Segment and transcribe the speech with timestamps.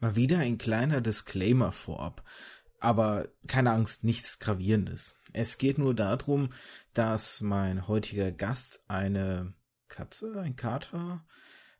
[0.00, 2.22] Mal wieder ein kleiner Disclaimer vorab.
[2.80, 5.14] Aber keine Angst, nichts Gravierendes.
[5.32, 6.52] Es geht nur darum,
[6.94, 9.54] dass mein heutiger Gast eine
[9.88, 11.24] Katze, ein Kater,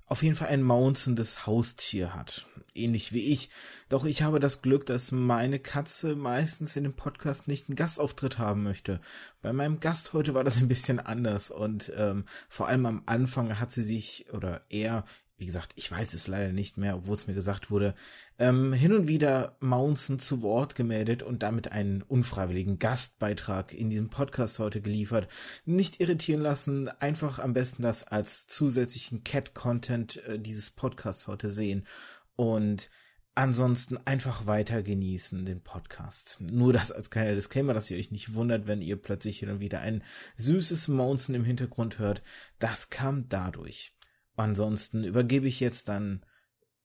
[0.09, 2.47] auf jeden Fall ein maunzendes Haustier hat.
[2.75, 3.51] Ähnlich wie ich.
[3.89, 8.39] Doch ich habe das Glück, dass meine Katze meistens in dem Podcast nicht einen Gastauftritt
[8.39, 9.01] haben möchte.
[9.43, 13.61] Bei meinem Gast heute war das ein bisschen anders und ähm, vor allem am Anfang
[13.61, 15.05] hat sie sich oder er
[15.39, 17.95] wie gesagt, ich weiß es leider nicht mehr, obwohl es mir gesagt wurde,
[18.41, 24.11] ähm, hin und wieder Mounson zu Wort gemeldet und damit einen unfreiwilligen Gastbeitrag in diesem
[24.11, 25.29] Podcast heute geliefert.
[25.65, 31.87] Nicht irritieren lassen, einfach am besten das als zusätzlichen Cat-Content äh, dieses Podcasts heute sehen
[32.35, 32.91] und
[33.37, 36.39] ansonsten einfach weiter genießen den Podcast.
[36.41, 39.61] Nur das als kleiner Disclaimer, dass ihr euch nicht wundert, wenn ihr plötzlich hin und
[39.61, 40.03] wieder ein
[40.37, 42.25] süßes Mounson im Hintergrund hört.
[42.59, 43.93] Das kam dadurch.
[44.39, 46.25] Ansonsten übergebe ich jetzt dann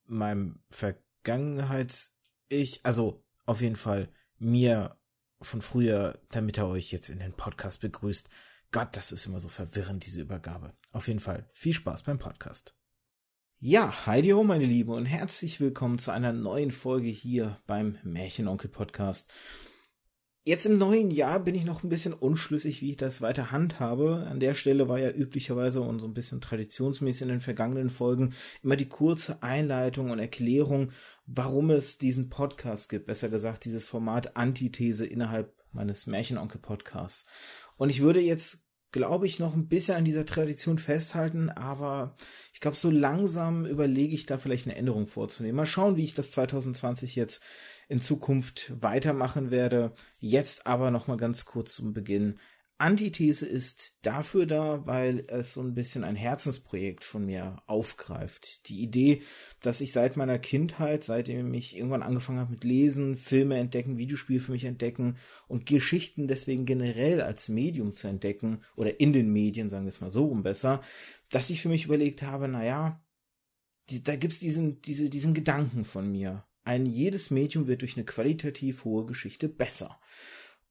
[0.05, 4.09] meinem Vergangenheits-Ich, also auf jeden Fall
[4.39, 4.97] mir
[5.39, 8.27] von früher, damit er euch jetzt in den Podcast begrüßt.
[8.71, 10.73] Gott, das ist immer so verwirrend, diese Übergabe.
[10.91, 12.75] Auf jeden Fall viel Spaß beim Podcast.
[13.59, 18.71] Ja, Heidi ho, meine Liebe, und herzlich willkommen zu einer neuen Folge hier beim Märchenonkel
[18.71, 19.31] Podcast.
[20.45, 24.27] Jetzt im neuen Jahr bin ich noch ein bisschen unschlüssig, wie ich das weiter handhabe.
[24.29, 28.33] An der Stelle war ja üblicherweise und so ein bisschen traditionsmäßig in den vergangenen Folgen
[28.61, 30.91] immer die kurze Einleitung und Erklärung,
[31.25, 33.05] warum es diesen Podcast gibt.
[33.05, 37.25] Besser gesagt, dieses Format Antithese innerhalb meines Märchenonkel-Podcasts.
[37.77, 42.17] Und ich würde jetzt, glaube ich, noch ein bisschen an dieser Tradition festhalten, aber
[42.53, 45.55] ich glaube, so langsam überlege ich da vielleicht eine Änderung vorzunehmen.
[45.55, 47.41] Mal schauen, wie ich das 2020 jetzt
[47.93, 49.93] in Zukunft weitermachen werde.
[50.19, 52.39] Jetzt aber noch mal ganz kurz zum Beginn.
[52.79, 58.67] Antithese ist dafür da, weil es so ein bisschen ein Herzensprojekt von mir aufgreift.
[58.67, 59.21] Die Idee,
[59.61, 64.39] dass ich seit meiner Kindheit, seitdem ich irgendwann angefangen habe mit Lesen, Filme entdecken, Videospiele
[64.39, 69.69] für mich entdecken und Geschichten deswegen generell als Medium zu entdecken oder in den Medien,
[69.69, 70.81] sagen wir es mal so rum besser,
[71.29, 73.05] dass ich für mich überlegt habe, naja,
[73.91, 78.05] die, da gibt's diesen, diese, diesen Gedanken von mir ein jedes Medium wird durch eine
[78.05, 79.99] qualitativ hohe Geschichte besser.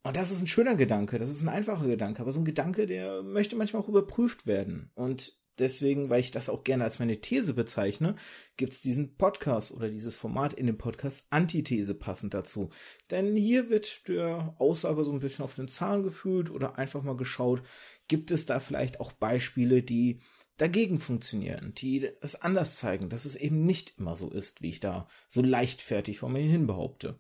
[0.05, 2.87] Und das ist ein schöner Gedanke, das ist ein einfacher Gedanke, aber so ein Gedanke,
[2.87, 4.91] der möchte manchmal auch überprüft werden.
[4.95, 8.17] Und deswegen, weil ich das auch gerne als meine These bezeichne,
[8.57, 12.71] gibt's diesen Podcast oder dieses Format in dem Podcast Antithese passend dazu.
[13.11, 17.17] Denn hier wird der Aussage so ein bisschen auf den Zahn gefühlt oder einfach mal
[17.17, 17.63] geschaut,
[18.09, 20.21] gibt es da vielleicht auch Beispiele, die
[20.63, 24.79] dagegen funktionieren, die es anders zeigen, dass es eben nicht immer so ist, wie ich
[24.79, 27.19] da so leichtfertig vor mir hin behaupte.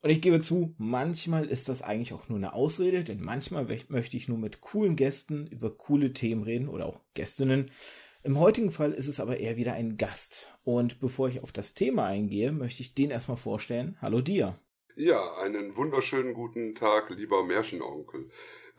[0.00, 4.16] Und ich gebe zu, manchmal ist das eigentlich auch nur eine Ausrede, denn manchmal möchte
[4.16, 7.70] ich nur mit coolen Gästen über coole Themen reden oder auch Gästinnen.
[8.22, 10.50] Im heutigen Fall ist es aber eher wieder ein Gast.
[10.64, 13.98] Und bevor ich auf das Thema eingehe, möchte ich den erstmal vorstellen.
[14.00, 14.58] Hallo dir.
[14.96, 18.30] Ja, einen wunderschönen guten Tag, lieber Märchenonkel.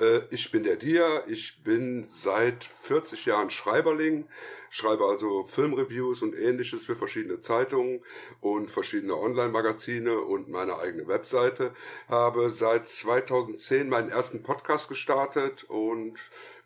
[0.01, 4.27] Äh, ich bin der Dia, ich bin seit 40 Jahren Schreiberling,
[4.69, 8.01] schreibe also Filmreviews und ähnliches für verschiedene Zeitungen
[8.39, 11.73] und verschiedene Online-Magazine und meine eigene Webseite,
[12.07, 16.19] habe seit 2010 meinen ersten Podcast gestartet und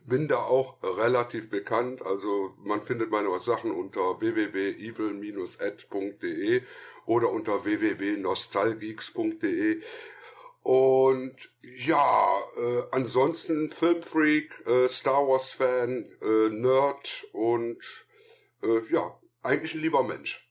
[0.07, 2.05] bin da auch relativ bekannt.
[2.05, 6.61] Also man findet meine Sachen unter www.evil-ad.de
[7.05, 9.81] oder unter www.nostalgeeks.de.
[10.65, 11.35] Und
[11.85, 17.77] ja, äh, ansonsten Filmfreak, äh, Star Wars Fan, äh, Nerd und
[18.63, 20.49] äh, ja, eigentlich ein lieber Mensch.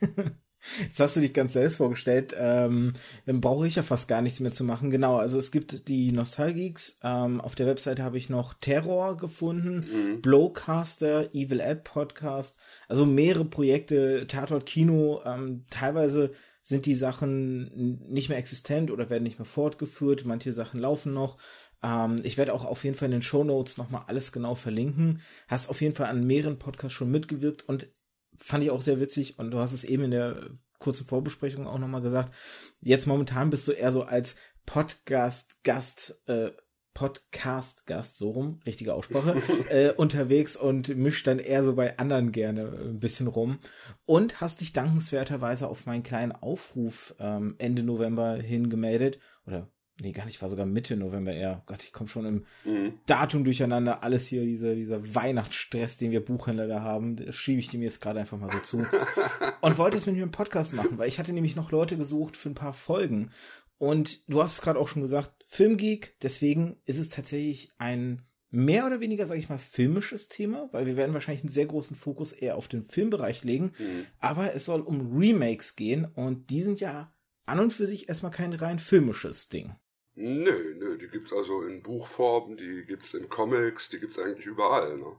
[0.80, 2.34] Jetzt hast du dich ganz selbst vorgestellt.
[2.38, 2.94] Ähm,
[3.26, 4.90] dann brauche ich ja fast gar nichts mehr zu machen.
[4.90, 6.96] Genau, also es gibt die Nostalgeeks.
[7.02, 10.22] Ähm, auf der Webseite habe ich noch Terror gefunden, mhm.
[10.22, 12.56] Blowcaster, Evil Ad Podcast.
[12.88, 15.20] Also mehrere Projekte, Tatort Kino.
[15.26, 16.32] Ähm, teilweise
[16.62, 20.24] sind die Sachen nicht mehr existent oder werden nicht mehr fortgeführt.
[20.24, 21.38] Manche Sachen laufen noch.
[21.82, 25.22] Ähm, ich werde auch auf jeden Fall in den Show Notes nochmal alles genau verlinken.
[25.48, 27.88] Hast auf jeden Fall an mehreren Podcasts schon mitgewirkt und
[28.36, 29.38] fand ich auch sehr witzig.
[29.38, 32.34] Und du hast es eben in der kurzen Vorbesprechung auch nochmal gesagt.
[32.80, 34.36] Jetzt momentan bist du eher so als
[34.66, 36.50] Podcast-Gast äh,
[36.94, 39.34] Podcast-Gast, so rum, richtige Aussprache,
[39.70, 43.58] äh, unterwegs und mischt dann eher so bei anderen gerne ein bisschen rum.
[44.06, 49.20] Und hast dich dankenswerterweise auf meinen kleinen Aufruf ähm, Ende November hingemeldet.
[49.46, 49.68] Oder,
[50.00, 51.62] nee, gar nicht, war sogar Mitte November eher.
[51.66, 52.94] Gott, ich komme schon im mhm.
[53.06, 54.02] Datum durcheinander.
[54.02, 58.20] Alles hier, dieser, dieser Weihnachtsstress, den wir Buchhändler da haben, schiebe ich dem jetzt gerade
[58.20, 58.86] einfach mal so zu.
[59.60, 62.36] und wollte es mit mir im Podcast machen, weil ich hatte nämlich noch Leute gesucht
[62.36, 63.30] für ein paar Folgen.
[63.78, 68.86] Und du hast es gerade auch schon gesagt, Filmgeek, deswegen ist es tatsächlich ein mehr
[68.86, 72.32] oder weniger, sage ich mal, filmisches Thema, weil wir werden wahrscheinlich einen sehr großen Fokus
[72.32, 73.72] eher auf den Filmbereich legen.
[73.78, 74.06] Mhm.
[74.18, 77.12] Aber es soll um Remakes gehen und die sind ja
[77.46, 79.74] an und für sich erstmal kein rein filmisches Ding.
[80.14, 84.98] Nö, nö, die gibt's also in Buchform, die gibt's in Comics, die gibt's eigentlich überall.
[84.98, 85.16] Ne?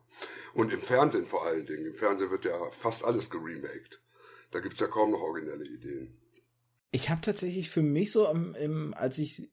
[0.53, 1.85] Und im Fernsehen vor allen Dingen.
[1.85, 4.01] Im Fernsehen wird ja fast alles geremaked.
[4.51, 6.17] Da gibt's ja kaum noch originelle Ideen.
[6.91, 9.49] Ich habe tatsächlich für mich so, im, im, als ich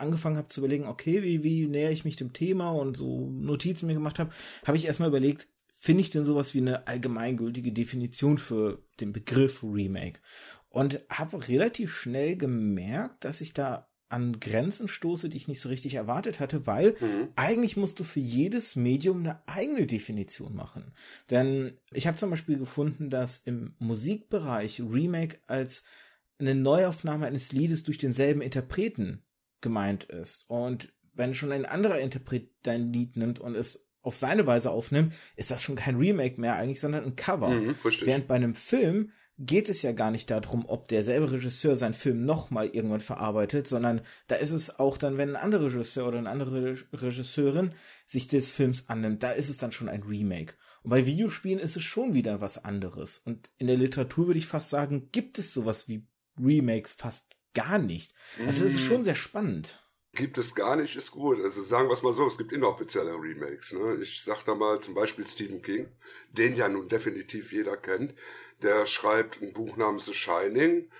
[0.00, 3.86] angefangen habe zu überlegen, okay, wie, wie näher ich mich dem Thema und so Notizen
[3.86, 4.30] mir gemacht habe,
[4.64, 9.62] habe ich erstmal überlegt, finde ich denn sowas wie eine allgemeingültige Definition für den Begriff
[9.62, 10.20] Remake?
[10.68, 15.68] Und habe relativ schnell gemerkt, dass ich da an Grenzen stoße, die ich nicht so
[15.68, 17.28] richtig erwartet hatte, weil mhm.
[17.36, 20.92] eigentlich musst du für jedes Medium eine eigene Definition machen.
[21.30, 25.84] Denn ich habe zum Beispiel gefunden, dass im Musikbereich Remake als
[26.38, 29.22] eine Neuaufnahme eines Liedes durch denselben Interpreten
[29.60, 30.44] gemeint ist.
[30.48, 35.12] Und wenn schon ein anderer Interpret dein Lied nimmt und es auf seine Weise aufnimmt,
[35.36, 37.50] ist das schon kein Remake mehr eigentlich, sondern ein Cover.
[37.50, 41.94] Mhm, Während bei einem Film geht es ja gar nicht darum, ob derselbe Regisseur seinen
[41.94, 46.18] Film nochmal irgendwann verarbeitet, sondern da ist es auch dann, wenn ein anderer Regisseur oder
[46.18, 47.72] eine andere Regisseurin
[48.06, 50.54] sich des Films annimmt, da ist es dann schon ein Remake.
[50.82, 53.18] Und bei Videospielen ist es schon wieder was anderes.
[53.18, 56.06] Und in der Literatur würde ich fast sagen, gibt es sowas wie
[56.38, 58.14] Remakes fast gar nicht.
[58.38, 59.82] Also es ist schon sehr spannend.
[60.12, 61.40] Gibt es gar nicht, ist gut.
[61.42, 63.72] Also sagen wir es mal so, es gibt inoffizielle Remakes.
[63.72, 63.98] Ne?
[64.02, 65.88] Ich sag da mal zum Beispiel Stephen King,
[66.32, 68.14] den ja nun definitiv jeder kennt.
[68.62, 70.90] Der schreibt ein Buch namens The Shining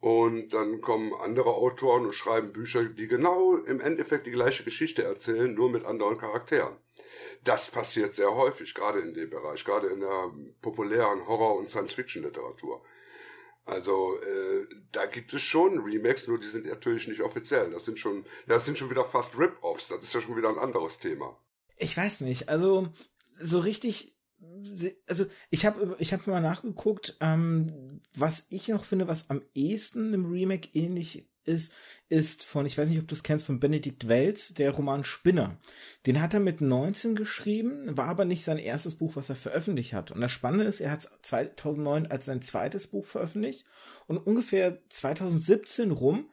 [0.00, 5.04] und dann kommen andere Autoren und schreiben Bücher, die genau im Endeffekt die gleiche Geschichte
[5.04, 6.76] erzählen, nur mit anderen Charakteren.
[7.44, 12.82] Das passiert sehr häufig, gerade in dem Bereich, gerade in der populären Horror- und Science-Fiction-Literatur.
[13.66, 17.70] Also äh, da gibt es schon Remakes, nur die sind natürlich nicht offiziell.
[17.72, 19.88] Das sind schon, das sind schon wieder fast Rip-Offs.
[19.88, 21.36] Das ist ja schon wieder ein anderes Thema.
[21.76, 22.48] Ich weiß nicht.
[22.48, 22.88] Also
[23.38, 24.16] so richtig.
[25.06, 30.14] Also ich habe ich hab mal nachgeguckt, ähm, was ich noch finde, was am ehesten
[30.14, 31.72] im Remake ähnlich ist,
[32.08, 35.58] ist von, ich weiß nicht, ob du es kennst, von Benedikt Welz, der Roman Spinner.
[36.06, 39.92] Den hat er mit 19 geschrieben, war aber nicht sein erstes Buch, was er veröffentlicht
[39.92, 40.12] hat.
[40.12, 43.64] Und das Spannende ist, er hat es 2009 als sein zweites Buch veröffentlicht
[44.06, 46.30] und ungefähr 2017 rum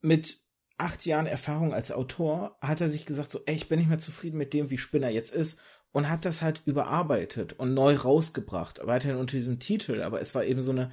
[0.00, 0.38] mit
[0.78, 3.98] acht Jahren Erfahrung als Autor hat er sich gesagt, so, ey, ich bin nicht mehr
[3.98, 5.58] zufrieden mit dem, wie Spinner jetzt ist
[5.92, 10.44] und hat das halt überarbeitet und neu rausgebracht, weiterhin unter diesem Titel, aber es war
[10.44, 10.92] eben so eine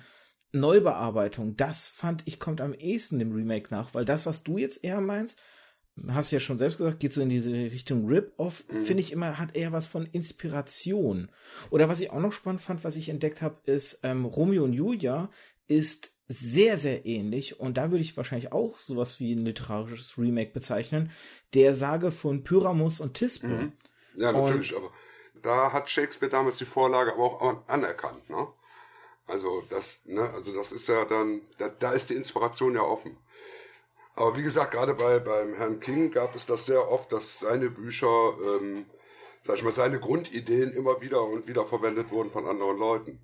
[0.55, 4.83] Neubearbeitung, das fand ich kommt am ehesten dem Remake nach, weil das, was du jetzt
[4.83, 5.39] eher meinst,
[6.09, 8.85] hast ja schon selbst gesagt, geht so in diese Richtung Rip-Off, mhm.
[8.85, 11.29] finde ich immer, hat eher was von Inspiration.
[11.69, 14.73] Oder was ich auch noch spannend fand, was ich entdeckt habe, ist ähm, Romeo und
[14.73, 15.29] Julia
[15.67, 20.51] ist sehr, sehr ähnlich und da würde ich wahrscheinlich auch sowas wie ein literarisches Remake
[20.51, 21.11] bezeichnen,
[21.53, 23.47] der Sage von Pyramus und Tispe.
[23.47, 23.71] Mhm.
[24.15, 24.91] Ja, natürlich, und, aber
[25.41, 28.47] da hat Shakespeare damals die Vorlage aber auch anerkannt, ne?
[29.27, 33.17] Also das, ne, also das ist ja dann, da, da ist die Inspiration ja offen.
[34.15, 37.69] Aber wie gesagt, gerade bei beim Herrn King gab es das sehr oft, dass seine
[37.69, 38.85] Bücher, ähm,
[39.43, 43.19] sag ich mal, seine Grundideen immer wieder und wieder verwendet wurden von anderen Leuten.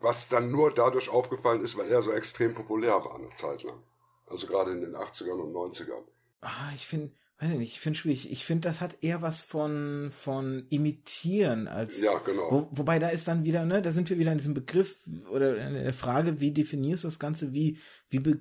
[0.00, 3.82] Was dann nur dadurch aufgefallen ist, weil er so extrem populär war eine Zeit lang.
[4.26, 6.04] Also gerade in den 80ern und 90ern.
[6.42, 8.30] Ah, ich finde, weiß ich nicht, ich finde schwierig.
[8.32, 12.00] Ich finde, das hat eher was von, von imitieren als.
[12.00, 12.50] Ja, genau.
[12.50, 14.98] Wo, wobei da ist dann wieder, ne, da sind wir wieder in diesem Begriff
[15.30, 17.78] oder in der Frage, wie definierst du das Ganze, wie,
[18.10, 18.40] wie be,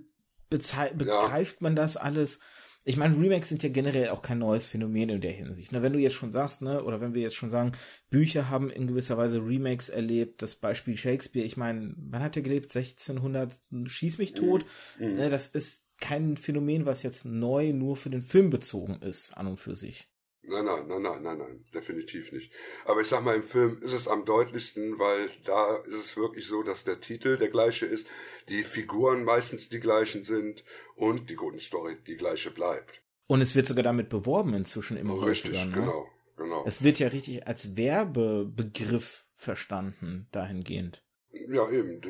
[0.49, 1.57] begreift ja.
[1.59, 2.39] man das alles?
[2.85, 5.73] Ich meine, Remakes sind ja generell auch kein neues Phänomen in der Hinsicht.
[5.73, 7.73] Ne, wenn du jetzt schon sagst, ne, oder wenn wir jetzt schon sagen,
[8.09, 12.41] Bücher haben in gewisser Weise Remakes erlebt, das Beispiel Shakespeare, ich meine, wann hat er
[12.41, 12.75] gelebt?
[12.75, 14.65] 1600, schieß mich tot.
[14.97, 15.17] Mhm.
[15.17, 19.47] Ne, das ist kein Phänomen, was jetzt neu nur für den Film bezogen ist, an
[19.47, 20.09] und für sich.
[20.49, 22.53] Nein, nein, nein, nein, nein, nein, definitiv nicht.
[22.85, 26.45] Aber ich sag mal, im Film ist es am deutlichsten, weil da ist es wirklich
[26.45, 28.07] so, dass der Titel der gleiche ist,
[28.47, 30.63] die Figuren meistens die gleichen sind
[30.95, 33.03] und die Grundstory die gleiche bleibt.
[33.27, 35.65] Und es wird sogar damit beworben inzwischen immer Richtig, häufiger.
[35.65, 35.73] Ne?
[35.73, 36.63] genau, genau.
[36.65, 41.03] Es wird ja richtig als Werbebegriff verstanden, dahingehend.
[41.47, 42.01] Ja, eben.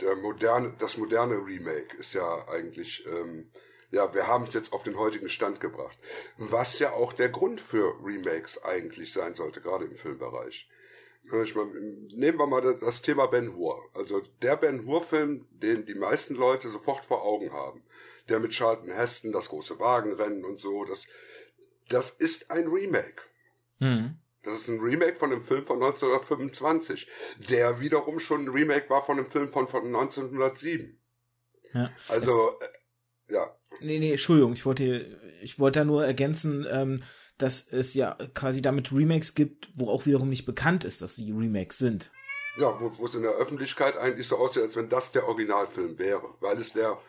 [0.00, 3.50] Der moderne, das moderne Remake ist ja eigentlich, ähm,
[3.90, 5.98] ja, wir haben es jetzt auf den heutigen Stand gebracht.
[6.36, 10.68] Was ja auch der Grund für Remakes eigentlich sein sollte, gerade im Filmbereich.
[11.42, 11.70] Ich meine,
[12.14, 13.80] nehmen wir mal das Thema Ben Hur.
[13.94, 17.82] Also der Ben Hur-Film, den die meisten Leute sofort vor Augen haben.
[18.28, 21.06] Der mit Charlton Heston, das große Wagenrennen und so, das,
[21.88, 23.22] das ist ein Remake.
[23.78, 24.18] Mhm.
[24.44, 27.08] Das ist ein Remake von einem Film von 1925,
[27.50, 30.98] der wiederum schon ein Remake war von einem Film von, von 1907.
[31.72, 31.90] Ja.
[32.08, 33.56] Also, äh, ja.
[33.80, 37.02] Nee, nee, Entschuldigung, ich wollte, ich wollte da nur ergänzen, ähm,
[37.38, 41.32] dass es ja quasi damit Remakes gibt, wo auch wiederum nicht bekannt ist, dass sie
[41.32, 42.12] Remakes sind.
[42.56, 45.98] Ja, wo, wo es in der Öffentlichkeit eigentlich so aussieht, als wenn das der Originalfilm
[45.98, 47.00] wäre, weil es der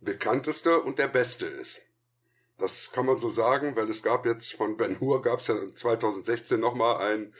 [0.00, 1.82] bekannteste und der beste ist.
[2.58, 5.56] Das kann man so sagen, weil es gab jetzt von Ben Hur gab es ja
[5.74, 7.32] 2016 nochmal ein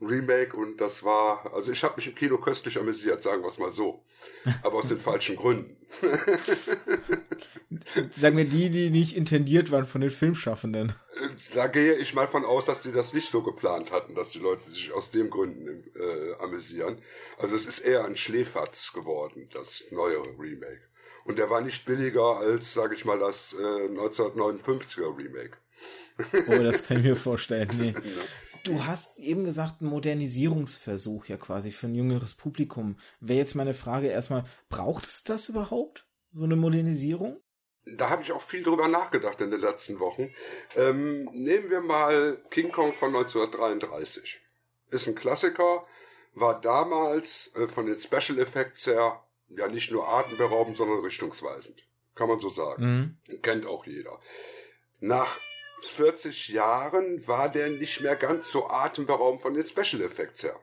[0.00, 3.58] Remake und das war, also ich habe mich im Kino köstlich amüsiert, sagen wir es
[3.58, 4.04] mal so.
[4.62, 5.76] Aber aus den falschen Gründen.
[8.10, 10.94] sagen wir die, die nicht intendiert waren von den Filmschaffenden.
[11.54, 14.38] Da gehe ich mal von aus, dass die das nicht so geplant hatten, dass die
[14.38, 17.00] Leute sich aus dem Gründen äh, amüsieren.
[17.38, 20.85] Also es ist eher ein Schläferz geworden, das neuere Remake.
[21.26, 25.58] Und der war nicht billiger als, sage ich mal, das äh, 1959er Remake.
[26.48, 27.68] oh, das kann ich mir vorstellen.
[27.78, 27.94] Nee.
[28.64, 32.98] Du hast eben gesagt, ein Modernisierungsversuch ja quasi für ein jüngeres Publikum.
[33.20, 36.04] Wäre jetzt meine Frage erstmal, braucht es das überhaupt?
[36.32, 37.40] So eine Modernisierung?
[37.84, 40.34] Da habe ich auch viel drüber nachgedacht in den letzten Wochen.
[40.74, 44.40] Ähm, nehmen wir mal King Kong von 1933.
[44.90, 45.86] Ist ein Klassiker,
[46.34, 51.86] war damals äh, von den Special Effects her ja nicht nur atemberaubend, sondern richtungsweisend.
[52.14, 53.18] Kann man so sagen.
[53.28, 53.42] Mhm.
[53.42, 54.18] Kennt auch jeder.
[55.00, 55.38] Nach
[55.80, 60.58] 40 Jahren war der nicht mehr ganz so atemberaubend von den Special Effects her.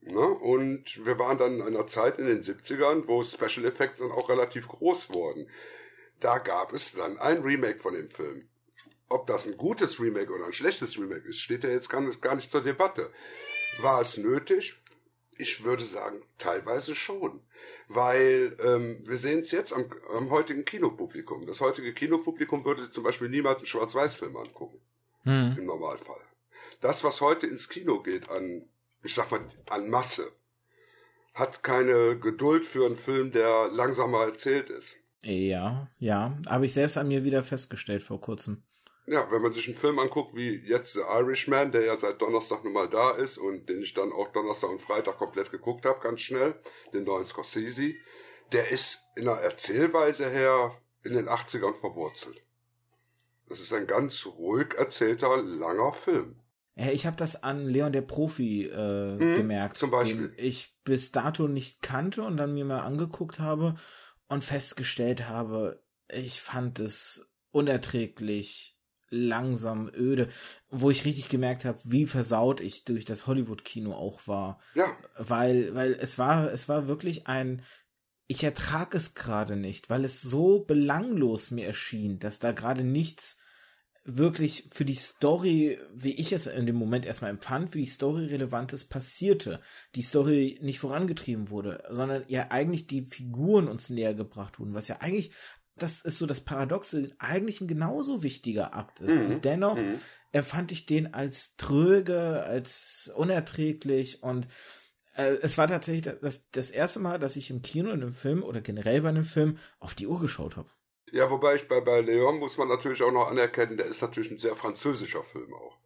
[0.00, 0.20] Ne?
[0.20, 4.28] Und wir waren dann in einer Zeit in den 70ern, wo Special Effects dann auch
[4.28, 5.48] relativ groß wurden.
[6.20, 8.48] Da gab es dann ein Remake von dem Film.
[9.08, 12.20] Ob das ein gutes Remake oder ein schlechtes Remake ist, steht ja jetzt gar nicht,
[12.20, 13.12] gar nicht zur Debatte.
[13.78, 14.80] War es nötig?
[15.38, 17.40] Ich würde sagen, teilweise schon.
[17.88, 21.46] Weil ähm, wir sehen es jetzt am, am heutigen Kinopublikum.
[21.46, 24.80] Das heutige Kinopublikum würde sich zum Beispiel niemals einen Schwarz-Weiß-Film angucken.
[25.22, 25.56] Hm.
[25.58, 26.20] Im Normalfall.
[26.80, 28.68] Das, was heute ins Kino geht an,
[29.02, 29.40] ich sag mal,
[29.70, 30.30] an Masse,
[31.34, 34.96] hat keine Geduld für einen Film, der langsamer erzählt ist.
[35.22, 36.38] Ja, ja.
[36.46, 38.62] Habe ich selbst an mir wieder festgestellt vor kurzem.
[39.08, 42.64] Ja, wenn man sich einen Film anguckt wie jetzt The Irishman, der ja seit Donnerstag
[42.64, 46.00] nun mal da ist und den ich dann auch Donnerstag und Freitag komplett geguckt habe,
[46.00, 46.56] ganz schnell,
[46.92, 47.94] den neuen Scorsese,
[48.52, 52.42] der ist in der Erzählweise her in den 80ern verwurzelt.
[53.48, 56.40] Das ist ein ganz ruhig erzählter, langer Film.
[56.74, 60.28] Ja, ich habe das an Leon der Profi äh, hm, gemerkt, zum Beispiel.
[60.28, 63.76] den ich bis dato nicht kannte und dann mir mal angeguckt habe
[64.28, 68.75] und festgestellt habe, ich fand es unerträglich
[69.10, 70.28] langsam öde,
[70.68, 74.60] wo ich richtig gemerkt habe, wie versaut ich durch das Hollywood-Kino auch war.
[74.74, 74.86] Ja.
[75.16, 77.62] Weil, weil es war, es war wirklich ein,
[78.26, 83.38] ich ertrage es gerade nicht, weil es so belanglos mir erschien, dass da gerade nichts
[84.06, 88.26] wirklich für die Story, wie ich es in dem Moment erstmal empfand, wie die Story
[88.26, 89.60] relevantes passierte.
[89.96, 94.86] Die Story nicht vorangetrieben wurde, sondern ja eigentlich die Figuren uns näher gebracht wurden, was
[94.86, 95.32] ja eigentlich
[95.76, 99.20] das ist so das Paradoxe, eigentlich ein genauso wichtiger Akt ist.
[99.20, 99.26] Mhm.
[99.26, 100.00] Und dennoch mhm.
[100.32, 104.48] empfand ich den als tröge, als unerträglich und
[105.16, 108.42] äh, es war tatsächlich das, das erste Mal, dass ich im Kino in einem Film
[108.42, 110.70] oder generell bei einem Film auf die Uhr geschaut habe.
[111.12, 114.30] Ja, wobei ich bei, bei Leon muss man natürlich auch noch anerkennen, der ist natürlich
[114.30, 115.78] ein sehr französischer Film auch.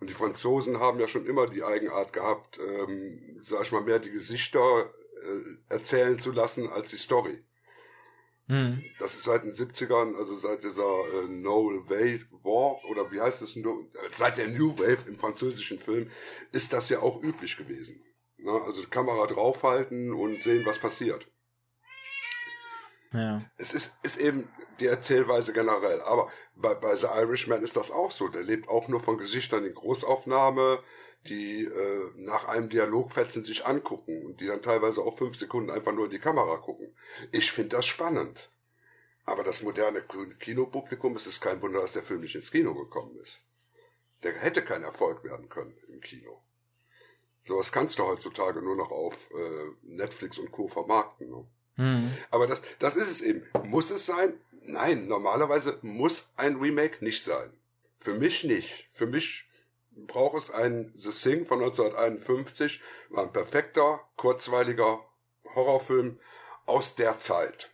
[0.00, 4.00] Und die Franzosen haben ja schon immer die Eigenart gehabt, ähm, sag ich mal, mehr
[4.00, 7.44] die Gesichter äh, erzählen zu lassen als die Story.
[8.46, 8.84] Mhm.
[8.98, 13.40] Das ist seit den 70ern, also seit dieser äh, No Wave War, oder wie heißt
[13.42, 13.58] es,
[14.12, 16.10] seit der New Wave im französischen Film,
[16.52, 18.02] ist das ja auch üblich gewesen.
[18.36, 18.52] Ne?
[18.66, 21.26] Also die Kamera draufhalten und sehen, was passiert.
[23.14, 23.40] Ja.
[23.56, 24.48] Es ist, ist eben
[24.80, 26.00] die Erzählweise generell.
[26.02, 28.28] Aber bei, bei The Irishman ist das auch so.
[28.28, 30.82] Der lebt auch nur von Gesichtern in Großaufnahme,
[31.26, 35.92] die äh, nach einem Dialogfetzen sich angucken und die dann teilweise auch fünf Sekunden einfach
[35.92, 36.94] nur in die Kamera gucken.
[37.32, 38.50] Ich finde das spannend.
[39.26, 40.02] Aber das moderne
[40.38, 43.40] Kinopublikum, es ist kein Wunder, dass der Film nicht ins Kino gekommen ist.
[44.22, 46.42] Der hätte kein Erfolg werden können im Kino.
[47.46, 50.68] Sowas kannst du heutzutage nur noch auf äh, Netflix und Co.
[50.68, 51.30] vermarkten.
[51.30, 51.46] Ne?
[51.76, 52.12] Mhm.
[52.30, 53.46] Aber das, das ist es eben.
[53.64, 54.38] Muss es sein?
[54.62, 57.52] Nein, normalerweise muss ein Remake nicht sein.
[57.98, 58.88] Für mich nicht.
[58.92, 59.46] Für mich
[59.96, 65.00] braucht es ein The Thing von 1951, war ein perfekter, kurzweiliger
[65.54, 66.18] Horrorfilm
[66.66, 67.70] aus der Zeit,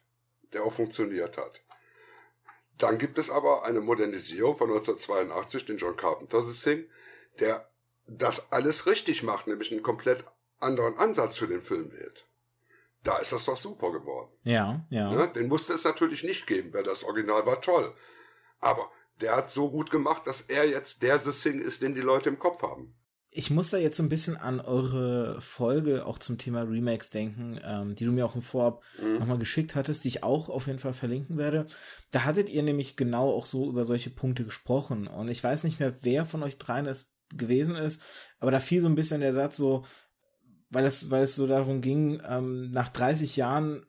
[0.53, 1.63] der auch funktioniert hat.
[2.79, 6.89] Dann gibt es aber eine Modernisierung von 1982, den John Carpenter The Thing,
[7.39, 7.69] der
[8.07, 10.25] das alles richtig macht, nämlich einen komplett
[10.59, 12.27] anderen Ansatz für den Film wählt.
[13.03, 14.31] Da ist das doch super geworden.
[14.43, 15.11] Ja, ja.
[15.11, 15.29] Ne?
[15.29, 17.95] Den musste es natürlich nicht geben, weil das Original war toll.
[18.61, 22.01] Aber der hat so gut gemacht, dass er jetzt der The Thing ist, den die
[22.01, 22.95] Leute im Kopf haben.
[23.33, 27.61] ich muss da jetzt so ein bisschen an eure Folge auch zum Thema Remakes denken,
[27.65, 29.19] ähm, die du mir auch im Vorab mhm.
[29.19, 31.67] nochmal geschickt hattest, die ich auch auf jeden Fall verlinken werde.
[32.11, 35.07] Da hattet ihr nämlich genau auch so über solche Punkte gesprochen.
[35.07, 38.03] Und ich weiß nicht mehr, wer von euch dreien es gewesen ist,
[38.41, 39.85] aber da fiel so ein bisschen der Satz so,
[40.69, 43.87] weil es, weil es so darum ging, ähm, nach 30 Jahren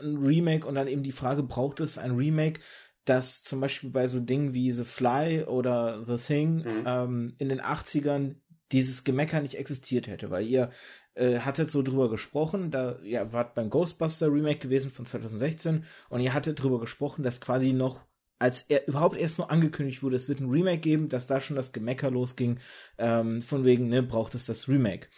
[0.00, 2.60] ein Remake und dann eben die Frage, braucht es ein Remake?
[3.04, 6.84] Dass zum Beispiel bei so Dingen wie The Fly oder The Thing mhm.
[6.86, 8.36] ähm, in den 80ern
[8.72, 10.70] dieses Gemecker nicht existiert hätte, weil ihr
[11.14, 16.20] äh, hattet so drüber gesprochen, da ja, wart beim Ghostbuster Remake gewesen von 2016 und
[16.20, 18.00] ihr hattet drüber gesprochen, dass quasi noch
[18.38, 21.56] als er überhaupt erst nur angekündigt wurde, es wird ein Remake geben, dass da schon
[21.56, 22.58] das Gemecker losging,
[22.98, 25.08] ähm, von wegen, ne, braucht es das Remake.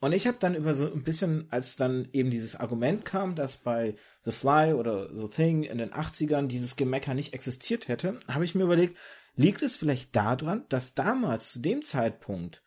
[0.00, 3.56] Und ich habe dann über so ein bisschen, als dann eben dieses Argument kam, dass
[3.56, 8.44] bei The Fly oder The Thing in den 80ern dieses Gemecker nicht existiert hätte, habe
[8.44, 8.96] ich mir überlegt,
[9.34, 12.62] liegt es vielleicht daran, dass damals zu dem Zeitpunkt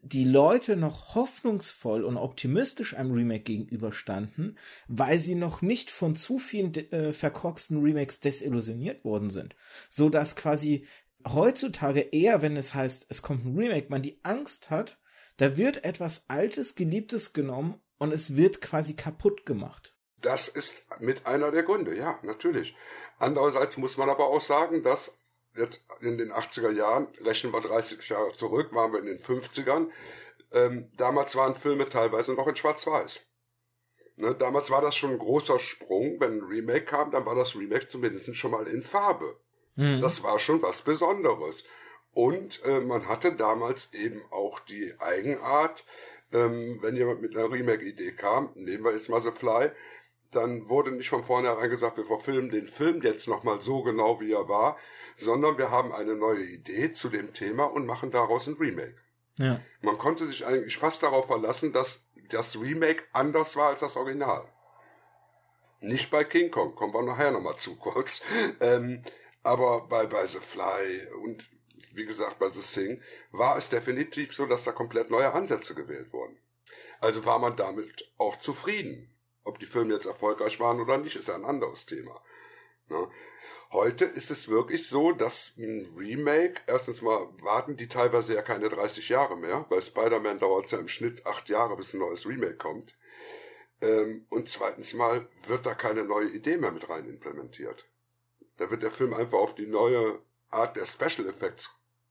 [0.00, 6.38] die Leute noch hoffnungsvoll und optimistisch einem Remake gegenüberstanden, weil sie noch nicht von zu
[6.38, 9.56] vielen äh, verkorksten Remakes desillusioniert worden sind.
[9.90, 10.86] So dass quasi
[11.26, 14.98] heutzutage eher, wenn es heißt, es kommt ein Remake, man die Angst hat,
[15.38, 19.94] da wird etwas Altes, Geliebtes genommen und es wird quasi kaputt gemacht.
[20.20, 22.76] Das ist mit einer der Gründe, ja, natürlich.
[23.18, 25.12] Andererseits muss man aber auch sagen, dass
[25.56, 29.88] jetzt in den 80er Jahren, rechnen wir 30 Jahre zurück, waren wir in den 50ern,
[30.52, 33.22] ähm, damals waren Filme teilweise noch in Schwarz-Weiß.
[34.16, 36.16] Ne, damals war das schon ein großer Sprung.
[36.20, 39.38] Wenn ein Remake kam, dann war das Remake zumindest schon mal in Farbe.
[39.76, 40.00] Mhm.
[40.00, 41.62] Das war schon was Besonderes.
[42.12, 45.84] Und äh, man hatte damals eben auch die Eigenart,
[46.32, 49.70] ähm, wenn jemand mit einer Remake-Idee kam, nehmen wir jetzt mal The Fly,
[50.30, 54.32] dann wurde nicht von vornherein gesagt, wir verfilmen den Film jetzt nochmal so genau, wie
[54.32, 54.76] er war,
[55.16, 58.96] sondern wir haben eine neue Idee zu dem Thema und machen daraus ein Remake.
[59.38, 59.60] Ja.
[59.80, 64.44] Man konnte sich eigentlich fast darauf verlassen, dass das Remake anders war als das Original.
[65.80, 68.22] Nicht bei King Kong, kommen wir nachher nochmal zu kurz.
[68.60, 69.02] Ähm,
[69.44, 71.46] aber bei, bei The Fly und
[71.94, 76.12] wie gesagt bei The Thing war es definitiv so, dass da komplett neue Ansätze gewählt
[76.12, 76.38] wurden.
[77.00, 79.14] Also war man damit auch zufrieden.
[79.44, 82.22] Ob die Filme jetzt erfolgreich waren oder nicht, ist ja ein anderes Thema.
[82.88, 83.08] Ne?
[83.70, 88.68] Heute ist es wirklich so, dass ein Remake, erstens mal warten die teilweise ja keine
[88.68, 92.56] 30 Jahre mehr, bei Spider-Man dauert ja im Schnitt acht Jahre, bis ein neues Remake
[92.56, 92.96] kommt.
[93.80, 97.86] Ähm, und zweitens mal wird da keine neue Idee mehr mit rein implementiert.
[98.56, 101.70] Da wird der Film einfach auf die neue Art der Special Effects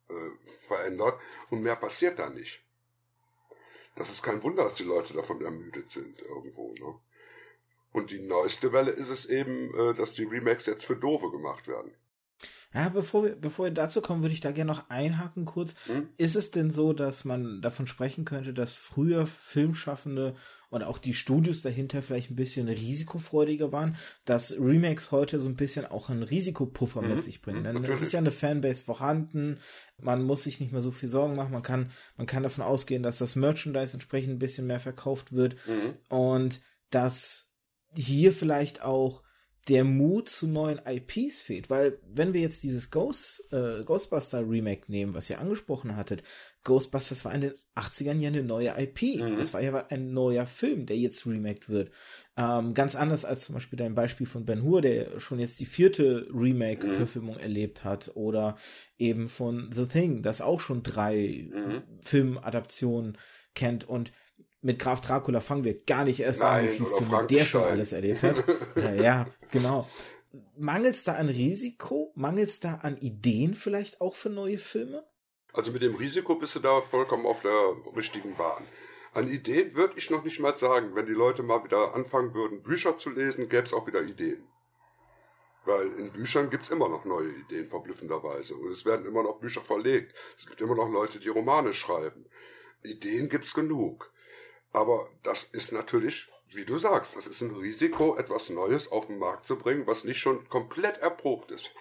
[0.09, 2.63] äh, verändert und mehr passiert da nicht.
[3.95, 6.73] Das ist kein Wunder, dass die Leute davon ermüdet sind irgendwo.
[6.73, 6.99] Ne?
[7.91, 11.67] Und die neueste Welle ist es eben, äh, dass die Remakes jetzt für Doofe gemacht
[11.67, 11.95] werden.
[12.73, 15.73] Ja, bevor wir, bevor wir dazu kommen, würde ich da gerne noch einhaken kurz.
[15.85, 16.09] Hm?
[16.17, 20.35] Ist es denn so, dass man davon sprechen könnte, dass früher Filmschaffende
[20.69, 25.55] und auch die Studios dahinter vielleicht ein bisschen risikofreudiger waren, dass Remakes heute so ein
[25.55, 27.15] bisschen auch einen Risikopuffer mhm.
[27.15, 27.63] mit sich bringen.
[27.63, 29.59] Denn es ist ja eine Fanbase vorhanden,
[29.97, 33.01] man muss sich nicht mehr so viel Sorgen machen, man kann, man kann davon ausgehen,
[33.01, 36.15] dass das Merchandise entsprechend ein bisschen mehr verkauft wird mhm.
[36.15, 37.49] und dass
[37.95, 39.23] hier vielleicht auch
[39.67, 44.83] der Mut zu neuen IPs fehlt, weil wenn wir jetzt dieses Ghost, äh, Ghostbuster Remake
[44.87, 46.23] nehmen, was ihr angesprochen hattet,
[46.63, 49.21] Ghostbusters war in den 80ern ja eine neue IP.
[49.21, 49.37] Mhm.
[49.37, 51.91] Das war ja ein neuer Film, der jetzt remaked wird.
[52.37, 55.65] Ähm, ganz anders als zum Beispiel dein Beispiel von Ben Hur, der schon jetzt die
[55.65, 57.41] vierte Remake-Verfilmung mhm.
[57.41, 58.57] erlebt hat, oder
[58.97, 61.83] eben von The Thing, das auch schon drei mhm.
[62.01, 63.17] Filmadaptionen
[63.53, 64.11] kennt und
[64.61, 67.91] mit Graf Dracula fangen wir gar nicht erst Nein, an, wie viel der schon alles
[67.91, 68.43] erlebt hat.
[69.01, 69.87] ja, genau.
[70.57, 72.11] Mangelt es da an Risiko?
[72.15, 75.05] Mangelt es da an Ideen vielleicht auch für neue Filme?
[75.53, 78.63] Also mit dem Risiko bist du da vollkommen auf der richtigen Bahn.
[79.13, 80.95] An Ideen würde ich noch nicht mal sagen.
[80.95, 84.47] Wenn die Leute mal wieder anfangen würden, Bücher zu lesen, gäbe es auch wieder Ideen.
[85.65, 88.55] Weil in Büchern gibt es immer noch neue Ideen, verblüffenderweise.
[88.55, 90.15] Und es werden immer noch Bücher verlegt.
[90.37, 92.25] Es gibt immer noch Leute, die Romane schreiben.
[92.83, 94.13] Ideen gibt es genug.
[94.77, 99.17] Aber das ist natürlich, wie du sagst, das ist ein Risiko, etwas Neues auf den
[99.17, 101.71] Markt zu bringen, was nicht schon komplett erprobt ist.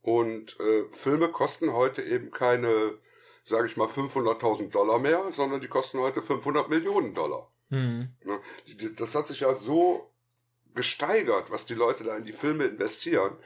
[0.00, 2.98] Und äh, Filme kosten heute eben keine,
[3.44, 7.52] sage ich mal, 500.000 Dollar mehr, sondern die kosten heute 500 Millionen Dollar.
[7.68, 8.16] Mhm.
[8.96, 10.10] Das hat sich ja so
[10.74, 13.36] gesteigert, was die Leute da in die Filme investieren.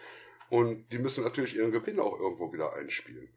[0.49, 3.35] Und die müssen natürlich ihren Gewinn auch irgendwo wieder einspielen.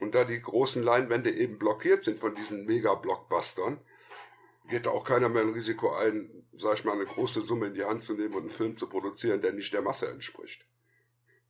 [0.00, 3.80] Und da die großen Leinwände eben blockiert sind von diesen Mega-Blockbustern,
[4.72, 7.74] geht da auch keiner mehr ein Risiko ein, sag ich mal, eine große Summe in
[7.74, 10.66] die Hand zu nehmen und einen Film zu produzieren, der nicht der Masse entspricht.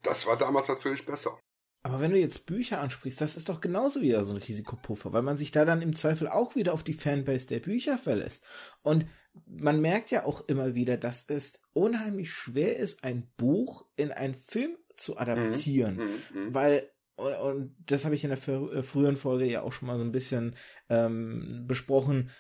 [0.03, 1.39] Das war damals natürlich besser.
[1.85, 5.23] Aber wenn du jetzt Bücher ansprichst, das ist doch genauso wieder so ein Risikopuffer, weil
[5.23, 8.45] man sich da dann im Zweifel auch wieder auf die Fanbase der Bücher verlässt.
[8.83, 9.07] Und
[9.47, 14.35] man merkt ja auch immer wieder, dass es unheimlich schwer ist, ein Buch in einen
[14.35, 16.55] Film zu adaptieren, mhm, mhm, mhm.
[16.55, 19.99] weil und, und das habe ich in der äh, früheren Folge ja auch schon mal
[19.99, 20.57] so ein bisschen
[20.89, 22.31] ähm, besprochen,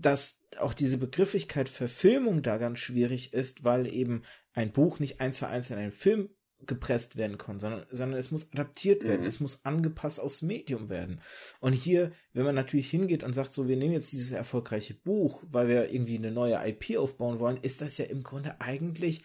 [0.00, 5.38] dass auch diese Begrifflichkeit Verfilmung da ganz schwierig ist, weil eben ein Buch nicht eins
[5.38, 6.30] zu eins in einen Film
[6.66, 9.26] gepresst werden kann, sondern, sondern es muss adaptiert werden, mhm.
[9.26, 11.20] es muss angepasst aufs Medium werden.
[11.60, 15.42] Und hier, wenn man natürlich hingeht und sagt, so, wir nehmen jetzt dieses erfolgreiche Buch,
[15.48, 19.22] weil wir irgendwie eine neue IP aufbauen wollen, ist das ja im Grunde eigentlich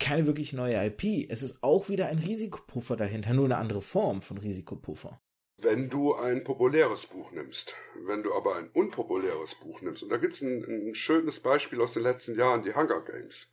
[0.00, 1.30] keine wirklich neue IP.
[1.30, 5.20] Es ist auch wieder ein Risikopuffer dahinter, nur eine andere Form von Risikopuffer.
[5.58, 7.74] Wenn du ein populäres Buch nimmst,
[8.06, 11.80] wenn du aber ein unpopuläres Buch nimmst, und da gibt es ein, ein schönes Beispiel
[11.80, 13.46] aus den letzten Jahren, die Hunger Games.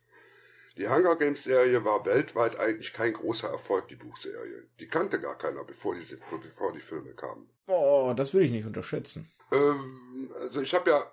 [0.76, 4.68] Die Hunger Games Serie war weltweit eigentlich kein großer Erfolg, die Buchserie.
[4.80, 6.04] Die kannte gar keiner, bevor die,
[6.42, 7.48] bevor die Filme kamen.
[7.66, 9.30] Oh, das will ich nicht unterschätzen.
[9.52, 11.12] Ähm, also ich habe ja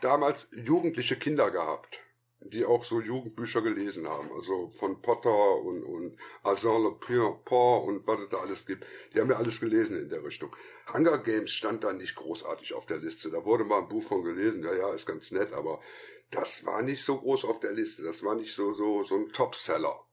[0.00, 2.00] damals jugendliche Kinder gehabt
[2.40, 8.20] die auch so Jugendbücher gelesen haben, also von Potter und, und Arsène Lupin und was
[8.20, 8.86] es da alles gibt.
[9.14, 10.54] Die haben ja alles gelesen in der Richtung.
[10.92, 13.30] Hunger Games stand da nicht großartig auf der Liste.
[13.30, 15.80] Da wurde mal ein Buch von gelesen, ja, ja, ist ganz nett, aber
[16.30, 18.02] das war nicht so groß auf der Liste.
[18.02, 20.06] Das war nicht so, so, so ein Topseller.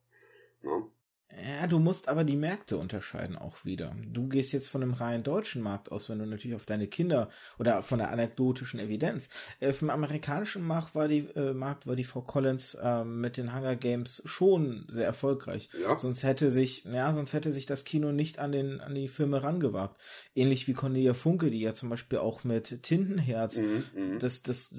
[0.61, 0.91] Ne?
[1.35, 3.93] Ja, du musst aber die Märkte unterscheiden auch wieder.
[4.11, 7.29] Du gehst jetzt von einem rein deutschen Markt aus, wenn du natürlich auf deine Kinder
[7.59, 9.29] oder von der anekdotischen Evidenz.
[9.59, 13.53] Äh, vom amerikanischen Markt war die, äh, Markt war die Frau Collins äh, mit den
[13.53, 15.69] Hunger Games schon sehr erfolgreich.
[15.79, 15.97] Ja.
[15.97, 19.43] Sonst hätte sich, ja, sonst hätte sich das Kino nicht an den, an die Filme
[19.43, 19.97] rangewagt.
[20.33, 24.19] Ähnlich wie Cornelia Funke, die ja zum Beispiel auch mit Tintenherz, mhm, mhm.
[24.19, 24.73] das, das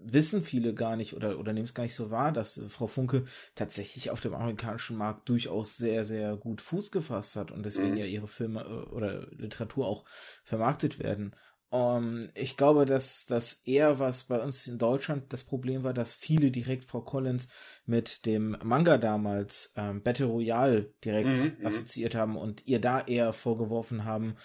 [0.00, 3.24] wissen viele gar nicht oder, oder nehmen es gar nicht so wahr, dass Frau Funke
[3.54, 7.98] tatsächlich auf dem amerikanischen Markt durchaus sehr, sehr gut Fuß gefasst hat und deswegen mhm.
[7.98, 10.04] ja ihre Filme äh, oder Literatur auch
[10.42, 11.34] vermarktet werden.
[11.70, 15.92] Um, ähm, ich glaube, dass das eher was bei uns in Deutschland das Problem war,
[15.92, 17.48] dass viele direkt Frau Collins
[17.84, 21.66] mit dem Manga damals ähm, Battle Royale direkt mhm, mhm.
[21.66, 24.36] assoziiert haben und ihr da eher vorgeworfen haben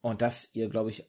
[0.00, 1.08] und das ihr, glaube ich,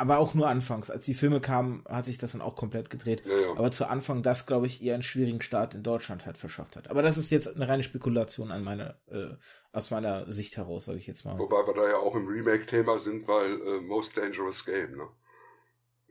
[0.00, 0.90] aber auch nur anfangs.
[0.90, 3.22] Als die Filme kamen, hat sich das dann auch komplett gedreht.
[3.26, 3.50] Ja, ja.
[3.50, 6.88] Aber zu Anfang das, glaube ich, eher einen schwierigen Start in Deutschland halt verschafft hat.
[6.88, 9.36] Aber das ist jetzt eine reine Spekulation an meine, äh,
[9.72, 11.38] aus meiner Sicht heraus, sage ich jetzt mal.
[11.38, 15.06] Wobei wir da ja auch im Remake-Thema sind, weil äh, Most Dangerous Game, ne?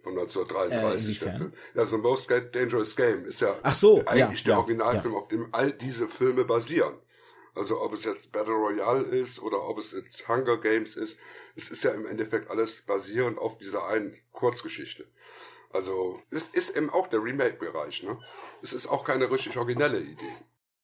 [0.04, 1.54] Von 1933 äh, der Film.
[1.74, 5.72] Ja, so Most Dangerous Game ist ja so, eigentlich ja, der Originalfilm, auf dem all
[5.74, 6.94] diese Filme basieren.
[7.56, 11.18] Also ob es jetzt Battle Royale ist oder ob es jetzt Hunger Games ist,
[11.56, 15.06] es ist ja im Endeffekt alles basierend auf dieser einen Kurzgeschichte.
[15.72, 18.18] Also es ist eben auch der Remake-Bereich, ne?
[18.64, 20.36] Es ist auch keine richtig originelle Idee.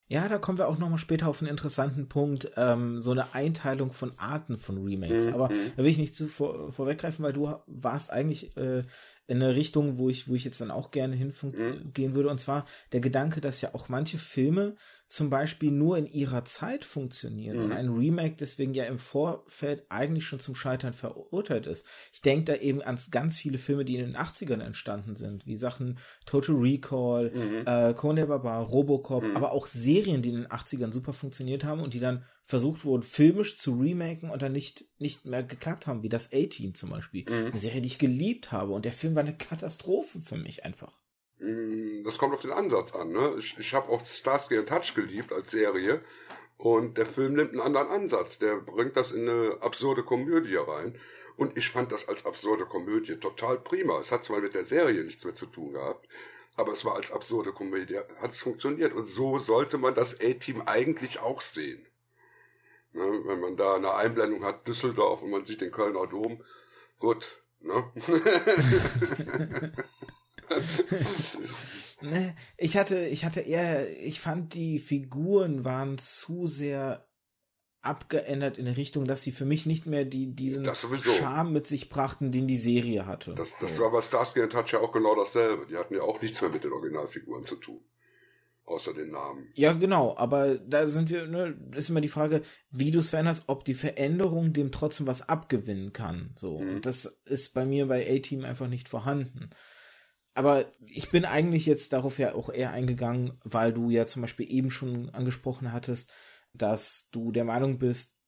[0.08, 3.90] Ja, da kommen wir auch nochmal später auf einen interessanten Punkt, ähm, so eine Einteilung
[3.90, 5.26] von Arten von Remakes.
[5.26, 5.34] Mhm.
[5.34, 5.72] Aber mhm.
[5.76, 8.84] da will ich nicht zu vor, vorweggreifen, weil du warst eigentlich äh,
[9.26, 12.14] in eine Richtung, wo ich, wo ich jetzt dann auch gerne hingehen mhm.
[12.14, 12.28] würde.
[12.28, 14.76] Und zwar der Gedanke, dass ja auch manche Filme
[15.08, 17.64] zum Beispiel nur in ihrer Zeit funktionieren mhm.
[17.64, 21.86] und ein Remake deswegen ja im Vorfeld eigentlich schon zum Scheitern verurteilt ist.
[22.12, 25.56] Ich denke da eben an ganz viele Filme, die in den 80ern entstanden sind, wie
[25.56, 27.66] Sachen Total Recall, mhm.
[27.66, 29.36] äh, Conan der Barbar, Robocop, mhm.
[29.36, 33.02] aber auch Serien, die in den 80ern super funktioniert haben und die dann versucht wurden,
[33.02, 37.24] filmisch zu remaken und dann nicht, nicht mehr geklappt haben, wie das A-Team zum Beispiel.
[37.28, 37.46] Mhm.
[37.46, 41.00] Eine Serie, die ich geliebt habe und der Film war eine Katastrophe für mich einfach.
[41.38, 43.10] Mm, das kommt auf den Ansatz an.
[43.12, 43.34] Ne?
[43.38, 46.02] Ich, ich habe auch Starsky and Touch geliebt als Serie
[46.56, 48.38] und der Film nimmt einen anderen Ansatz.
[48.38, 50.98] Der bringt das in eine absurde Komödie rein.
[51.36, 54.00] Und ich fand das als absurde Komödie total prima.
[54.00, 56.08] Es hat zwar mit der Serie nichts mehr zu tun gehabt,
[56.56, 58.94] aber es war als absurde Komödie, hat es funktioniert.
[58.94, 61.86] Und so sollte man das A-Team eigentlich auch sehen.
[62.92, 63.02] Ne?
[63.24, 66.42] Wenn man da eine Einblendung hat, Düsseldorf, und man sieht den Kölner Dom,
[66.98, 67.42] gut.
[67.60, 67.92] Ne?
[72.00, 77.06] ne, ich hatte, ich hatte eher, ich fand die Figuren waren zu sehr
[77.86, 81.88] abgeändert in der Richtung, dass sie für mich nicht mehr die, diesen Charme mit sich
[81.88, 83.34] brachten, den die Serie hatte.
[83.34, 85.66] Das, das war bei Starsky and Touch ja auch genau dasselbe.
[85.66, 87.80] Die hatten ja auch nichts mehr mit den Originalfiguren zu tun.
[88.64, 89.48] Außer den Namen.
[89.54, 93.44] Ja, genau, aber da sind wir, ne, ist immer die Frage, wie du es veränderst,
[93.46, 96.32] ob die Veränderung dem trotzdem was abgewinnen kann.
[96.34, 96.58] So.
[96.58, 96.74] Mhm.
[96.74, 99.50] Und das ist bei mir bei A-Team einfach nicht vorhanden.
[100.36, 104.52] Aber ich bin eigentlich jetzt darauf ja auch eher eingegangen, weil du ja zum Beispiel
[104.52, 106.12] eben schon angesprochen hattest,
[106.52, 108.18] dass du der Meinung bist,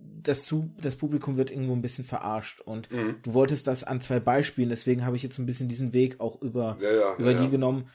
[0.00, 3.16] das, zu, das Publikum wird irgendwo ein bisschen verarscht und mhm.
[3.22, 6.40] du wolltest das an zwei Beispielen, deswegen habe ich jetzt ein bisschen diesen Weg auch
[6.40, 7.90] über, ja, ja, über ja, die genommen,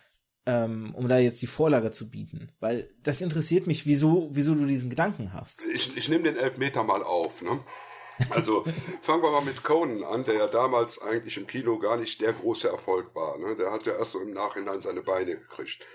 [0.45, 2.51] ähm, um da jetzt die Vorlage zu bieten.
[2.59, 5.61] Weil das interessiert mich, wieso, wieso du diesen Gedanken hast.
[5.73, 7.59] Ich, ich nehme den Elfmeter mal auf, ne?
[8.29, 8.63] Also
[9.01, 12.33] fangen wir mal mit Conan an, der ja damals eigentlich im Kino gar nicht der
[12.33, 13.37] große Erfolg war.
[13.37, 13.55] Ne?
[13.55, 15.85] Der hat ja erst so im Nachhinein seine Beine gekriegt,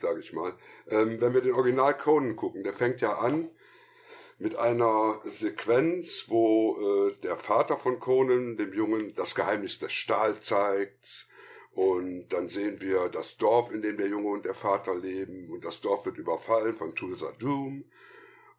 [0.00, 0.54] sage ich mal.
[0.90, 3.50] Ähm, wenn wir den Original Conan gucken, der fängt ja an
[4.38, 10.38] mit einer Sequenz, wo äh, der Vater von Conan dem Jungen das Geheimnis des Stahl
[10.38, 11.28] zeigt.
[11.72, 15.50] Und dann sehen wir das Dorf, in dem der Junge und der Vater leben.
[15.50, 17.84] Und das Dorf wird überfallen von Tulsa Doom.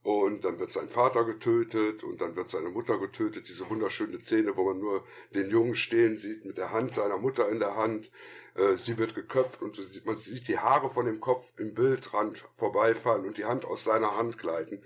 [0.02, 3.50] Und dann wird sein Vater getötet und dann wird seine Mutter getötet.
[3.50, 5.04] Diese wunderschöne Szene, wo man nur
[5.36, 8.10] den Jungen stehen sieht mit der Hand seiner Mutter in der Hand.
[8.56, 13.26] Äh, sie wird geköpft und man sieht die Haare von dem Kopf im Bildrand vorbeifallen
[13.26, 14.82] und die Hand aus seiner Hand gleiten.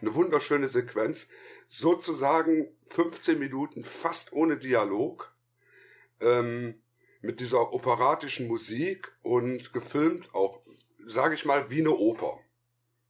[0.00, 1.28] Eine wunderschöne Sequenz.
[1.66, 5.32] Sozusagen 15 Minuten fast ohne Dialog.
[6.20, 6.82] Ähm,
[7.20, 10.60] mit dieser operatischen Musik und gefilmt auch,
[11.04, 12.40] sage ich mal, wie eine Oper.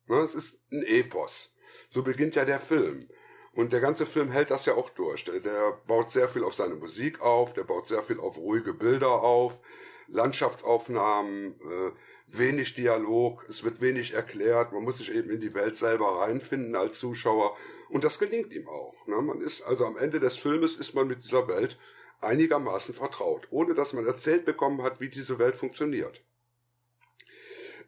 [0.08, 1.54] Ne, es ist ein Epos.
[1.88, 3.08] So beginnt ja der Film.
[3.52, 5.24] Und der ganze Film hält das ja auch durch.
[5.24, 9.22] Der, baut sehr viel auf seine Musik auf, der baut sehr viel auf ruhige Bilder
[9.22, 9.60] auf,
[10.06, 11.90] Landschaftsaufnahmen, äh,
[12.28, 16.76] wenig Dialog, es wird wenig erklärt, man muss sich eben in die Welt selber reinfinden
[16.76, 17.56] als Zuschauer.
[17.88, 19.06] Und das gelingt ihm auch.
[19.06, 19.16] Ne?
[19.16, 21.78] Man ist, also am Ende des Filmes ist man mit dieser Welt
[22.20, 26.22] einigermaßen vertraut, ohne dass man erzählt bekommen hat, wie diese Welt funktioniert.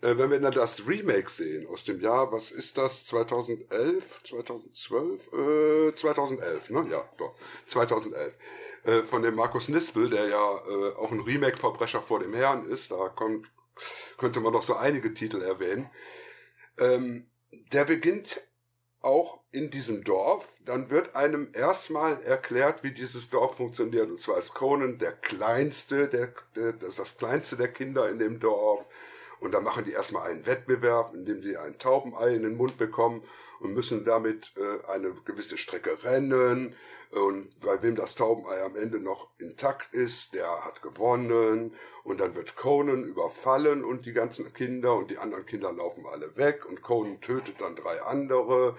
[0.02, 5.32] Äh, wenn wir dann das Remake sehen aus dem Jahr, was ist das, 2011, 2012,
[5.32, 6.86] äh, 2011, ne?
[6.90, 7.34] Ja, doch,
[7.66, 8.38] 2011.
[8.84, 12.90] Äh, von dem Markus Nispel, der ja äh, auch ein Remake-Verbrecher vor dem Herrn ist,
[12.90, 13.50] da kommt,
[14.16, 15.90] könnte man noch so einige Titel erwähnen.
[16.78, 17.26] Ähm,
[17.72, 18.42] der beginnt
[19.02, 24.08] auch in diesem Dorf, dann wird einem erstmal erklärt, wie dieses Dorf funktioniert.
[24.10, 28.18] Und zwar ist Conan der kleinste, der, der, das ist das kleinste der Kinder in
[28.18, 28.88] dem Dorf.
[29.40, 32.76] Und dann machen die erstmal einen Wettbewerb, in dem sie ein Taubenei in den Mund
[32.76, 33.22] bekommen
[33.60, 36.74] und müssen damit äh, eine gewisse Strecke rennen.
[37.10, 41.74] Und bei wem das Taubenei am Ende noch intakt ist, der hat gewonnen.
[42.04, 46.36] Und dann wird Conan überfallen und die ganzen Kinder und die anderen Kinder laufen alle
[46.36, 48.76] weg und Conan tötet dann drei andere.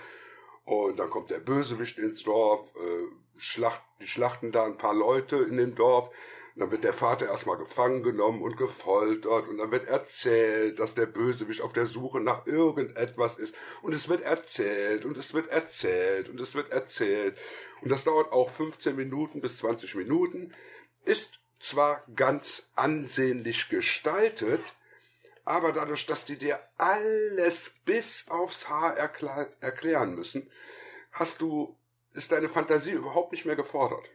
[0.63, 5.37] Und dann kommt der Bösewicht ins Dorf, äh, schlacht, die schlachten da ein paar Leute
[5.37, 6.11] in dem Dorf.
[6.55, 11.05] Dann wird der Vater erstmal gefangen genommen und gefoltert und dann wird erzählt, dass der
[11.05, 13.55] Bösewicht auf der Suche nach irgendetwas ist.
[13.81, 17.37] Und es wird erzählt und es wird erzählt und es wird erzählt.
[17.81, 20.53] Und das dauert auch 15 Minuten bis 20 Minuten.
[21.05, 24.61] Ist zwar ganz ansehnlich gestaltet,
[25.45, 30.51] aber dadurch, dass die dir alles bis aufs Haar erklär erklären müssen,
[31.11, 31.77] hast du,
[32.13, 34.07] ist deine Fantasie überhaupt nicht mehr gefordert.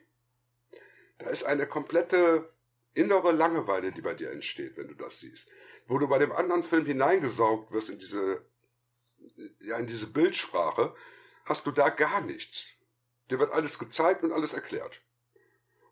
[1.18, 2.52] Da ist eine komplette
[2.94, 5.48] innere Langeweile, die bei dir entsteht, wenn du das siehst.
[5.86, 8.44] Wo du bei dem anderen Film hineingesaugt wirst in diese,
[9.60, 10.94] ja, in diese Bildsprache,
[11.44, 12.70] hast du da gar nichts.
[13.30, 15.02] Dir wird alles gezeigt und alles erklärt.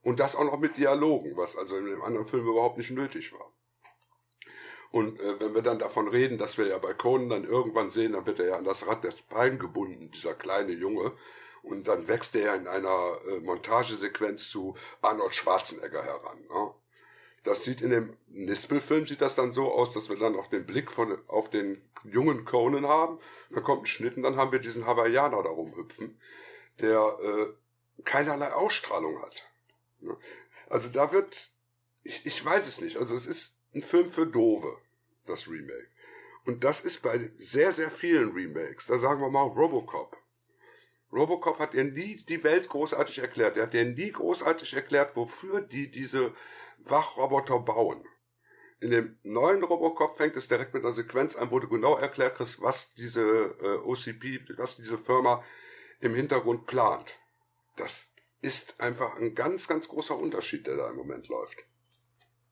[0.02, 3.32] Und das auch noch mit Dialogen, was also in dem anderen Film überhaupt nicht nötig
[3.32, 3.52] war.
[4.90, 8.12] Und äh, wenn wir dann davon reden, dass wir ja bei Conan dann irgendwann sehen,
[8.12, 11.12] dann wird er ja an das Rad des Bein gebunden, dieser kleine Junge,
[11.64, 16.40] und dann wächst er in einer äh, Montagesequenz zu Arnold Schwarzenegger heran.
[16.42, 16.74] Ne?
[17.42, 20.66] Das sieht in dem Nispel-Film sieht das dann so aus, dass wir dann auch den
[20.66, 23.18] Blick von, auf den jungen Conan haben.
[23.50, 26.20] Dann kommt ein Schnitt und dann haben wir diesen Hawaiianer da rumhüpfen,
[26.81, 29.42] der äh, keinerlei Ausstrahlung hat.
[30.00, 30.16] Ne?
[30.68, 31.50] Also da wird,
[32.03, 34.79] ich, ich weiß es nicht, also es ist ein Film für Dove,
[35.27, 35.88] das Remake.
[36.46, 38.87] Und das ist bei sehr, sehr vielen Remakes.
[38.87, 40.16] Da sagen wir mal Robocop
[41.14, 43.57] Robocop hat dir nie die Welt großartig erklärt.
[43.57, 46.35] Er hat dir nie großartig erklärt, wofür die diese
[46.79, 48.05] Wachroboter bauen.
[48.81, 52.37] In dem neuen Robocop fängt es direkt mit einer Sequenz an, wo du genau erklärt
[52.37, 55.42] kriegst, was diese äh, OCP, was diese Firma
[56.00, 57.12] im Hintergrund plant.
[57.77, 58.09] Das
[58.42, 61.64] ist einfach ein ganz, ganz großer Unterschied, der da im Moment läuft.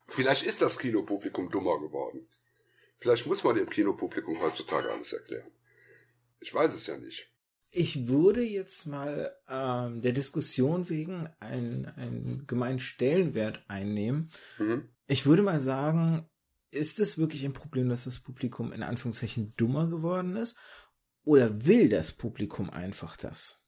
[0.07, 2.29] Vielleicht ist das Kinopublikum dummer geworden.
[2.99, 5.51] Vielleicht muss man dem Kinopublikum heutzutage alles erklären.
[6.39, 7.32] Ich weiß es ja nicht.
[7.75, 14.31] Ich würde jetzt mal ähm, der Diskussion wegen einen, einen gemeinen Stellenwert einnehmen.
[14.59, 14.91] Mhm.
[15.07, 16.29] Ich würde mal sagen,
[16.71, 20.55] ist es wirklich ein Problem, dass das Publikum in Anführungszeichen dummer geworden ist?
[21.25, 23.59] Oder will das Publikum einfach das?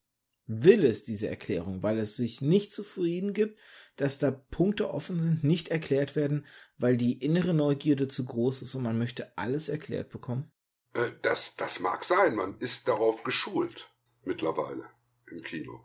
[0.46, 3.58] Will es diese Erklärung, weil es sich nicht zufrieden gibt,
[3.96, 6.44] dass da Punkte offen sind, nicht erklärt werden,
[6.76, 10.52] weil die innere Neugierde zu groß ist und man möchte alles erklärt bekommen?
[10.92, 13.93] Äh, das, das mag sein, man ist darauf geschult
[14.26, 14.88] mittlerweile
[15.30, 15.84] im Kino.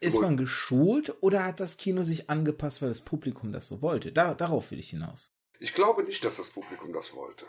[0.00, 4.12] Ist man geschult oder hat das Kino sich angepasst, weil das Publikum das so wollte?
[4.12, 5.34] Da, darauf will ich hinaus.
[5.58, 7.44] Ich glaube nicht, dass das Publikum das wollte.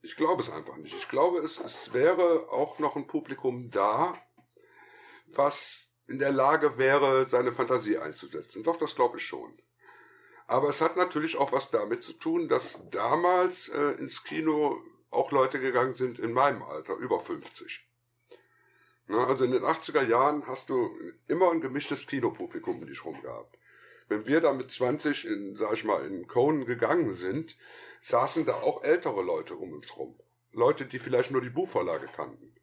[0.00, 0.94] Ich glaube es einfach nicht.
[0.94, 4.14] Ich glaube, es, es wäre auch noch ein Publikum da,
[5.26, 8.62] was in der Lage wäre, seine Fantasie einzusetzen.
[8.62, 9.60] Doch, das glaube ich schon.
[10.46, 15.32] Aber es hat natürlich auch was damit zu tun, dass damals äh, ins Kino auch
[15.32, 17.87] Leute gegangen sind in meinem Alter, über 50.
[19.08, 20.90] Na, also in den 80er Jahren hast du
[21.26, 23.58] immer ein gemischtes Kinopublikum um dich rum gehabt.
[24.08, 27.56] Wenn wir da mit 20 in, sag ich mal, in Conan gegangen sind,
[28.02, 30.18] saßen da auch ältere Leute um uns rum.
[30.52, 32.54] Leute, die vielleicht nur die Buchvorlage kannten.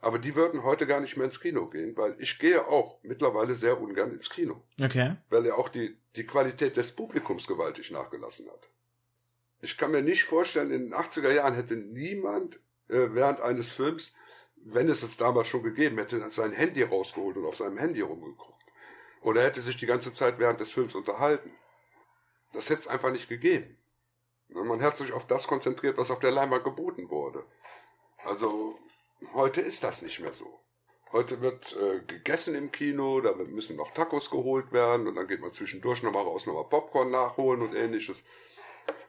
[0.00, 3.54] Aber die würden heute gar nicht mehr ins Kino gehen, weil ich gehe auch mittlerweile
[3.54, 4.62] sehr ungern ins Kino.
[4.80, 5.16] Okay.
[5.28, 8.70] Weil er auch die, die Qualität des Publikums gewaltig nachgelassen hat.
[9.60, 12.56] Ich kann mir nicht vorstellen, in den 80er Jahren hätte niemand
[12.88, 14.14] äh, während eines Films,
[14.64, 18.62] wenn es es damals schon gegeben hätte, sein Handy rausgeholt und auf seinem Handy rumgeguckt.
[19.22, 21.52] Oder hätte sich die ganze Zeit während des Films unterhalten.
[22.52, 23.76] Das hätte es einfach nicht gegeben.
[24.48, 27.44] Man hat sich auf das konzentriert, was auf der Leinwand geboten wurde.
[28.24, 28.78] Also
[29.34, 30.60] Heute ist das nicht mehr so.
[31.12, 35.40] Heute wird äh, gegessen im Kino, da müssen noch Tacos geholt werden und dann geht
[35.40, 38.24] man zwischendurch nochmal raus, nochmal Popcorn nachholen und ähnliches.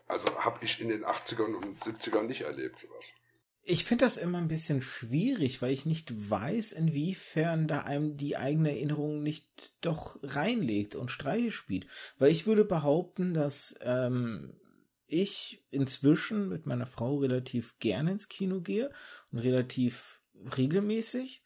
[0.07, 3.13] Also habe ich in den 80ern und 70ern nicht erlebt sowas.
[3.63, 8.35] Ich finde das immer ein bisschen schwierig, weil ich nicht weiß, inwiefern da einem die
[8.35, 11.85] eigene Erinnerung nicht doch reinlegt und Streiche spielt.
[12.17, 14.59] Weil ich würde behaupten, dass ähm,
[15.05, 18.91] ich inzwischen mit meiner Frau relativ gerne ins Kino gehe
[19.31, 20.23] und relativ
[20.57, 21.43] regelmäßig.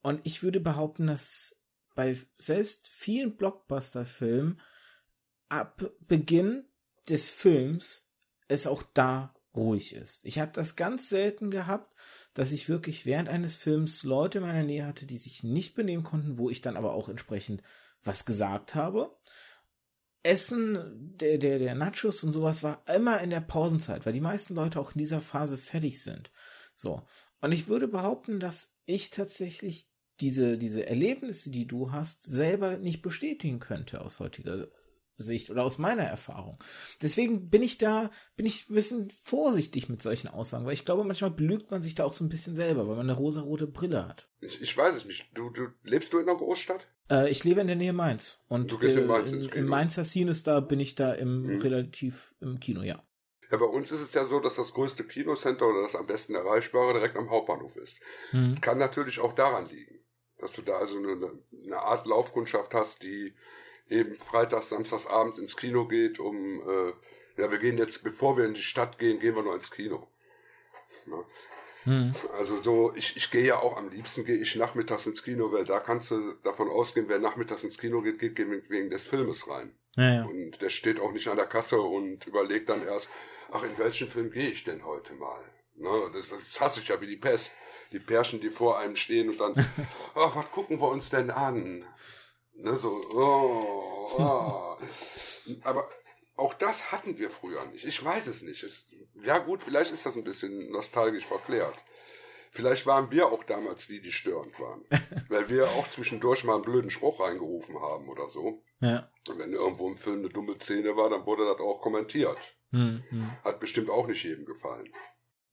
[0.00, 1.60] Und ich würde behaupten, dass
[1.94, 4.60] bei selbst vielen Blockbuster-Filmen
[5.50, 6.64] ab Beginn
[7.08, 8.08] des Films
[8.48, 10.24] es auch da ruhig ist.
[10.24, 11.94] Ich habe das ganz selten gehabt,
[12.34, 16.04] dass ich wirklich während eines Films Leute in meiner Nähe hatte, die sich nicht benehmen
[16.04, 17.62] konnten, wo ich dann aber auch entsprechend
[18.02, 19.16] was gesagt habe.
[20.22, 24.54] Essen der, der, der Nachos und sowas war immer in der Pausenzeit, weil die meisten
[24.54, 26.30] Leute auch in dieser Phase fertig sind.
[26.76, 27.06] So.
[27.40, 29.88] Und ich würde behaupten, dass ich tatsächlich
[30.20, 34.68] diese, diese Erlebnisse, die du hast, selber nicht bestätigen könnte aus heutiger
[35.22, 36.58] Sicht oder aus meiner Erfahrung.
[37.02, 41.04] Deswegen bin ich da, bin ich ein bisschen vorsichtig mit solchen Aussagen, weil ich glaube,
[41.04, 44.06] manchmal belügt man sich da auch so ein bisschen selber, weil man eine rosarote Brille
[44.06, 44.28] hat.
[44.40, 45.30] Ich, ich weiß es nicht.
[45.34, 46.88] Du, du lebst du in einer Großstadt?
[47.10, 48.38] Äh, ich lebe in der Nähe Mainz.
[48.48, 49.64] Und du gehst in Mainz ins Kino.
[49.64, 51.60] Im Mainzer Sinister bin ich da im hm.
[51.60, 53.02] relativ im Kino, ja.
[53.50, 56.36] Ja, bei uns ist es ja so, dass das größte Kinocenter oder das am besten
[56.36, 58.00] erreichbare direkt am Hauptbahnhof ist.
[58.30, 58.60] Hm.
[58.60, 60.04] Kann natürlich auch daran liegen,
[60.38, 61.32] dass du da also eine,
[61.64, 63.34] eine Art Laufkundschaft hast, die
[63.90, 66.92] eben freitags, samstags abends ins Kino geht, um, äh,
[67.40, 70.06] ja, wir gehen jetzt, bevor wir in die Stadt gehen, gehen wir noch ins Kino.
[71.06, 71.24] Ja.
[71.84, 72.12] Hm.
[72.38, 75.64] Also so, ich, ich gehe ja auch am liebsten gehe ich nachmittags ins Kino, weil
[75.64, 79.74] da kannst du davon ausgehen, wer nachmittags ins Kino geht, geht wegen des Filmes rein.
[79.96, 80.24] Ja, ja.
[80.24, 83.08] Und der steht auch nicht an der Kasse und überlegt dann erst,
[83.50, 85.40] ach, in welchen Film gehe ich denn heute mal?
[85.76, 87.52] Ne, das, das hasse ich ja wie die Pest.
[87.92, 89.54] Die Pärchen, die vor einem stehen und dann,
[90.14, 91.86] ach, was gucken wir uns denn an?
[92.62, 94.76] Ne, so, oh, oh.
[95.64, 95.88] Aber
[96.36, 97.84] auch das hatten wir früher nicht.
[97.84, 98.62] Ich weiß es nicht.
[98.62, 98.86] Es,
[99.24, 101.74] ja gut, vielleicht ist das ein bisschen nostalgisch verklärt.
[102.50, 104.84] Vielleicht waren wir auch damals die, die störend waren.
[105.28, 108.62] weil wir auch zwischendurch mal einen blöden Spruch reingerufen haben oder so.
[108.80, 109.08] Ja.
[109.28, 112.38] Und wenn irgendwo im Film eine dumme Szene war, dann wurde das auch kommentiert.
[112.72, 113.30] Hm, hm.
[113.44, 114.92] Hat bestimmt auch nicht jedem gefallen.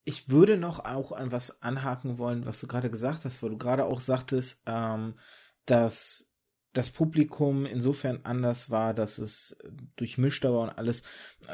[0.04, 3.58] Ich würde noch auch an was anhaken wollen, was du gerade gesagt hast, weil du
[3.58, 5.20] gerade auch sagtest, ähm,
[5.66, 6.27] dass
[6.78, 9.58] das Publikum insofern anders war, dass es
[9.96, 11.02] durchmischter war und alles.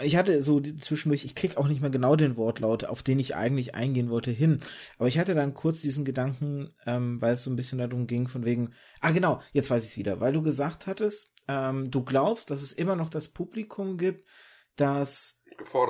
[0.04, 3.34] Ich hatte so zwischendurch, ich krieg auch nicht mehr genau den Wortlaut, auf den ich
[3.34, 4.60] eigentlich eingehen wollte, hin.
[4.98, 8.28] Aber ich hatte dann kurz diesen Gedanken, ähm, weil es so ein bisschen darum ging,
[8.28, 12.50] von wegen, ah genau, jetzt weiß ich wieder, weil du gesagt hattest, ähm, du glaubst,
[12.50, 14.28] dass es immer noch das Publikum gibt,
[14.76, 15.42] das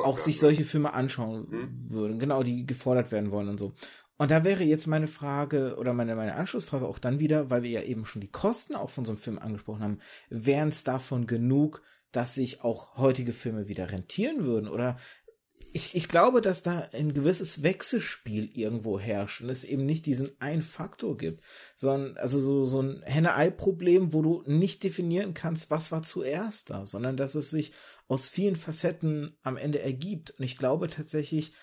[0.04, 1.86] auch sich solche Filme anschauen hm?
[1.90, 3.74] würden, genau, die gefordert werden wollen und so.
[4.18, 7.72] Und da wäre jetzt meine Frage oder meine, meine Anschlussfrage auch dann wieder, weil wir
[7.72, 10.00] ja eben schon die Kosten auch von so einem Film angesprochen haben,
[10.30, 14.70] wären es davon genug, dass sich auch heutige Filme wieder rentieren würden?
[14.70, 14.98] Oder
[15.74, 20.40] ich, ich glaube, dass da ein gewisses Wechselspiel irgendwo herrscht und es eben nicht diesen
[20.40, 21.44] einen Faktor gibt,
[21.76, 26.86] sondern also so, so ein Henne-Ei-Problem, wo du nicht definieren kannst, was war zuerst da,
[26.86, 27.74] sondern dass es sich
[28.08, 30.32] aus vielen Facetten am Ende ergibt.
[30.38, 31.54] Und ich glaube tatsächlich,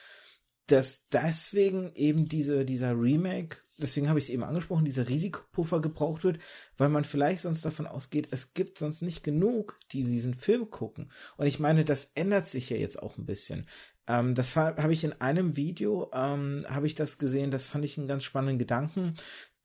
[0.71, 6.25] dass deswegen eben diese, dieser Remake, deswegen habe ich es eben angesprochen, dieser Risikopuffer gebraucht
[6.25, 6.39] wird,
[6.77, 11.11] weil man vielleicht sonst davon ausgeht, es gibt sonst nicht genug, die diesen Film gucken.
[11.37, 13.67] Und ich meine, das ändert sich ja jetzt auch ein bisschen.
[14.07, 17.99] Ähm, das habe ich in einem Video, ähm, habe ich das gesehen, das fand ich
[17.99, 19.15] einen ganz spannenden Gedanken,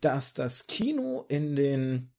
[0.01, 2.11] dass das Kino in den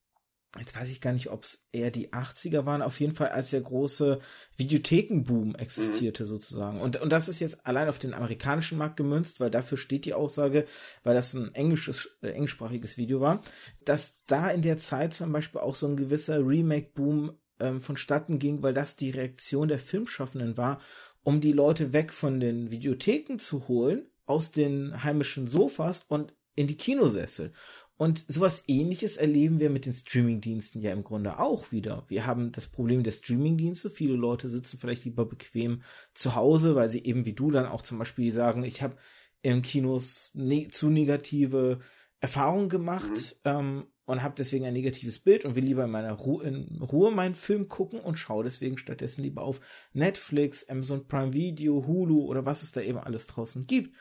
[0.59, 3.51] jetzt weiß ich gar nicht, ob es eher die 80er waren, auf jeden Fall als
[3.51, 4.21] der große
[4.57, 6.29] Videothekenboom existierte mhm.
[6.29, 6.81] sozusagen.
[6.81, 10.15] Und, und das ist jetzt allein auf den amerikanischen Markt gemünzt, weil dafür steht die
[10.15, 10.67] Aussage,
[11.03, 13.43] weil das ein englisches, äh, englischsprachiges Video war,
[13.85, 18.63] dass da in der Zeit zum Beispiel auch so ein gewisser Remake-Boom ähm, vonstatten ging,
[18.63, 20.81] weil das die Reaktion der Filmschaffenden war,
[21.23, 26.67] um die Leute weg von den Videotheken zu holen, aus den heimischen Sofas und in
[26.67, 27.53] die Kinosessel.
[27.99, 32.05] Und sowas ähnliches erleben wir mit den Streamingdiensten ja im Grunde auch wieder.
[32.09, 33.89] Wir haben das Problem der Streamingdienste.
[33.91, 35.83] Viele Leute sitzen vielleicht lieber bequem
[36.13, 38.97] zu Hause, weil sie eben wie du dann auch zum Beispiel sagen, ich habe
[39.41, 41.81] im Kinos ne zu negative
[42.21, 43.51] Erfahrungen gemacht mhm.
[43.51, 47.11] ähm, und habe deswegen ein negatives Bild und will lieber in meiner Ru in Ruhe
[47.11, 49.61] meinen Film gucken und schaue deswegen stattdessen lieber auf
[49.95, 53.95] Netflix, Amazon Prime Video, Hulu oder was es da eben alles draußen gibt.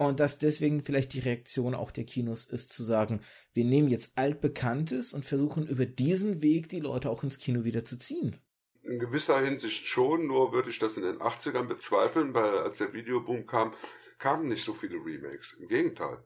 [0.00, 3.20] Und dass deswegen vielleicht die Reaktion auch der Kinos ist, zu sagen,
[3.52, 7.84] wir nehmen jetzt altbekanntes und versuchen über diesen Weg die Leute auch ins Kino wieder
[7.84, 8.40] zu ziehen.
[8.82, 12.94] In gewisser Hinsicht schon, nur würde ich das in den 80ern bezweifeln, weil als der
[12.94, 13.74] Videoboom kam,
[14.18, 15.52] kamen nicht so viele Remakes.
[15.60, 16.24] Im Gegenteil.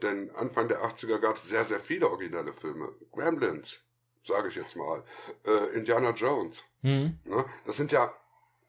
[0.00, 2.94] Denn Anfang der 80er gab es sehr, sehr viele originelle Filme.
[3.10, 3.82] Gremlins,
[4.24, 5.02] sage ich jetzt mal.
[5.44, 6.62] Äh, Indiana Jones.
[6.82, 7.18] Mhm.
[7.24, 7.44] Ne?
[7.66, 8.14] Das sind ja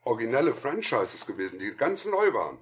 [0.02, 2.58] originelle Franchises gewesen, die ganz neu waren.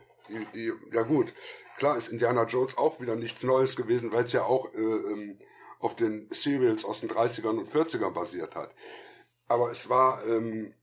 [0.91, 1.33] Ja gut,
[1.77, 5.39] klar ist Indiana Jones auch wieder nichts Neues gewesen, weil es ja auch äh, ähm,
[5.79, 8.75] auf den Serials aus den 30ern und 40ern basiert hat.
[9.49, 10.75] Aber es war ähm,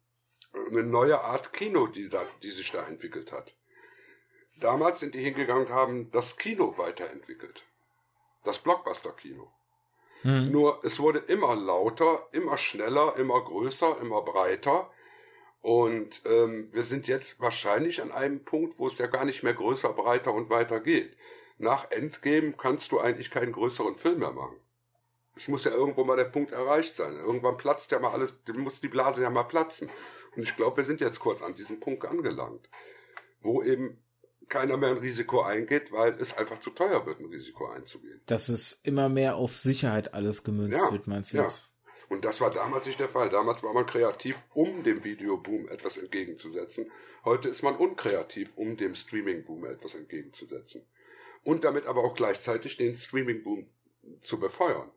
[0.69, 3.55] eine neue Art Kino, die, da, die sich da entwickelt hat.
[4.59, 7.63] Damals sind die hingegangen und haben das Kino weiterentwickelt.
[8.43, 9.51] Das Blockbuster-Kino.
[10.23, 10.51] Mhm.
[10.51, 14.91] Nur es wurde immer lauter, immer schneller, immer größer, immer breiter.
[15.61, 19.53] Und ähm, wir sind jetzt wahrscheinlich an einem Punkt, wo es ja gar nicht mehr
[19.53, 21.15] größer, breiter und weiter geht.
[21.57, 24.55] Nach Endgame kannst du eigentlich keinen größeren Film mehr machen.
[25.35, 27.15] Es muss ja irgendwo mal der Punkt erreicht sein.
[27.15, 29.89] Irgendwann platzt ja mal alles, muss die Blase ja mal platzen.
[30.35, 32.69] Und ich glaube, wir sind jetzt kurz an diesem Punkt angelangt,
[33.41, 34.01] wo eben
[34.49, 38.21] keiner mehr ein Risiko eingeht, weil es einfach zu teuer wird, ein Risiko einzugehen.
[38.25, 41.43] Dass es immer mehr auf Sicherheit alles gemünzt ja, wird, meinst du ja.
[41.43, 41.68] jetzt?
[42.09, 43.29] Und das war damals nicht der Fall.
[43.29, 46.91] Damals war man kreativ, um dem Videoboom etwas entgegenzusetzen.
[47.23, 50.85] Heute ist man unkreativ, um dem Streamingboom etwas entgegenzusetzen.
[51.43, 53.69] Und damit aber auch gleichzeitig den Streamingboom
[54.21, 54.91] zu befeuern.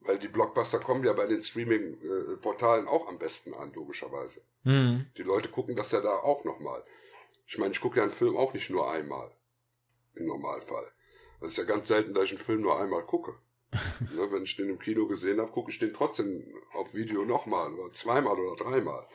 [0.00, 4.42] Weil die Blockbuster kommen ja bei den Streaming-Portalen auch am besten an, logischerweise.
[4.64, 5.06] Mhm.
[5.16, 6.84] Die Leute gucken das ja da auch nochmal.
[7.46, 9.34] Ich meine, ich gucke ja einen Film auch nicht nur einmal.
[10.14, 10.92] Im Normalfall.
[11.40, 13.34] Das ist ja ganz selten, dass ich einen Film nur einmal gucke
[14.00, 17.72] ne, wenn ich den im Kino gesehen habe, gucke ich den trotzdem auf Video nochmal
[17.74, 19.06] oder zweimal oder dreimal.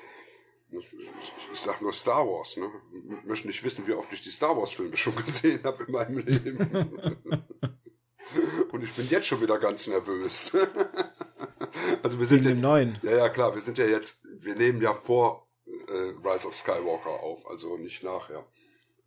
[0.71, 1.09] Ich, ich,
[1.53, 2.69] ich sag nur Star Wars, ne?
[2.93, 5.91] Ich möchte nicht wissen, wie oft ich die Star Wars Filme schon gesehen habe in
[5.91, 6.59] meinem Leben.
[8.71, 10.51] Und ich bin jetzt schon wieder ganz nervös.
[12.03, 12.99] also wir sind Wegen neuen.
[13.01, 17.09] Ja, ja, klar, wir sind ja jetzt, wir nehmen ja vor äh, Rise of Skywalker
[17.09, 18.45] auf, also nicht nachher.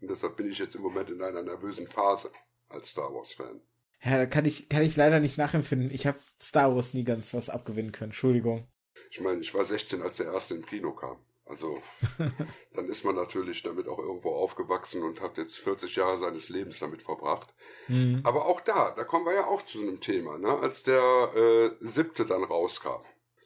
[0.00, 2.32] Und deshalb bin ich jetzt im Moment in einer nervösen Phase
[2.68, 3.60] als Star Wars Fan.
[4.04, 5.90] Ja, da kann ich, kann ich leider nicht nachempfinden.
[5.90, 8.10] Ich habe Star Wars nie ganz was abgewinnen können.
[8.10, 8.66] Entschuldigung.
[9.10, 11.18] Ich meine, ich war 16, als der erste im Kino kam.
[11.44, 11.82] Also,
[12.74, 16.78] dann ist man natürlich damit auch irgendwo aufgewachsen und hat jetzt 40 Jahre seines Lebens
[16.78, 17.52] damit verbracht.
[17.88, 18.20] Mhm.
[18.24, 20.48] Aber auch da, da kommen wir ja auch zu einem Thema, ne?
[20.48, 21.02] Als der
[21.34, 23.02] äh, siebte dann rauskam,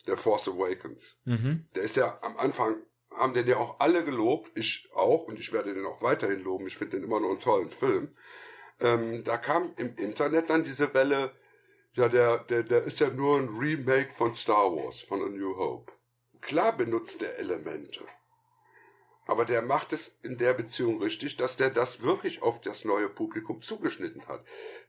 [0.07, 1.19] der Force Awakens.
[1.25, 1.67] Mhm.
[1.75, 2.77] Der ist ja am Anfang,
[3.11, 6.67] haben den ja auch alle gelobt, ich auch, und ich werde den auch weiterhin loben.
[6.67, 8.15] Ich finde den immer nur einen tollen Film.
[8.81, 11.33] Ähm, da kam im Internet dann diese Welle,
[11.95, 15.57] ja, der, der, der ist ja nur ein Remake von Star Wars, von A New
[15.57, 15.93] Hope.
[16.43, 18.01] Klar benutzt er Elemente.
[19.27, 23.09] Aber der macht es in der Beziehung richtig, dass der das wirklich auf das neue
[23.09, 24.45] Publikum zugeschnitten hat.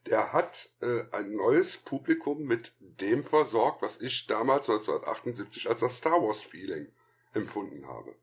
[0.05, 5.97] Der hat äh, ein neues Publikum mit dem versorgt, was ich damals 1978 als das
[5.97, 6.91] Star Wars Feeling
[7.33, 8.15] empfunden habe.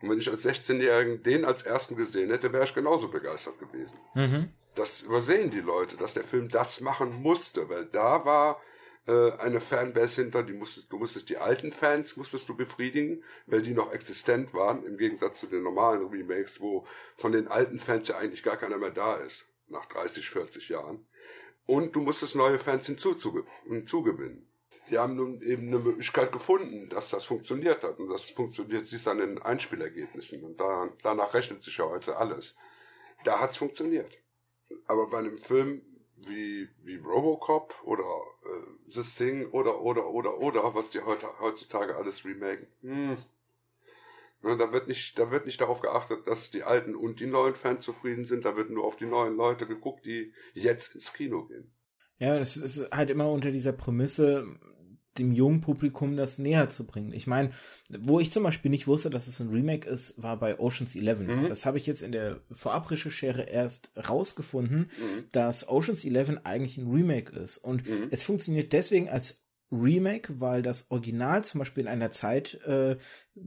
[0.00, 3.98] Und wenn ich als 16-Jährigen den als ersten gesehen hätte, wäre ich genauso begeistert gewesen.
[4.14, 8.60] Mhm das übersehen die Leute, dass der Film das machen musste, weil da war
[9.06, 13.62] äh, eine Fanbase hinter, die musstest, du musstest die alten Fans musstest du befriedigen, weil
[13.62, 18.08] die noch existent waren, im Gegensatz zu den normalen Remakes, wo von den alten Fans
[18.08, 21.06] ja eigentlich gar keiner mehr da ist, nach 30, 40 Jahren.
[21.66, 24.46] Und du musstest neue Fans hinzugewinnen.
[24.90, 27.98] Die haben nun eben eine Möglichkeit gefunden, dass das funktioniert hat.
[28.00, 30.42] Und das funktioniert sich dann in Einspielergebnissen.
[30.42, 32.56] Und da, danach rechnet sich ja heute alles.
[33.22, 34.10] Da hat's funktioniert.
[34.86, 35.82] Aber bei einem Film
[36.16, 41.96] wie, wie Robocop oder äh, The Thing oder, oder, oder, oder, was die heute, heutzutage
[41.96, 43.16] alles remaken, hm.
[44.42, 47.54] Ja, da wird nicht, da wird nicht darauf geachtet, dass die alten und die neuen
[47.54, 48.46] Fans zufrieden sind.
[48.46, 51.70] Da wird nur auf die neuen Leute geguckt, die jetzt ins Kino gehen.
[52.18, 54.46] Ja, das ist halt immer unter dieser Prämisse,
[55.20, 57.12] dem jungen Publikum das näher zu bringen.
[57.12, 57.50] Ich meine,
[57.88, 61.20] wo ich zum Beispiel nicht wusste, dass es ein Remake ist, war bei Oceans 11.
[61.20, 61.48] Mhm.
[61.48, 65.24] Das habe ich jetzt in der Vorabrecherchere erst rausgefunden, mhm.
[65.32, 67.58] dass Oceans 11 eigentlich ein Remake ist.
[67.58, 68.08] Und mhm.
[68.10, 72.96] es funktioniert deswegen als Remake, weil das Original zum Beispiel in einer Zeit äh,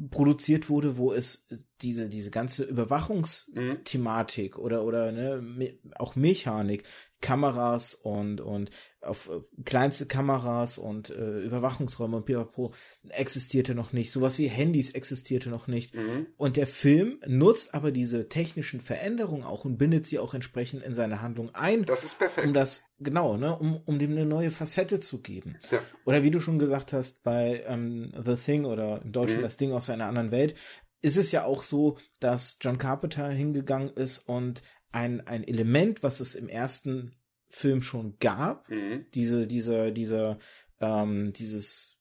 [0.09, 1.47] produziert wurde, wo es
[1.84, 4.64] diese diese ganze Überwachungsthematik mhm.
[4.64, 6.84] oder oder ne, auch Mechanik
[7.24, 8.70] Kameras und, und
[9.02, 12.74] auf äh, kleinste Kameras und äh, Überwachungsräume und pipapo
[13.10, 14.12] existierte noch nicht.
[14.12, 15.96] Sowas wie Handys existierte noch nicht.
[15.96, 16.28] Mhm.
[16.38, 20.94] Und der Film nutzt aber diese technischen Veränderungen auch und bindet sie auch entsprechend in
[20.94, 21.86] seine Handlung ein.
[21.86, 22.46] Das ist perfekt.
[22.46, 25.56] Um das, genau, ne, um, um dem eine neue Facette zu geben.
[25.72, 25.80] Ja.
[26.06, 29.44] Oder wie du schon gesagt hast, bei ähm, The Thing oder im Deutschen mhm.
[29.44, 30.56] das Ding aus einer anderen Welt,
[31.04, 36.20] ist es ja auch so, dass John Carpenter hingegangen ist und ein, ein Element, was
[36.22, 37.16] es im ersten
[37.49, 39.06] Film schon gab, mhm.
[39.14, 40.39] diese, diese, diese,
[40.80, 41.99] ähm, dieses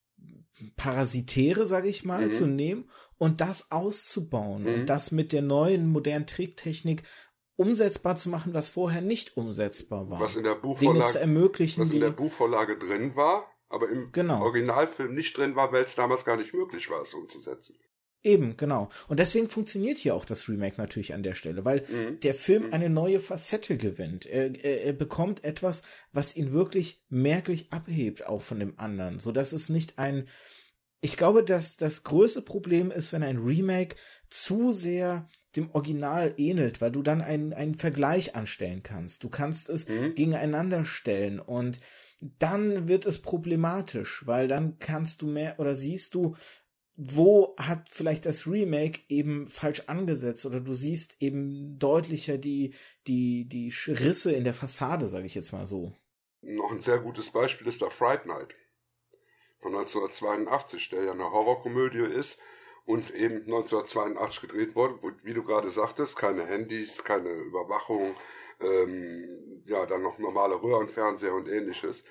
[0.77, 2.35] Parasitäre, sage ich mal, mhm.
[2.35, 4.75] zu nehmen und das auszubauen mhm.
[4.75, 7.03] und das mit der neuen modernen Tricktechnik
[7.57, 10.21] umsetzbar zu machen, was vorher nicht umsetzbar war.
[10.21, 11.15] Was in der Buchvorlage,
[11.79, 14.43] was in der Buchvorlage drin war, aber im genau.
[14.43, 17.79] Originalfilm nicht drin war, weil es damals gar nicht möglich war, es umzusetzen.
[18.25, 18.89] Eben, genau.
[19.09, 22.21] Und deswegen funktioniert hier auch das Remake natürlich an der Stelle, weil mhm.
[22.21, 22.73] der Film mhm.
[22.73, 24.27] eine neue Facette gewinnt.
[24.27, 29.33] Er, er, er, bekommt etwas, was ihn wirklich merklich abhebt, auch von dem anderen, so
[29.33, 30.29] dass es nicht ein,
[31.01, 33.97] ich glaube, dass das größte Problem ist, wenn ein Remake
[34.31, 39.25] zu sehr dem Original ähnelt, weil du dann einen, einen Vergleich anstellen kannst.
[39.25, 40.15] Du kannst es mhm.
[40.15, 41.81] gegeneinander stellen und
[42.39, 46.37] dann wird es problematisch, weil dann kannst du mehr oder siehst du,
[47.11, 52.75] wo hat vielleicht das Remake eben falsch angesetzt oder du siehst eben deutlicher die,
[53.07, 55.93] die, die Risse in der Fassade, sage ich jetzt mal so.
[56.43, 58.55] Noch ein sehr gutes Beispiel ist der Fright Night
[59.61, 62.41] von 1982, der ja eine Horrorkomödie ist
[62.85, 68.15] und eben 1982 gedreht wurde, wo, wie du gerade sagtest, keine Handys, keine Überwachung,
[68.61, 72.05] ähm, ja, dann noch normale Röhrenfernseher und ähnliches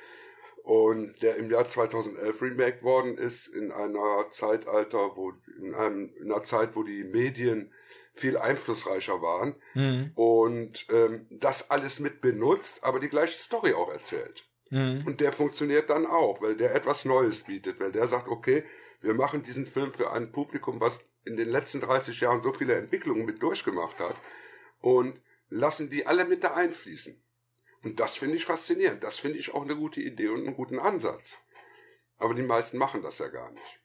[0.63, 6.31] und der im Jahr 2011 remake worden ist in einer Zeitalter, wo in, einem, in
[6.31, 7.71] einer Zeit, wo die Medien
[8.13, 10.11] viel einflussreicher waren mhm.
[10.15, 14.45] und ähm, das alles mit benutzt, aber die gleiche Story auch erzählt.
[14.69, 15.03] Mhm.
[15.05, 18.63] Und der funktioniert dann auch, weil der etwas Neues bietet, weil der sagt, okay,
[19.01, 22.75] wir machen diesen Film für ein Publikum, was in den letzten 30 Jahren so viele
[22.75, 24.15] Entwicklungen mit durchgemacht hat
[24.79, 27.21] und lassen die alle mit da einfließen.
[27.83, 29.03] Und das finde ich faszinierend.
[29.03, 31.39] Das finde ich auch eine gute Idee und einen guten Ansatz.
[32.17, 33.79] Aber die meisten machen das ja gar nicht.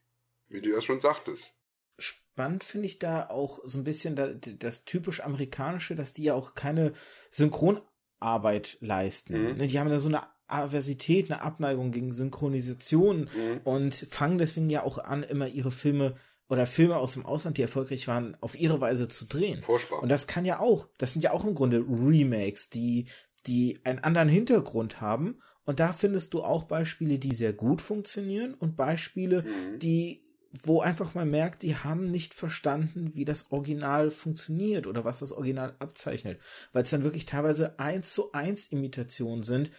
[0.47, 1.53] Wie du ja schon sagtest.
[1.97, 6.35] Spannend finde ich da auch so ein bisschen das, das typisch amerikanische, dass die ja
[6.35, 6.93] auch keine
[7.31, 9.33] Synchronarbeit leisten.
[9.33, 9.57] Mhm.
[9.57, 13.61] Ne, die haben da so eine Aversität, eine Abneigung gegen Synchronisation mhm.
[13.63, 16.15] und fangen deswegen ja auch an, immer ihre Filme
[16.49, 19.59] oder Filme aus dem Ausland, die erfolgreich waren, auf ihre Weise zu drehen.
[19.61, 20.01] Furchtbar.
[20.01, 23.07] Und das kann ja auch, das sind ja auch im Grunde Remakes, die
[23.47, 25.39] die einen anderen Hintergrund haben.
[25.65, 29.79] Und da findest du auch Beispiele, die sehr gut funktionieren und Beispiele, mhm.
[29.79, 30.23] die,
[30.63, 35.31] wo einfach man merkt, die haben nicht verstanden, wie das Original funktioniert oder was das
[35.31, 36.39] Original abzeichnet.
[36.71, 39.71] Weil es dann wirklich teilweise eins zu eins Imitationen sind.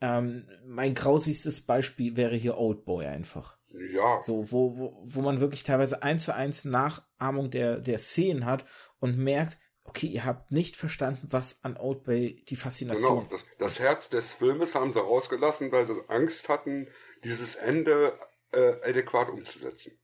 [0.00, 3.58] Ähm, mein grausigstes Beispiel wäre hier Old Boy einfach.
[3.92, 4.22] Ja.
[4.24, 8.64] So, wo, wo, wo man wirklich teilweise eins zu eins Nachahmung der, der Szenen hat
[8.98, 13.28] und merkt, okay, ihr habt nicht verstanden, was an Old Bay die Faszination.
[13.28, 16.88] Genau, das, das Herz des Filmes haben sie rausgelassen, weil sie Angst hatten,
[17.22, 18.18] dieses Ende
[18.52, 19.98] äh, adäquat umzusetzen.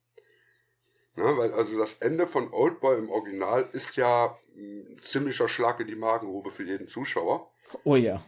[1.17, 5.81] Ne, weil also das Ende von Old Boy im Original ist ja ein ziemlicher Schlag
[5.81, 7.53] in die Magengrube für jeden Zuschauer.
[7.85, 8.25] Oh ja.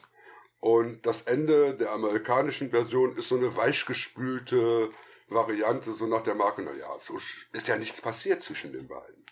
[0.59, 4.91] Und das Ende der amerikanischen Version ist so eine weichgespülte
[5.29, 7.19] Variante, so nach der Marke, naja, so
[7.53, 9.25] ist ja nichts passiert zwischen den beiden.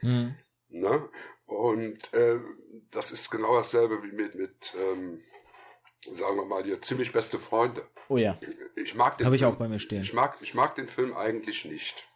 [0.00, 0.34] Hm.
[0.68, 1.08] Ne?
[1.48, 2.38] Und äh,
[2.90, 5.20] das ist genau dasselbe wie mit, mit ähm,
[6.14, 7.82] sagen wir mal, die ziemlich beste Freunde.
[8.08, 8.38] Oh ja.
[8.76, 10.02] Ich mag den Habe ich auch bei mir stehen.
[10.02, 12.06] Ich mag, ich mag den Film eigentlich nicht.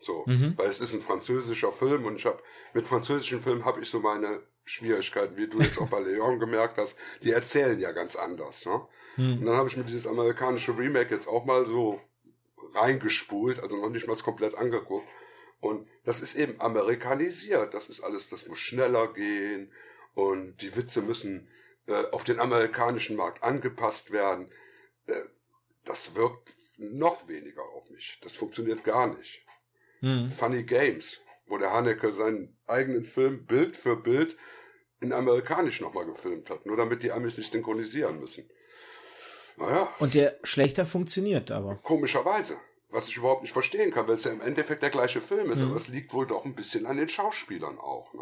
[0.00, 0.54] So, mhm.
[0.56, 4.00] weil es ist ein französischer Film und ich habe mit französischen Filmen habe ich so
[4.00, 6.96] meine Schwierigkeiten, wie du jetzt auch bei Leon gemerkt hast.
[7.22, 8.64] Die erzählen ja ganz anders.
[8.64, 8.80] Ne?
[9.16, 9.38] Mhm.
[9.40, 12.00] Und dann habe ich mir dieses amerikanische Remake jetzt auch mal so
[12.74, 15.06] reingespult, also noch nicht mal komplett angeguckt.
[15.60, 17.74] Und das ist eben amerikanisiert.
[17.74, 19.72] Das ist alles, das muss schneller gehen
[20.14, 21.48] und die Witze müssen
[21.86, 24.50] äh, auf den amerikanischen Markt angepasst werden.
[25.06, 25.14] Äh,
[25.84, 28.18] das wirkt noch weniger auf mich.
[28.22, 29.44] Das funktioniert gar nicht.
[30.00, 30.28] Mhm.
[30.28, 34.36] Funny Games, wo der Haneke seinen eigenen Film Bild für Bild
[35.00, 38.48] in amerikanisch nochmal gefilmt hat, nur damit die Amis nicht synchronisieren müssen.
[39.56, 39.92] Naja.
[39.98, 41.76] Und der schlechter funktioniert aber.
[41.82, 42.58] Komischerweise.
[42.90, 45.60] Was ich überhaupt nicht verstehen kann, weil es ja im Endeffekt der gleiche Film ist,
[45.60, 45.68] Mhm.
[45.68, 48.20] aber es liegt wohl doch ein bisschen an den Schauspielern auch, ne?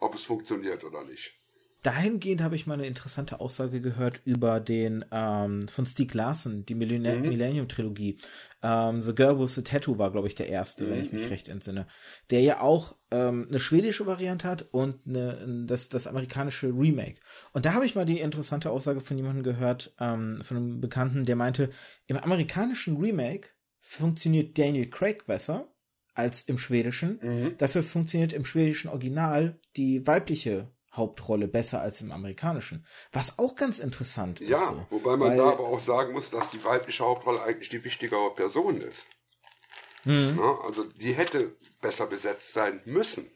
[0.00, 1.38] ob es funktioniert oder nicht.
[1.82, 6.76] Dahingehend habe ich mal eine interessante Aussage gehört über den ähm, von Stieg Larsson, die
[6.76, 6.78] Mhm.
[6.78, 8.18] Millennium-Trilogie.
[8.62, 11.28] Ähm, the Girl with the Tattoo war, glaube ich, der erste, wenn ich mich Mhm.
[11.30, 11.88] recht entsinne.
[12.30, 17.18] Der ja auch ähm, eine schwedische Variante hat und eine, das, das amerikanische Remake.
[17.52, 21.24] Und da habe ich mal die interessante Aussage von jemandem gehört, ähm, von einem Bekannten,
[21.24, 21.70] der meinte,
[22.06, 23.48] im amerikanischen Remake
[23.82, 25.68] funktioniert Daniel Craig besser
[26.14, 27.18] als im schwedischen.
[27.22, 27.58] Mhm.
[27.58, 32.86] Dafür funktioniert im schwedischen Original die weibliche Hauptrolle besser als im amerikanischen.
[33.12, 34.50] Was auch ganz interessant ist.
[34.50, 34.86] Ja, so.
[34.90, 38.34] wobei man Weil- da aber auch sagen muss, dass die weibliche Hauptrolle eigentlich die wichtigere
[38.34, 39.06] Person ist.
[40.04, 40.36] Mhm.
[40.36, 40.58] Ne?
[40.64, 43.30] Also die hätte besser besetzt sein müssen.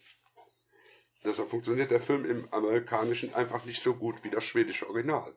[1.24, 5.32] Deshalb funktioniert der Film im amerikanischen einfach nicht so gut wie das schwedische Original.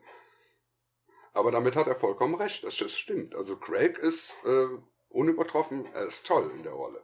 [1.32, 3.34] Aber damit hat er vollkommen recht, das, das stimmt.
[3.34, 4.66] Also Craig ist äh,
[5.10, 7.02] unübertroffen, er ist toll in der Rolle.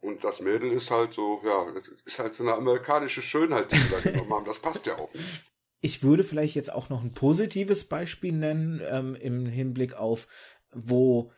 [0.00, 1.66] Und das Mädel ist halt so, ja,
[2.04, 4.44] ist halt so eine amerikanische Schönheit, die sie da genommen haben.
[4.44, 5.44] Das passt ja auch nicht.
[5.80, 10.28] Ich würde vielleicht jetzt auch noch ein positives Beispiel nennen ähm, im Hinblick auf,
[10.72, 11.32] wo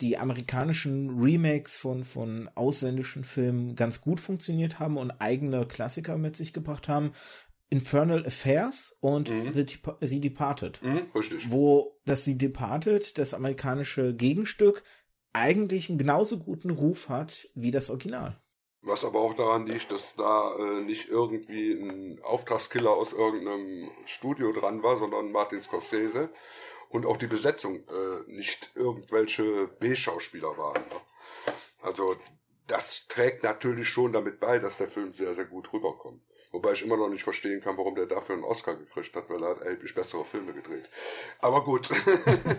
[0.00, 6.36] die amerikanischen Remakes von, von ausländischen Filmen ganz gut funktioniert haben und eigene Klassiker mit
[6.36, 7.12] sich gebracht haben.
[7.70, 9.52] Infernal Affairs und Mhm.
[9.52, 9.66] The,
[10.00, 10.80] The Departed.
[10.82, 11.50] Mhm, richtig.
[11.50, 14.82] wo das The Departed, das amerikanische Gegenstück,
[15.32, 18.40] eigentlich einen genauso guten Ruf hat wie das Original.
[18.80, 24.52] Was aber auch daran liegt, dass da äh, nicht irgendwie ein Auftragskiller aus irgendeinem Studio
[24.52, 26.30] dran war, sondern Martin Scorsese.
[26.88, 30.80] Und auch die Besetzung äh, nicht irgendwelche B-Schauspieler waren.
[30.80, 31.00] Ne?
[31.82, 32.16] Also
[32.66, 36.22] das trägt natürlich schon damit bei, dass der Film sehr, sehr gut rüberkommt.
[36.50, 39.42] Wobei ich immer noch nicht verstehen kann, warum der dafür einen Oscar gekriegt hat, weil
[39.42, 40.88] er hat erheblich bessere Filme gedreht.
[41.40, 41.90] Aber gut.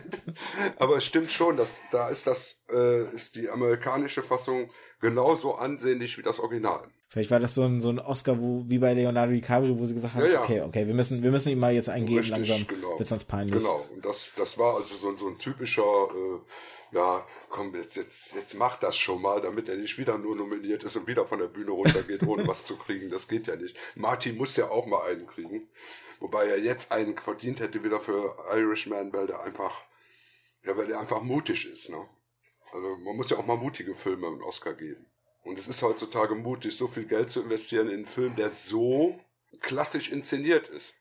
[0.77, 6.17] Aber es stimmt schon, dass da ist das, äh, ist die amerikanische Fassung genauso ansehnlich
[6.17, 6.87] wie das Original.
[7.09, 9.95] Vielleicht war das so ein, so ein Oscar, wo, wie bei Leonardo DiCaprio, wo sie
[9.95, 10.43] gesagt haben, Ja, ja.
[10.43, 12.99] okay, okay, wir müssen, wir müssen ihm mal jetzt eingeben, Richtig, langsam genau.
[12.99, 13.57] wird sonst peinlich.
[13.57, 18.35] Genau, und das, das war also so, so ein typischer, äh, ja, komm, jetzt, jetzt,
[18.35, 21.39] jetzt mach das schon mal, damit er nicht wieder nur nominiert ist und wieder von
[21.39, 23.09] der Bühne runtergeht, ohne was zu kriegen.
[23.09, 23.75] Das geht ja nicht.
[23.95, 25.67] Martin muss ja auch mal einen kriegen.
[26.19, 29.83] Wobei er jetzt einen verdient hätte wieder für Irishman, weil der einfach,
[30.63, 32.07] ja, weil der einfach mutig ist, ne?
[32.71, 35.07] Also man muss ja auch mal mutige Filme einen Oscar geben.
[35.43, 39.19] Und es ist heutzutage mutig, so viel Geld zu investieren in einen Film, der so
[39.61, 40.95] klassisch inszeniert ist.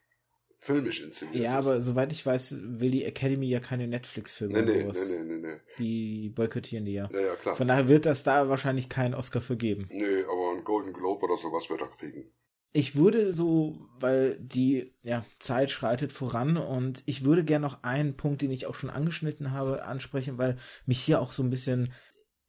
[0.61, 1.67] Filmisch inszeniert Ja, ist.
[1.67, 5.47] aber soweit ich weiß, will die Academy ja keine Netflix-Filme Nee, nee, nee, nee, nee,
[5.47, 5.57] nee.
[5.77, 7.09] Die boykottieren die ja.
[7.13, 7.55] Ja, ja, klar.
[7.55, 9.87] Von daher wird das da wahrscheinlich keinen Oscar für geben.
[9.89, 12.29] Nee, aber einen Golden Globe oder sowas wird er kriegen.
[12.71, 18.15] Ich würde so, weil die ja, Zeit schreitet voran und ich würde gerne noch einen
[18.15, 21.93] Punkt, den ich auch schon angeschnitten habe, ansprechen, weil mich hier auch so ein bisschen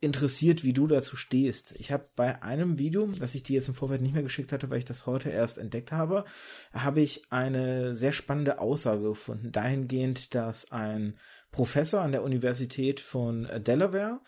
[0.01, 1.74] interessiert, wie du dazu stehst.
[1.78, 4.70] Ich habe bei einem Video, das ich dir jetzt im Vorfeld nicht mehr geschickt hatte,
[4.70, 6.24] weil ich das heute erst entdeckt habe,
[6.72, 11.18] habe ich eine sehr spannende Aussage gefunden, dahingehend, dass ein
[11.53, 14.20] Professor an der Universität von Delaware,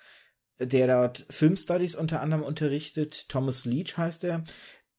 [0.59, 4.45] der dort Filmstudies unter anderem unterrichtet, Thomas Leach heißt er,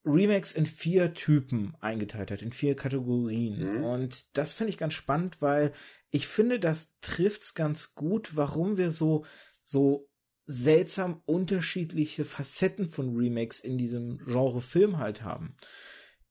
[0.06, 3.78] Remakes in vier Typen eingeteilt hat, in vier Kategorien.
[3.78, 3.84] Mhm.
[3.84, 5.72] Und das finde ich ganz spannend, weil
[6.10, 9.26] ich finde, das trifft's ganz gut, warum wir so,
[9.64, 10.10] so
[10.46, 15.56] seltsam unterschiedliche Facetten von Remakes in diesem Genre Film halt haben.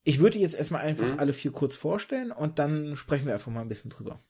[0.05, 1.19] Ich würde jetzt erstmal einfach Mhm.
[1.19, 4.21] alle vier kurz vorstellen und dann sprechen wir einfach mal ein bisschen drüber.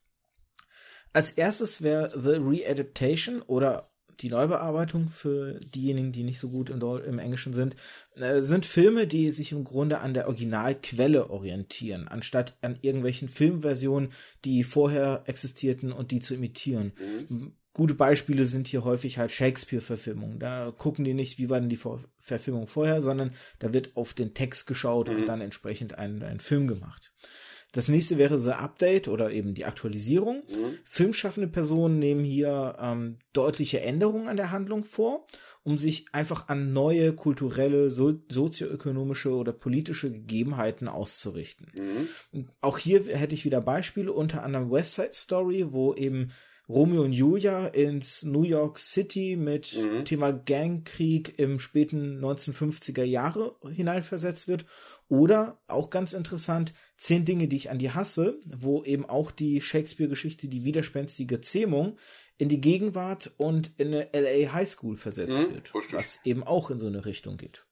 [1.13, 7.19] Als erstes wäre The Readaptation oder die Neubearbeitung für diejenigen, die nicht so gut im,
[7.19, 7.77] Englischen sind,
[8.15, 14.13] äh, sind Filme, die sich im Grunde an der Originalquelle orientieren, anstatt an irgendwelchen Filmversionen,
[14.45, 16.93] die vorher existierten und die zu imitieren.
[17.29, 17.57] Mhm.
[17.75, 20.39] Gute Beispiele sind hier häufig halt Shakespeare-Verfilmungen.
[20.39, 24.13] Da gucken die nicht, wie war denn die Vor Verfilmung vorher, sondern da wird auf
[24.13, 25.17] den Text geschaut Mhm.
[25.17, 27.13] und dann entsprechend ein, ein Film gemacht.
[27.73, 30.43] Das nächste wäre The Update oder eben die Aktualisierung.
[30.47, 30.79] Mhm.
[30.85, 35.27] Filmschaffende Personen nehmen hier ähm, deutliche Änderungen an der Handlung vor,
[35.63, 41.73] um sich einfach an neue kulturelle, so sozioökonomische oder politische Gegebenheiten auszurichten.
[42.33, 42.49] Mhm.
[42.61, 46.33] Auch hier hätte ich wieder Beispiele, unter anderem West Side Story, wo eben
[46.73, 50.05] Romeo und Julia ins New York City mit Mhm.
[50.07, 54.65] Thema Gangkrieg im späten 1950er Jahre hineinversetzt wird.
[55.09, 59.61] Oder auch ganz interessant, Zehn Dinge, die ich an dir hasse, wo eben auch die
[59.61, 61.99] Shakespeare-Geschichte, die widerspenstige Zähmung,
[62.39, 65.75] in die Gegenwart und in eine LA High School versetzt Mhm, wird.
[65.75, 65.93] richtig.
[65.99, 67.65] Was eben auch in so eine Richtung geht.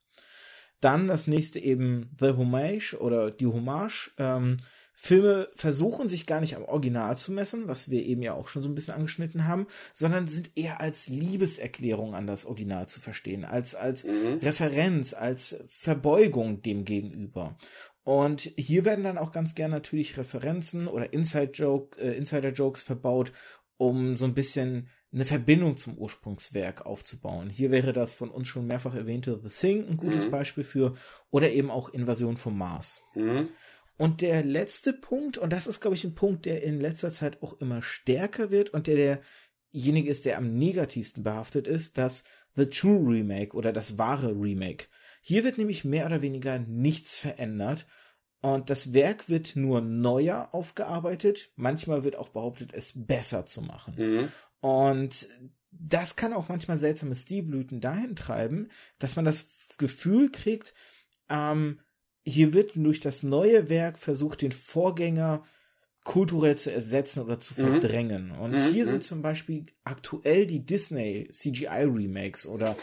[0.81, 4.13] Dann das nächste eben The Hommage oder die Hommage.
[4.19, 4.59] Ähm,
[5.03, 8.63] Filme versuchen sich gar nicht am Original zu messen, was wir eben ja auch schon
[8.63, 13.47] so ein bisschen angeschnitten haben, sondern sind eher als Liebeserklärung an das Original zu verstehen,
[13.47, 14.41] als, als mhm.
[14.43, 17.57] Referenz, als Verbeugung dem gegenüber.
[18.03, 23.33] Und hier werden dann auch ganz gern natürlich Referenzen oder Inside-Joke, äh, Insider-Jokes verbaut,
[23.79, 27.49] um so ein bisschen eine Verbindung zum Ursprungswerk aufzubauen.
[27.49, 30.31] Hier wäre das von uns schon mehrfach erwähnte The Thing ein gutes mhm.
[30.31, 30.95] Beispiel für
[31.31, 33.03] oder eben auch Invasion vom Mars.
[33.15, 33.49] Mhm.
[34.01, 37.43] Und der letzte Punkt, und das ist, glaube ich, ein Punkt, der in letzter Zeit
[37.43, 39.21] auch immer stärker wird und der
[39.75, 42.25] derjenige ist, der am negativsten behaftet ist, das
[42.55, 44.87] The True Remake oder das wahre Remake.
[45.21, 47.85] Hier wird nämlich mehr oder weniger nichts verändert
[48.41, 51.53] und das Werk wird nur neuer aufgearbeitet.
[51.57, 53.97] Manchmal wird auch behauptet, es besser zu machen.
[53.99, 54.33] Mhm.
[54.61, 55.29] Und
[55.73, 59.47] das kann auch manchmal seltsame Stilblüten dahin treiben, dass man das
[59.77, 60.73] Gefühl kriegt,
[61.29, 61.81] ähm,
[62.31, 65.45] hier wird durch das neue Werk versucht, den Vorgänger
[66.05, 67.67] kulturell zu ersetzen oder zu mhm.
[67.67, 68.29] verdrängen.
[68.29, 68.41] Mhm.
[68.41, 68.73] Und mhm.
[68.73, 72.75] hier sind zum Beispiel aktuell die Disney CGI Remakes oder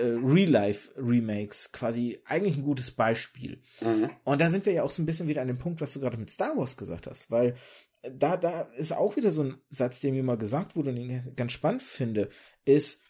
[0.00, 3.60] äh, Real Life Remakes quasi eigentlich ein gutes Beispiel.
[3.80, 4.08] Mhm.
[4.24, 6.00] Und da sind wir ja auch so ein bisschen wieder an dem Punkt, was du
[6.00, 7.56] gerade mit Star Wars gesagt hast, weil
[8.02, 11.10] da, da ist auch wieder so ein Satz, der mir mal gesagt wurde und den
[11.10, 12.30] ich ganz spannend finde,
[12.64, 13.00] ist,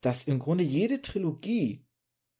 [0.00, 1.86] dass im Grunde jede Trilogie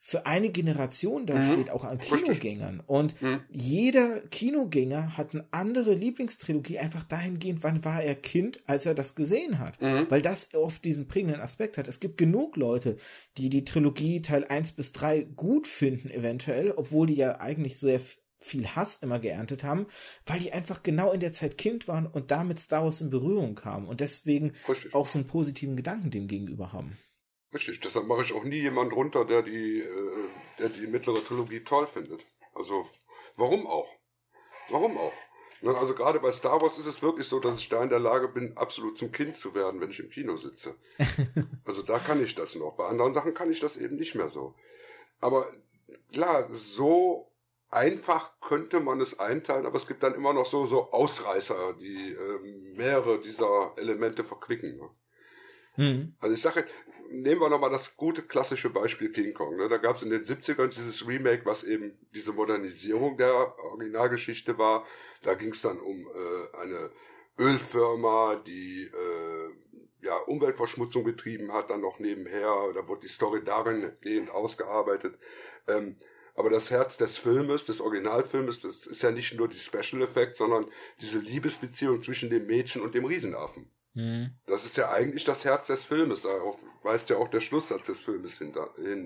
[0.04, 1.52] für eine Generation da mhm.
[1.52, 2.80] steht, auch an Kinogängern.
[2.80, 3.40] Und mhm.
[3.48, 9.14] jeder Kinogänger hat eine andere Lieblingstrilogie, einfach dahingehend, wann war er Kind, als er das
[9.14, 9.80] gesehen hat.
[9.80, 10.06] Mhm.
[10.08, 11.86] Weil das oft diesen prägenden Aspekt hat.
[11.86, 12.96] Es gibt genug Leute,
[13.38, 18.00] die die Trilogie Teil 1 bis 3 gut finden, eventuell, obwohl die ja eigentlich sehr
[18.40, 19.86] viel Hass immer geerntet haben,
[20.26, 23.54] weil die einfach genau in der Zeit Kind waren und damit Star Wars in Berührung
[23.54, 24.96] kamen und deswegen Richtig.
[24.96, 26.98] auch so einen positiven Gedanken dem gegenüber haben.
[27.54, 30.28] Richtig, deshalb mache ich auch nie jemand runter, der die, äh,
[30.58, 32.24] der die mittlere Trilogie toll findet.
[32.54, 32.86] Also,
[33.36, 33.88] warum auch?
[34.70, 35.12] Warum auch?
[35.62, 38.00] Ne, also gerade bei Star Wars ist es wirklich so, dass ich da in der
[38.00, 40.74] Lage bin, absolut zum Kind zu werden, wenn ich im Kino sitze.
[41.64, 42.72] Also da kann ich das noch.
[42.76, 44.56] Bei anderen Sachen kann ich das eben nicht mehr so.
[45.20, 45.46] Aber
[46.12, 47.32] klar, so
[47.70, 52.12] einfach könnte man es einteilen, aber es gibt dann immer noch so, so Ausreißer, die
[52.12, 54.76] äh, mehrere dieser Elemente verquicken.
[54.76, 54.90] Ne?
[55.76, 56.16] Mhm.
[56.18, 56.66] Also ich sage,
[57.12, 59.56] nehmen wir nochmal das gute klassische Beispiel King Kong.
[59.56, 59.68] Ne?
[59.68, 63.34] Da gab es in den 70ern dieses Remake, was eben diese Modernisierung der
[63.70, 64.86] Originalgeschichte war.
[65.22, 66.90] Da ging es dann um äh, eine
[67.38, 72.72] Ölfirma, die äh, ja, Umweltverschmutzung betrieben hat, dann noch nebenher.
[72.74, 75.18] Da wurde die Story darin gehend ausgearbeitet.
[75.68, 75.96] Ähm,
[76.34, 80.38] aber das Herz des Filmes, des Originalfilmes, das ist ja nicht nur die Special Effects,
[80.38, 80.66] sondern
[81.00, 83.70] diese Liebesbeziehung zwischen dem Mädchen und dem Riesenaffen.
[83.94, 84.30] Mhm.
[84.46, 86.22] Das ist ja eigentlich das Herz des Filmes.
[86.22, 88.52] Darauf weist ja auch der Schlusssatz des Filmes hin,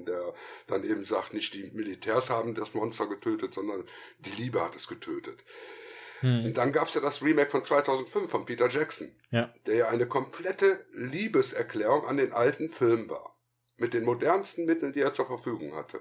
[0.07, 0.35] der
[0.69, 3.85] dann eben sagt, nicht die Militärs haben das Monster getötet, sondern
[4.21, 5.45] die Liebe hat es getötet.
[6.23, 6.47] Mhm.
[6.47, 9.53] Und dann gab es ja das Remake von 2005 von Peter Jackson, ja.
[9.67, 13.37] der ja eine komplette Liebeserklärung an den alten Film war.
[13.79, 16.01] Mit den modernsten Mitteln, die er zur Verfügung hatte.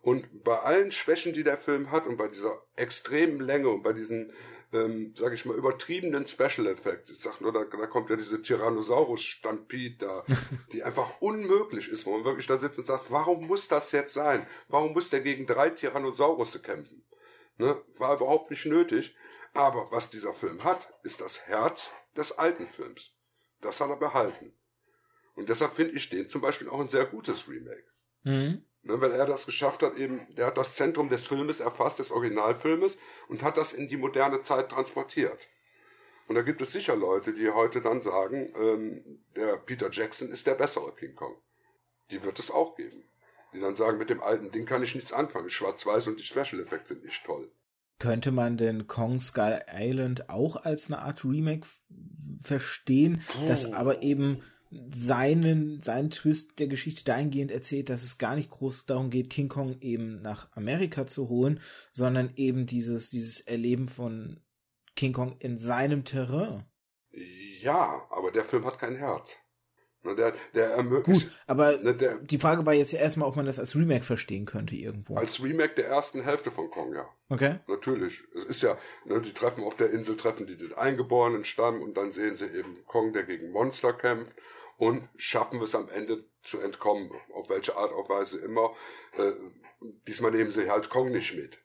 [0.00, 3.92] Und bei allen Schwächen, die der Film hat und bei dieser extremen Länge und bei
[3.92, 4.32] diesen
[4.72, 7.10] ähm, sage ich mal, übertriebenen Special Effects.
[7.10, 10.24] Ich sag nur, da, da kommt ja diese Tyrannosaurus-Stampede da,
[10.72, 14.14] die einfach unmöglich ist, wo man wirklich da sitzt und sagt, warum muss das jetzt
[14.14, 14.46] sein?
[14.68, 17.04] Warum muss der gegen drei Tyrannosaurusse kämpfen?
[17.58, 17.80] Ne?
[17.98, 19.14] War überhaupt nicht nötig.
[19.54, 23.12] Aber was dieser Film hat, ist das Herz des alten Films.
[23.60, 24.54] Das hat er behalten.
[25.34, 27.86] Und deshalb finde ich den zum Beispiel auch ein sehr gutes Remake.
[28.22, 28.64] Mhm.
[28.84, 32.10] Ne, weil er das geschafft hat, eben, der hat das Zentrum des Filmes erfasst, des
[32.10, 35.48] Originalfilmes, und hat das in die moderne Zeit transportiert.
[36.26, 40.46] Und da gibt es sicher Leute, die heute dann sagen, ähm, der Peter Jackson ist
[40.46, 41.36] der bessere King Kong.
[42.10, 43.04] Die wird es auch geben.
[43.52, 45.50] Die dann sagen, mit dem alten Ding kann ich nichts anfangen.
[45.50, 47.52] Schwarz-Weiß und die Special Effects sind nicht toll.
[47.98, 51.68] Könnte man denn Kong Skull Island auch als eine Art Remake
[52.42, 53.46] verstehen, oh.
[53.46, 54.42] das aber eben
[54.94, 59.48] seinen, seinen Twist der Geschichte dahingehend erzählt, dass es gar nicht groß darum geht, King
[59.48, 61.60] Kong eben nach Amerika zu holen,
[61.92, 64.40] sondern eben dieses, dieses Erleben von
[64.96, 66.64] King Kong in seinem Terrain.
[67.60, 69.38] Ja, aber der Film hat kein Herz.
[70.04, 71.28] Der, der ermöglicht.
[71.28, 74.46] Gut, aber der, die Frage war jetzt ja erstmal, ob man das als Remake verstehen
[74.46, 75.14] könnte irgendwo.
[75.14, 77.06] Als Remake der ersten Hälfte von Kong, ja.
[77.28, 77.60] Okay.
[77.68, 78.24] Natürlich.
[78.34, 81.96] Es ist ja, ne, die treffen auf der Insel, treffen die den eingeborenen Stamm und
[81.96, 84.36] dann sehen sie eben Kong, der gegen Monster kämpft
[84.82, 88.74] und schaffen wir es am Ende zu entkommen, auf welche Art auf Weise immer.
[89.16, 89.30] Äh,
[90.08, 91.60] diesmal nehmen sie halt Kong nicht mit.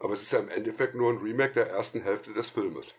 [0.00, 2.92] Aber es ist ja im Endeffekt nur ein Remake der ersten Hälfte des Filmes.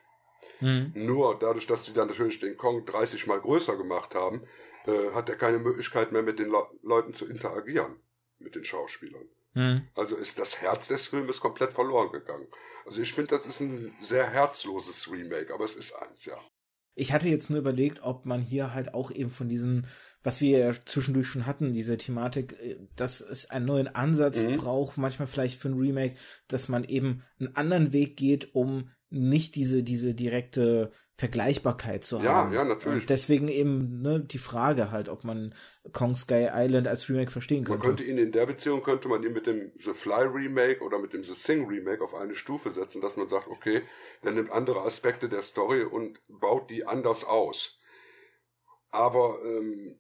[0.62, 0.94] Mhm.
[0.96, 4.48] Nur dadurch, dass die dann natürlich den Kong 30 mal größer gemacht haben,
[4.86, 8.00] äh, hat er keine Möglichkeit mehr mit den Le Leuten zu interagieren,
[8.40, 9.28] mit den Schauspielern.
[9.52, 9.86] Hm.
[9.96, 12.48] Also ist das Herz des Filmes komplett verloren gegangen.
[12.86, 16.40] Also ich finde, das ist ein sehr herzloses Remake, aber es ist eins, ja.
[17.00, 19.86] Ich hatte jetzt nur überlegt, ob man hier halt auch eben von diesem,
[20.24, 24.58] was wir ja zwischendurch schon hatten, diese Thematik, äh, dass es einen neuen Ansatz mhm.
[24.58, 26.16] braucht, manchmal vielleicht für ein Remake,
[26.48, 32.36] dass man eben einen anderen Weg geht, um nicht diese, diese direkte Vergleichbarkeit zu ja,
[32.36, 32.54] haben.
[32.54, 33.02] Ja, natürlich.
[33.02, 35.56] Und deswegen eben ne, die Frage halt, ob man
[35.92, 37.80] Kong Sky Island als Remake verstehen könnte.
[37.80, 41.00] Man könnte ihn in der Beziehung, könnte man ihn mit dem The Fly Remake oder
[41.00, 43.82] mit dem The Sing Remake auf eine Stufe setzen, dass man sagt, okay,
[44.24, 47.80] der nimmt andere Aspekte der Story und baut die anders aus.
[48.92, 50.00] Aber ähm,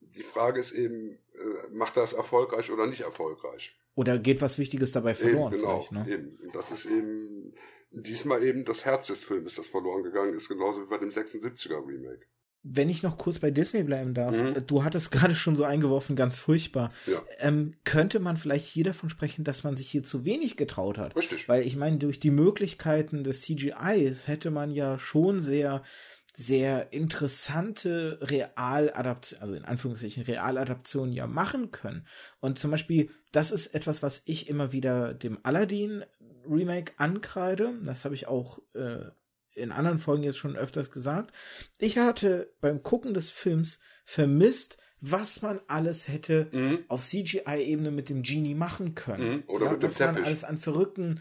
[0.00, 3.74] die Frage ist eben, äh, macht das erfolgreich oder nicht erfolgreich?
[3.94, 5.54] Oder geht was Wichtiges dabei verloren?
[5.54, 6.06] Eben, genau, ne?
[6.08, 6.38] eben.
[6.44, 7.54] Und das ist eben
[7.90, 11.86] diesmal eben das Herz des Films, das verloren gegangen ist, genauso wie bei dem 76er
[11.86, 12.26] Remake.
[12.64, 14.66] Wenn ich noch kurz bei Disney bleiben darf, mhm.
[14.66, 16.92] du hattest gerade schon so eingeworfen, ganz furchtbar.
[17.06, 17.22] Ja.
[17.38, 21.16] Ähm, könnte man vielleicht hier davon sprechen, dass man sich hier zu wenig getraut hat?
[21.16, 21.48] Richtig.
[21.48, 25.82] Weil ich meine, durch die Möglichkeiten des CGIs hätte man ja schon sehr
[26.40, 32.06] sehr interessante Realadaption, also in Anführungszeichen Realadaptionen ja machen können.
[32.38, 36.04] Und zum Beispiel, das ist etwas, was ich immer wieder dem Aladdin
[36.48, 37.74] Remake ankreide.
[37.84, 39.10] Das habe ich auch äh,
[39.54, 41.32] in anderen Folgen jetzt schon öfters gesagt.
[41.78, 46.84] Ich hatte beim Gucken des Films vermisst, was man alles hätte mhm.
[46.88, 49.36] auf CGI-Ebene mit dem Genie machen können.
[49.36, 49.42] Mhm.
[49.46, 51.20] Oder ja, mit dem was man alles an verrückten,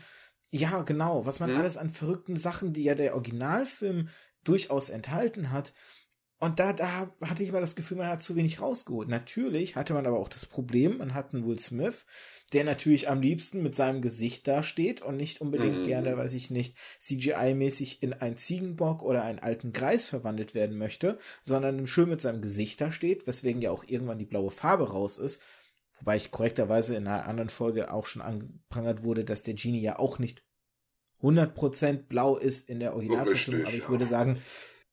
[0.49, 1.57] ja genau, was man mhm.
[1.57, 4.09] alles an verrückten Sachen, die ja der Originalfilm
[4.43, 5.73] durchaus enthalten hat.
[6.40, 9.10] Und da, da hatte ich immer das Gefühl, man hat zu wenig rausgeholt.
[9.10, 12.06] Natürlich hatte man aber auch das Problem, man hat einen Will Smith,
[12.54, 15.86] der natürlich am liebsten mit seinem Gesicht dasteht und nicht unbedingt mhm.
[15.86, 21.18] gerne, weiß ich nicht, CGI-mäßig in einen Ziegenbock oder einen alten Greis verwandelt werden möchte,
[21.42, 25.18] sondern schön mit seinem Gesicht da steht, weswegen ja auch irgendwann die blaue Farbe raus
[25.18, 25.42] ist.
[26.00, 29.98] Wobei ich korrekterweise in einer anderen Folge auch schon angeprangert wurde, dass der Genie ja
[29.98, 30.44] auch nicht
[31.24, 33.90] 100% blau ist in der Originalversion, aber ich ja.
[33.90, 34.40] würde sagen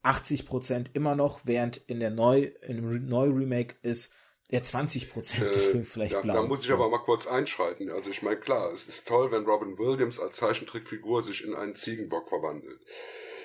[0.05, 4.13] 80% immer noch, während in der Neu, in dem Neu-Remake ist
[4.51, 6.35] der 20% des äh, Films vielleicht ja, blau.
[6.35, 7.91] Da muss ich aber mal kurz einschreiten.
[7.91, 11.75] Also ich meine, klar, es ist toll, wenn Robin Williams als Zeichentrickfigur sich in einen
[11.75, 12.81] Ziegenbock verwandelt.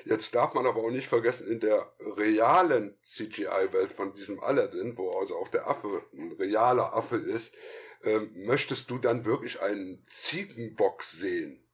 [0.05, 5.17] Jetzt darf man aber auch nicht vergessen, in der realen CGI-Welt von diesem Aladdin, wo
[5.19, 7.53] also auch der Affe ein realer Affe ist,
[8.03, 11.65] ähm, möchtest du dann wirklich einen Ziegenbock sehen?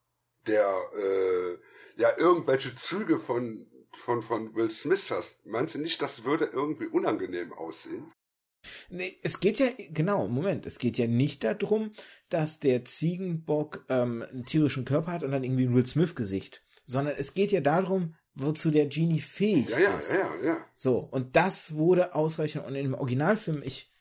[0.48, 0.68] der
[0.98, 6.46] äh, ja irgendwelche Züge von, von, von Will Smith hast, meinst du nicht, das würde
[6.46, 8.12] irgendwie unangenehm aussehen?
[8.90, 11.92] Nee, es geht ja, genau, Moment, es geht ja nicht darum,
[12.30, 17.16] dass der Ziegenbock ähm, einen tierischen Körper hat und dann irgendwie ein Will Smith-Gesicht, sondern
[17.18, 20.12] es geht ja darum, wozu der Genie fähig ja, ja, ist.
[20.12, 20.66] Ja, ja, ja.
[20.76, 22.66] So, und das wurde ausreichend.
[22.66, 23.94] Und im Originalfilm, ich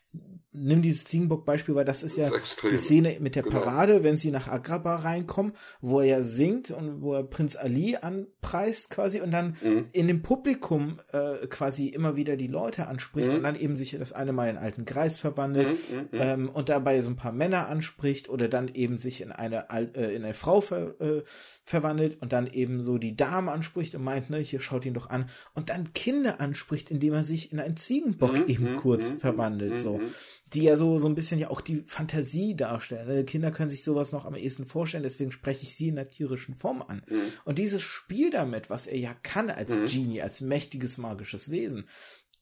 [0.54, 3.60] nimm dieses Ziegenbock-Beispiel, weil das ist ja das ist die Szene mit der genau.
[3.60, 8.88] Parade, wenn sie nach Agrabah reinkommen, wo er singt und wo er Prinz Ali anpreist
[8.90, 9.86] quasi und dann mhm.
[9.92, 13.36] in dem Publikum äh, quasi immer wieder die Leute anspricht mhm.
[13.36, 16.08] und dann eben sich das eine Mal in einen alten Kreis verwandelt mhm, mhm, mhm.
[16.12, 20.14] ähm, und dabei so ein paar Männer anspricht oder dann eben sich in eine, äh,
[20.14, 21.22] in eine Frau ver, äh,
[21.64, 25.10] verwandelt und dann eben so die Dame anspricht und meint, ne, hier schaut ihn doch
[25.10, 29.80] an und dann Kinder anspricht, indem er sich in einen Ziegenbock mhm, eben kurz verwandelt,
[29.80, 30.00] so
[30.54, 33.06] die ja so, so ein bisschen ja auch die Fantasie darstellen.
[33.06, 33.24] Ne?
[33.24, 36.54] Kinder können sich sowas noch am ehesten vorstellen, deswegen spreche ich sie in der tierischen
[36.54, 37.02] Form an.
[37.08, 37.32] Mhm.
[37.44, 39.86] Und dieses Spiel damit, was er ja kann als mhm.
[39.86, 41.88] Genie, als mächtiges magisches Wesen,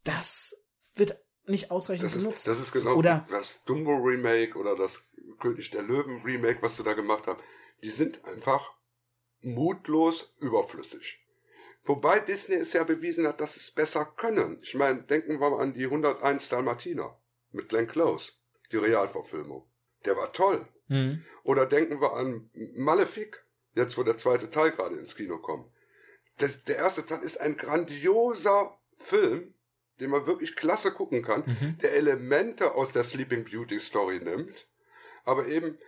[0.04, 0.56] das
[0.94, 2.38] wird nicht ausreichend das genutzt.
[2.38, 5.02] Ist, das ist genau oder, das Dumbo Remake oder das
[5.40, 7.40] König der Löwen Remake, was sie da gemacht haben.
[7.82, 8.72] Die sind einfach
[9.40, 11.18] mutlos überflüssig.
[11.84, 14.58] Wobei Disney es ja bewiesen hat, dass es besser können.
[14.62, 17.18] Ich meine, denken wir mal an die 101 Dalmatiner
[17.52, 18.32] mit Glenn Close,
[18.70, 19.68] die Realverfilmung.
[20.04, 20.66] Der war toll.
[20.88, 21.24] Mhm.
[21.44, 23.44] Oder denken wir an Malefic,
[23.74, 25.70] jetzt wo der zweite Teil gerade ins Kino kommt.
[26.38, 29.54] Das, der erste Teil ist ein grandioser Film,
[30.00, 31.78] den man wirklich klasse gucken kann, mhm.
[31.82, 34.66] der Elemente aus der Sleeping Beauty Story nimmt,
[35.24, 35.78] aber eben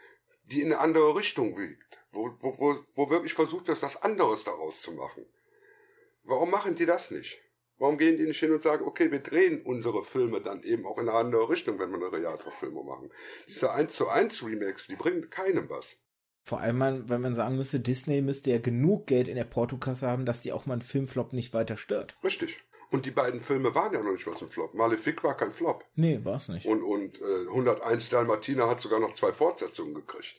[0.44, 4.44] die in eine andere Richtung wiegt, wo, wo, wo, wo wirklich versucht wird, was anderes
[4.44, 5.26] daraus zu machen.
[6.22, 7.40] Warum machen die das nicht?
[7.78, 10.98] Warum gehen die nicht hin und sagen, okay, wir drehen unsere Filme dann eben auch
[10.98, 13.10] in eine andere Richtung, wenn wir eine Realverfilmung machen?
[13.48, 16.00] Diese 1 zu 1 Remakes, die bringen keinem was.
[16.42, 20.26] Vor allem, wenn man sagen müsste, Disney müsste ja genug Geld in der Portokasse haben,
[20.26, 22.16] dass die auch mal einen Filmflop nicht weiter stört.
[22.22, 22.60] Richtig.
[22.90, 24.74] Und die beiden Filme waren ja noch nicht was ein Flop.
[24.74, 25.84] Malefic war kein Flop.
[25.94, 26.66] Nee, war es nicht.
[26.66, 30.36] Und, und äh, 101 Dalmatiner hat sogar noch zwei Fortsetzungen gekriegt.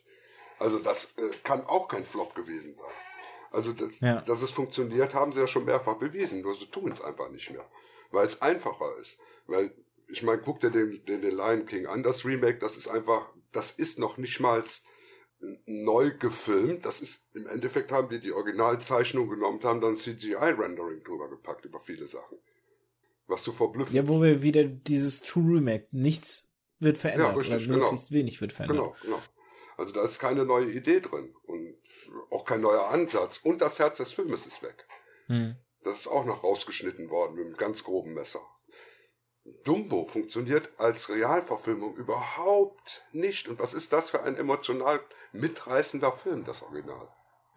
[0.59, 2.93] Also das äh, kann auch kein Flop gewesen sein.
[3.55, 4.21] Also, das, ja.
[4.21, 6.41] dass es funktioniert, haben sie ja schon mehrfach bewiesen.
[6.41, 7.65] Nur sie tun es einfach nicht mehr.
[8.11, 9.17] Weil es einfacher ist.
[9.47, 9.73] Weil,
[10.07, 13.33] ich meine, guck dir den, den, den Lion King an, das Remake, das ist einfach,
[13.51, 14.63] das ist noch nicht mal
[15.65, 16.85] neu gefilmt.
[16.85, 21.79] Das ist, im Endeffekt haben die die Originalzeichnung genommen, haben dann CGI-Rendering drüber gepackt über
[21.79, 22.37] viele Sachen.
[23.27, 23.95] Was zu verblüffen.
[23.95, 26.43] Ja, wo wir wieder dieses True Remake, nichts
[26.79, 27.29] wird verändert.
[27.29, 28.03] Ja, richtig, oder genau.
[28.09, 28.77] wenig wird verändert.
[28.77, 29.21] Genau, genau.
[29.77, 31.77] Also da ist keine neue Idee drin und
[32.29, 33.37] auch kein neuer Ansatz.
[33.37, 34.87] Und das Herz des Filmes ist weg.
[35.27, 35.55] Hm.
[35.83, 38.41] Das ist auch noch rausgeschnitten worden mit einem ganz groben Messer.
[39.63, 43.47] Dumbo funktioniert als Realverfilmung überhaupt nicht.
[43.47, 44.99] Und was ist das für ein emotional
[45.33, 47.07] mitreißender Film, das Original?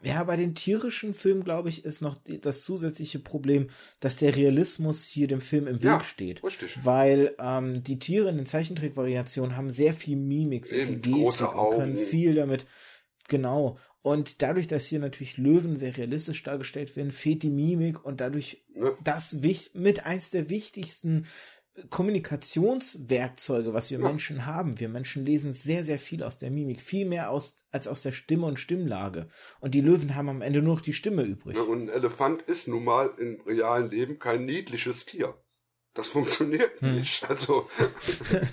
[0.02, 5.04] Ja, bei den tierischen Filmen, glaube ich, ist noch das zusätzliche Problem, dass der Realismus
[5.06, 6.44] hier dem Film im Weg Ja, steht.
[6.44, 6.78] richtig.
[6.84, 11.44] Weil ähm, die Tiere in den Zeichentrickvariationen haben sehr viel Mimik, sehr Eben, viel große
[11.44, 12.04] Gestik und können Augen.
[12.06, 12.66] viel damit.
[13.28, 13.78] Genau.
[14.02, 18.64] Und dadurch, dass hier natürlich Löwen sehr realistisch dargestellt werden, fehlt die Mimik und dadurch
[18.74, 18.92] Ne?
[19.02, 21.26] das wich- mit eins der wichtigsten
[21.90, 24.08] Kommunikationswerkzeuge, was wir Ja.
[24.08, 24.78] Menschen haben.
[24.80, 28.12] Wir Menschen lesen sehr, sehr viel aus der Mimik, viel mehr aus, als aus der
[28.12, 29.28] Stimme und Stimmlage.
[29.60, 31.56] Und die Löwen haben am Ende nur noch die Stimme übrig.
[31.56, 35.34] Ne, Und ein Elefant ist nun mal im realen Leben kein niedliches Tier.
[35.94, 36.94] Das funktioniert Hm.
[36.96, 37.28] nicht.
[37.28, 37.68] Also,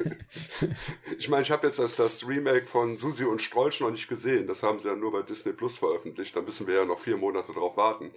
[1.19, 4.47] ich meine, ich habe jetzt das, das Remake von Susi und Strolch noch nicht gesehen.
[4.47, 6.35] Das haben sie ja nur bei Disney Plus veröffentlicht.
[6.35, 8.11] Da müssen wir ja noch vier Monate drauf warten.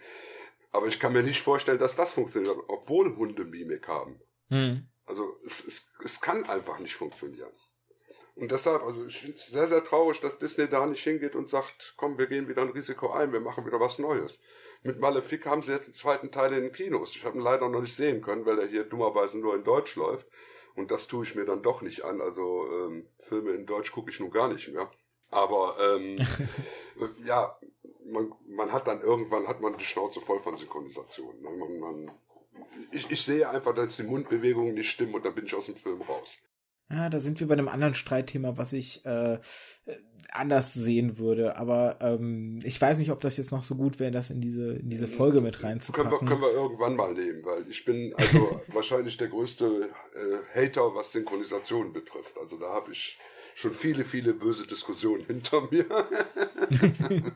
[0.73, 4.21] Aber ich kann mir nicht vorstellen, dass das funktioniert, obwohl Hunde Mimik haben.
[4.49, 4.89] Hm.
[5.07, 7.53] Also es, es, es kann einfach nicht funktionieren.
[8.35, 11.49] Und deshalb, also ich finde es sehr, sehr traurig, dass Disney da nicht hingeht und
[11.49, 14.39] sagt, komm, wir gehen wieder ein Risiko ein, wir machen wieder was Neues.
[14.83, 17.17] Mit Malefic haben sie jetzt den zweiten Teil in den Kinos.
[17.17, 19.97] Ich habe ihn leider noch nicht sehen können, weil er hier dummerweise nur in Deutsch
[19.97, 20.29] läuft.
[20.77, 22.21] Und das tue ich mir dann doch nicht an.
[22.21, 24.89] Also ähm, Filme in Deutsch gucke ich nun gar nicht mehr.
[25.31, 26.25] Aber ähm,
[27.25, 27.59] ja,
[28.05, 31.41] man, man hat dann irgendwann hat man die Schnauze voll von Synchronisation.
[31.41, 31.51] Ne?
[31.51, 32.11] Man, man,
[32.93, 35.77] ich, ich sehe einfach, dass die Mundbewegungen nicht stimmen und dann bin ich aus dem
[35.77, 36.39] Film raus.
[36.91, 39.39] Ja, da sind wir bei einem anderen Streitthema, was ich äh,
[40.31, 41.57] anders sehen würde.
[41.57, 44.73] Aber ähm, ich weiß nicht, ob das jetzt noch so gut wäre, das in diese,
[44.77, 46.27] in diese Folge mit Können wir, reinzupacken.
[46.27, 51.13] können wir irgendwann mal nehmen, weil ich bin also wahrscheinlich der größte äh, Hater, was
[51.13, 52.39] Synchronisation betrifft.
[52.41, 53.19] Also da habe ich
[53.55, 55.85] schon viele, viele böse Diskussionen hinter mir.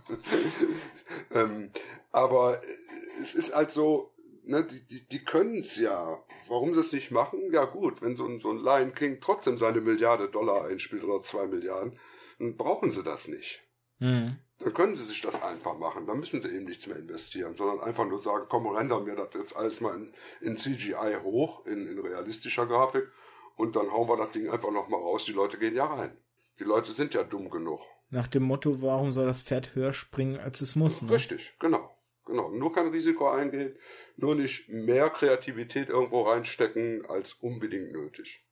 [1.35, 1.71] ähm,
[2.11, 2.63] aber
[3.21, 4.12] es ist halt so,
[4.43, 6.23] ne, die, die, die können es ja.
[6.49, 7.53] Warum sie es nicht machen?
[7.53, 11.23] Ja gut, wenn so ein, so ein Lion King trotzdem seine Milliarde Dollar einspielt oder
[11.23, 11.99] zwei Milliarden,
[12.39, 13.63] dann brauchen sie das nicht
[14.03, 14.37] Hm.
[14.59, 16.07] dann können sie sich das einfach machen.
[16.09, 19.29] Dann müssen sie eben nichts mehr investieren, sondern einfach nur sagen, komm, render mir das
[19.35, 23.09] jetzt alles mal in, in CGI hoch, in, in realistischer Grafik
[23.55, 25.25] und dann hauen wir das Ding einfach nochmal raus.
[25.25, 26.17] Die Leute gehen ja rein.
[26.59, 27.81] Die Leute sind ja dumm genug.
[28.11, 31.01] Nach dem Motto, warum soll das Pferd höher springen, als es muss?
[31.01, 31.13] Ne?
[31.13, 31.92] Richtig, genau.
[32.25, 32.51] Genau.
[32.51, 33.77] Nur kein Risiko eingehen,
[34.17, 38.45] nur nicht mehr Kreativität irgendwo reinstecken als unbedingt nötig.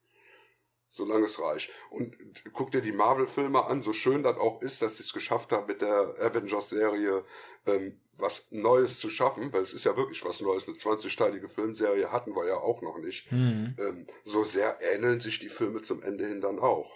[0.92, 1.70] Solange es reicht.
[1.90, 2.16] Und
[2.52, 5.66] guck dir die Marvel-Filme an, so schön das auch ist, dass sie es geschafft haben,
[5.66, 7.24] mit der Avengers-Serie
[7.66, 10.66] ähm, was Neues zu schaffen, weil es ist ja wirklich was Neues.
[10.66, 13.30] Eine 20-teilige Filmserie hatten wir ja auch noch nicht.
[13.30, 13.76] Hm.
[13.78, 16.92] Ähm, so sehr ähneln sich die Filme zum Ende hin dann auch.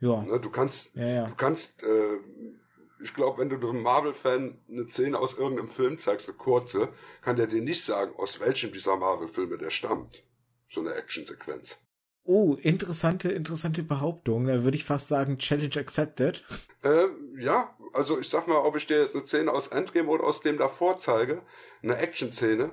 [0.00, 0.22] Ja.
[0.22, 0.38] Ne?
[0.40, 1.26] Du kannst ja, ja.
[1.26, 2.18] Du kannst, äh,
[3.00, 6.88] ich glaube, wenn du einem Marvel-Fan eine Szene aus irgendeinem Film zeigst, eine kurze,
[7.20, 10.22] kann der dir nicht sagen, aus welchem dieser Marvel-Filme der stammt.
[10.66, 11.78] So eine Actionsequenz.
[12.26, 14.46] Oh, interessante, interessante Behauptung.
[14.46, 16.42] Da würde ich fast sagen, Challenge accepted.
[16.82, 17.06] Äh,
[17.38, 20.40] ja, also ich sag mal, ob ich dir jetzt eine Szene aus Endgame oder aus
[20.40, 21.42] dem davor zeige,
[21.82, 22.72] eine Action-Szene,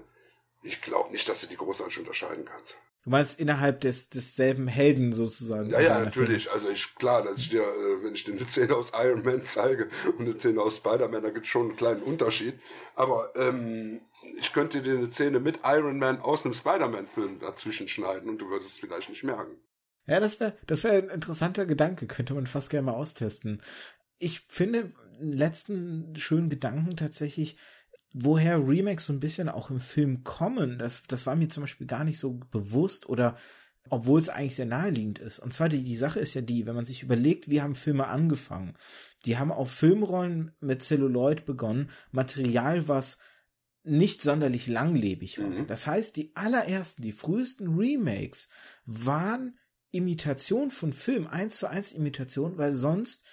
[0.63, 2.77] ich glaube nicht, dass du die großartig unterscheiden kannst.
[3.03, 5.71] Du meinst innerhalb des desselben Helden sozusagen.
[5.71, 6.51] Ja, ja, natürlich.
[6.51, 9.43] Also ich, klar, dass ich dir, äh, wenn ich dir eine Szene aus Iron Man
[9.43, 12.59] zeige und eine Szene aus Spider-Man, da gibt es schon einen kleinen Unterschied.
[12.95, 14.01] Aber ähm,
[14.37, 18.49] ich könnte dir eine Szene mit Iron Man aus einem Spider-Man-Film dazwischen schneiden und du
[18.49, 19.57] würdest es vielleicht nicht merken.
[20.05, 23.61] Ja, das wäre das wär ein interessanter Gedanke, könnte man fast gerne mal austesten.
[24.19, 27.57] Ich finde einen letzten schönen Gedanken tatsächlich,
[28.13, 31.87] woher Remakes so ein bisschen auch im Film kommen, das, das war mir zum Beispiel
[31.87, 33.37] gar nicht so bewusst oder
[33.89, 35.39] obwohl es eigentlich sehr naheliegend ist.
[35.39, 38.07] Und zwar die, die Sache ist ja die, wenn man sich überlegt, wie haben Filme
[38.07, 38.77] angefangen?
[39.25, 43.17] Die haben auf Filmrollen mit Celluloid begonnen, Material, was
[43.83, 45.47] nicht sonderlich langlebig war.
[45.47, 45.67] Mhm.
[45.67, 48.49] Das heißt, die allerersten, die frühesten Remakes
[48.85, 49.57] waren
[49.91, 53.25] Imitation von Film, eins zu eins Imitation, weil sonst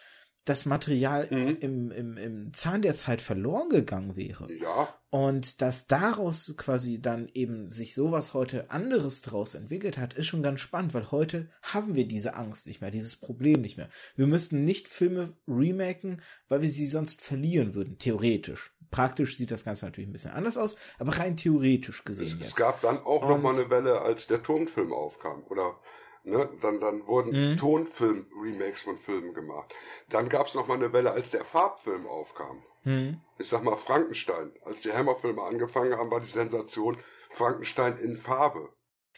[0.44, 1.56] das Material Mhm.
[1.60, 4.50] im, im, im Zahn der Zeit verloren gegangen wäre.
[4.52, 10.26] Ja, Und dass daraus quasi dann eben sich sowas heute anderes draus entwickelt hat, ist
[10.26, 13.90] schon ganz spannend, weil heute haben wir diese Angst nicht mehr, dieses Problem nicht mehr.
[14.16, 18.72] Wir müssten nicht Filme remaken, weil wir sie sonst verlieren würden, theoretisch.
[18.90, 22.40] Praktisch sieht das Ganze natürlich ein bisschen anders aus, aber rein theoretisch gesehen es, es
[22.40, 22.56] jetzt.
[22.56, 25.42] gab dann auch Und- noch mal eine Welle, als der Tonfilm aufkam.
[25.50, 25.74] Oder
[26.24, 26.48] Ne?
[26.60, 27.56] Dann, dann wurden mhm.
[27.56, 29.74] Tonfilm-Remakes von Filmen gemacht.
[30.10, 32.62] Dann gab es noch mal eine Welle, als der Farbfilm aufkam.
[32.84, 33.20] Mhm.
[33.38, 34.52] Ich sag mal Frankenstein.
[34.64, 36.96] Als die Hammerfilme angefangen haben, war die Sensation
[37.30, 38.70] Frankenstein in Farbe.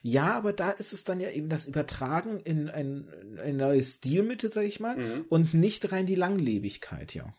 [0.02, 4.52] Ja, aber da ist es dann ja eben das Übertragen in ein, ein neues Stilmittel,
[4.52, 5.26] sag ich mal, mhm.
[5.28, 7.34] und nicht rein die Langlebigkeit, ja.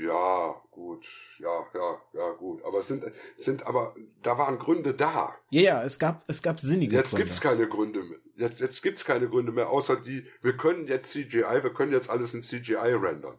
[0.00, 1.04] Ja, gut,
[1.38, 2.64] ja, ja, ja, gut.
[2.64, 3.04] Aber es sind,
[3.36, 5.34] sind, aber da waren Gründe da.
[5.50, 7.24] Ja, ja, es gab, es gab sinnige jetzt Gründe.
[7.24, 8.18] Jetzt gibt's keine Gründe mehr.
[8.36, 12.10] Jetzt, jetzt gibt's keine Gründe mehr, außer die, wir können jetzt CGI, wir können jetzt
[12.10, 13.36] alles in CGI rendern.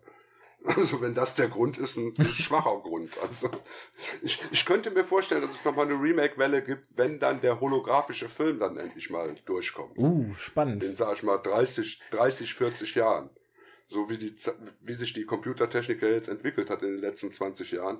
[0.66, 3.18] Also wenn das der Grund ist, ein schwacher Grund.
[3.22, 3.49] Also
[4.22, 8.28] ich, ich könnte mir vorstellen, dass es nochmal eine Remake-Welle gibt, wenn dann der holographische
[8.28, 9.97] Film dann endlich mal durchkommt.
[9.97, 10.84] Uh, spannend.
[10.84, 13.30] In, sag ich mal, 30, 30, 40 Jahren.
[13.90, 14.34] So wie, die,
[14.82, 18.00] wie sich die Computertechnik jetzt entwickelt hat in den letzten 20 Jahren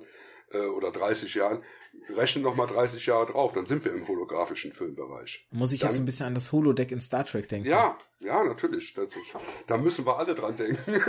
[0.52, 1.62] äh, oder 30 Jahren,
[2.10, 5.46] rechnen noch mal 30 Jahre drauf, dann sind wir im holographischen Filmbereich.
[5.50, 7.68] Muss ich dann, jetzt ein bisschen an das Holodeck in Star Trek denken?
[7.68, 8.96] Ja, ja, natürlich.
[8.96, 9.10] Ist,
[9.66, 10.76] da müssen wir alle dran denken.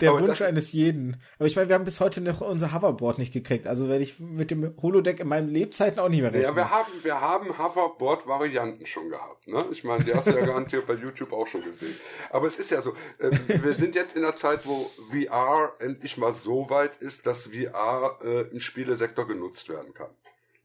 [0.00, 1.16] Der Aber Wunsch eines jeden.
[1.38, 3.66] Aber ich meine, wir haben bis heute noch unser Hoverboard nicht gekriegt.
[3.66, 6.50] Also werde ich mit dem Holodeck in meinen Lebzeiten auch nicht mehr rechnen.
[6.50, 9.48] Ja, wir haben, wir haben Hoverboard-Varianten schon gehabt.
[9.48, 9.64] Ne?
[9.70, 11.96] Ich meine, die hast du ja garantiert bei YouTube auch schon gesehen.
[12.30, 13.30] Aber es ist ja so, äh,
[13.62, 18.18] wir sind jetzt in einer Zeit, wo VR endlich mal so weit ist, dass VR
[18.22, 20.10] äh, im Spielesektor genutzt werden kann.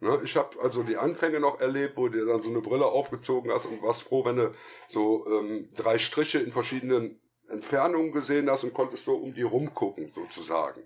[0.04, 3.50] Ne, ich habe also die Anfänge noch erlebt, wo du dann so eine Brille aufgezogen
[3.54, 4.52] hast und warst froh, wenn du
[4.90, 10.12] so ähm, drei Striche in verschiedenen Entfernungen gesehen hast und konntest so um die rumgucken,
[10.12, 10.84] sozusagen.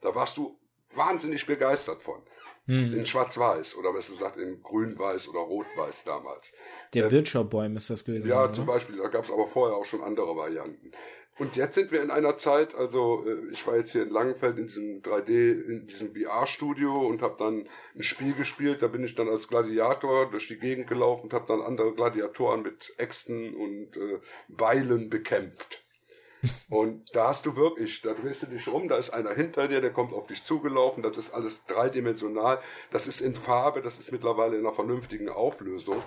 [0.00, 0.58] Da warst du
[0.94, 2.22] wahnsinnig begeistert von.
[2.64, 2.94] Hm.
[2.94, 6.50] In Schwarz-Weiß oder besser gesagt in Grün-Weiß oder Rot-Weiß damals.
[6.94, 8.26] Der äh, Wirtschau-Bäum ist das gewesen.
[8.26, 8.54] Ja, oder?
[8.54, 10.92] zum Beispiel, da gab es aber vorher auch schon andere Varianten.
[11.38, 14.58] Und jetzt sind wir in einer Zeit, also äh, ich war jetzt hier in Langenfeld
[14.58, 18.82] in diesem 3D, in diesem VR-Studio und habe dann ein Spiel gespielt.
[18.82, 22.62] Da bin ich dann als Gladiator durch die Gegend gelaufen und habe dann andere Gladiatoren
[22.62, 24.18] mit Äxten und äh,
[24.48, 25.82] Beilen bekämpft.
[26.70, 29.80] Und da hast du wirklich, da drehst du dich rum, da ist einer hinter dir,
[29.80, 32.60] der kommt auf dich zugelaufen, das ist alles dreidimensional,
[32.92, 36.02] das ist in Farbe, das ist mittlerweile in einer vernünftigen Auflösung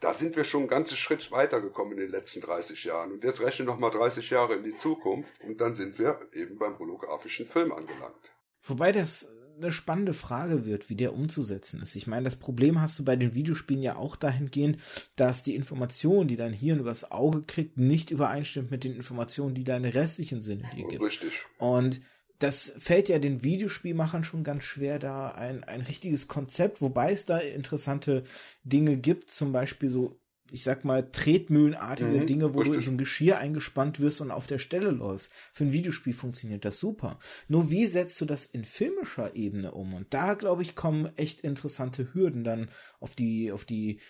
[0.00, 3.12] da sind wir schon einen ganzen Schritt weitergekommen in den letzten 30 Jahren.
[3.12, 6.58] Und jetzt rechne noch mal 30 Jahre in die Zukunft und dann sind wir eben
[6.58, 8.32] beim holographischen Film angelangt.
[8.62, 11.96] Wobei das eine spannende Frage wird, wie der umzusetzen ist.
[11.96, 14.78] Ich meine, das Problem hast du bei den Videospielen ja auch dahingehend,
[15.16, 19.64] dass die Information, die dein Hirn übers Auge kriegt, nicht übereinstimmt mit den Informationen, die
[19.64, 21.02] deine restlichen Sinne dir gibt.
[21.02, 21.44] Richtig.
[21.58, 22.00] Und
[22.38, 27.26] das fällt ja den Videospielmachern schon ganz schwer, da ein, ein richtiges Konzept, wobei es
[27.26, 28.24] da interessante
[28.62, 30.20] Dinge gibt, zum Beispiel so,
[30.50, 32.72] ich sag mal, tretmühlenartige mhm, Dinge, wo richtig.
[32.72, 35.30] du in so ein Geschirr eingespannt wirst und auf der Stelle läufst.
[35.52, 37.18] Für ein Videospiel funktioniert das super.
[37.48, 39.94] Nur wie setzt du das in filmischer Ebene um?
[39.94, 42.70] Und da, glaube ich, kommen echt interessante Hürden dann
[43.00, 44.00] auf die, auf die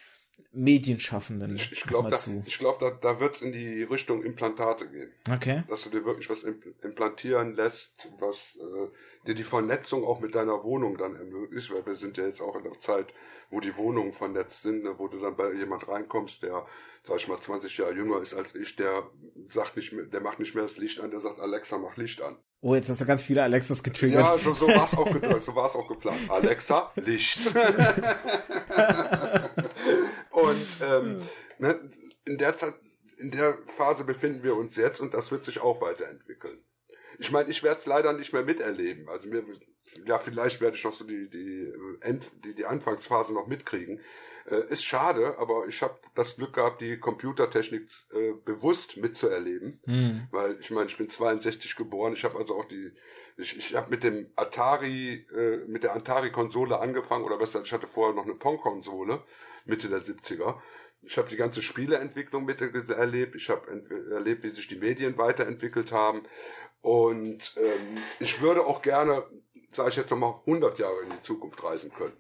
[0.52, 1.56] Medienschaffenden.
[1.56, 5.12] Ich, ich glaube, da, ich glaub, da, da wird es in die Richtung Implantate gehen.
[5.30, 5.62] Okay.
[5.68, 10.64] Dass du dir wirklich was implantieren lässt, was äh, dir die Vernetzung auch mit deiner
[10.64, 13.12] Wohnung dann ermöglicht, weil wir sind ja jetzt auch in der Zeit,
[13.50, 16.64] wo die Wohnungen vernetzt sind, ne, wo du dann bei jemand reinkommst, der,
[17.02, 19.10] sag ich mal, 20 Jahre jünger ist als ich, der
[19.48, 22.22] sagt nicht mehr, der macht nicht mehr das Licht an, der sagt, Alexa, mach Licht
[22.22, 22.38] an.
[22.60, 24.20] Oh, jetzt hast du ganz viele Alexas getriggert.
[24.20, 25.08] Ja, so, so war es auch,
[25.40, 26.18] so war's auch geplant.
[26.28, 27.38] Alexa, Licht.
[30.38, 31.22] und ähm,
[31.58, 31.90] ne,
[32.24, 32.74] in der Zeit,
[33.18, 36.62] in der Phase befinden wir uns jetzt und das wird sich auch weiterentwickeln.
[37.18, 39.08] Ich meine, ich werde es leider nicht mehr miterleben.
[39.08, 39.42] Also mir,
[40.06, 44.00] ja, vielleicht werde ich noch so die, die, End, die, die Anfangsphase noch mitkriegen.
[44.50, 49.80] Äh, ist schade, aber ich habe das Glück gehabt, die Computertechnik äh, bewusst mitzuerleben.
[49.84, 50.28] Mhm.
[50.30, 52.92] Weil ich meine, ich bin 62 geboren, ich habe also auch die,
[53.36, 57.86] ich, ich habe mit dem Atari, äh, mit der Atari-Konsole angefangen, oder besser, ich hatte
[57.86, 59.22] vorher noch eine Pong-Konsole,
[59.68, 60.60] Mitte der 70er.
[61.02, 66.22] Ich habe die ganze Spieleentwicklung miterlebt, ich habe erlebt, wie sich die Medien weiterentwickelt haben.
[66.80, 69.24] Und ähm, ich würde auch gerne,
[69.72, 72.16] sage ich jetzt nochmal, 100 Jahre in die Zukunft reisen können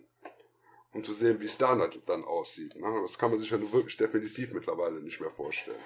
[0.92, 1.76] um zu sehen, wie es da
[2.06, 2.76] dann aussieht.
[2.76, 2.86] Ne?
[3.02, 5.78] Das kann man sich ja nur wirklich definitiv mittlerweile nicht mehr vorstellen.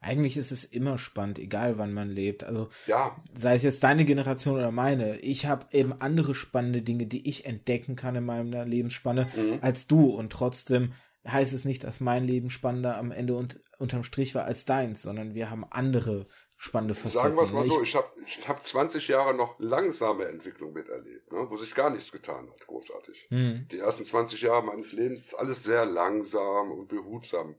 [0.00, 2.44] Eigentlich ist es immer spannend, egal wann man lebt.
[2.44, 3.16] Also ja.
[3.34, 5.18] sei es jetzt deine Generation oder meine.
[5.20, 9.58] Ich habe eben andere spannende Dinge, die ich entdecken kann in meiner Lebensspanne mhm.
[9.62, 10.10] als du.
[10.10, 10.92] Und trotzdem
[11.26, 15.02] heißt es nicht, dass mein Leben spannender am Ende und unterm Strich war als deins,
[15.02, 16.26] sondern wir haben andere
[16.56, 17.22] spannende Facetten.
[17.22, 21.32] Sagen wir es mal so, ich habe ich hab 20 Jahre noch langsame Entwicklung miterlebt,
[21.32, 23.26] ne, wo sich gar nichts getan hat, großartig.
[23.30, 23.68] Mhm.
[23.70, 27.56] Die ersten 20 Jahre meines Lebens ist alles sehr langsam und behutsam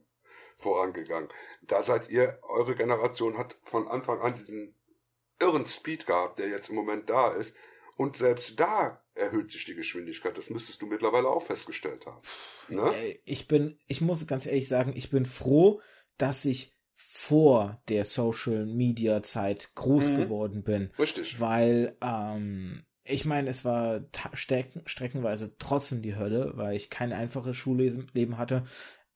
[0.56, 1.28] vorangegangen.
[1.62, 4.74] Da seid ihr, eure Generation hat von Anfang an diesen
[5.38, 7.54] irren Speed gehabt, der jetzt im Moment da ist.
[7.96, 10.36] Und selbst da erhöht sich die Geschwindigkeit.
[10.36, 12.20] Das müsstest du mittlerweile auch festgestellt haben.
[12.68, 12.92] Ne?
[13.24, 15.80] Ich bin, ich muss ganz ehrlich sagen, ich bin froh,
[16.18, 20.16] dass ich vor der Social Media Zeit groß mhm.
[20.18, 20.90] geworden bin.
[20.98, 21.40] Richtig.
[21.40, 24.04] Weil, ähm, ich meine, es war
[24.34, 28.66] strecken, streckenweise trotzdem die Hölle, weil ich kein einfaches Schulleben hatte.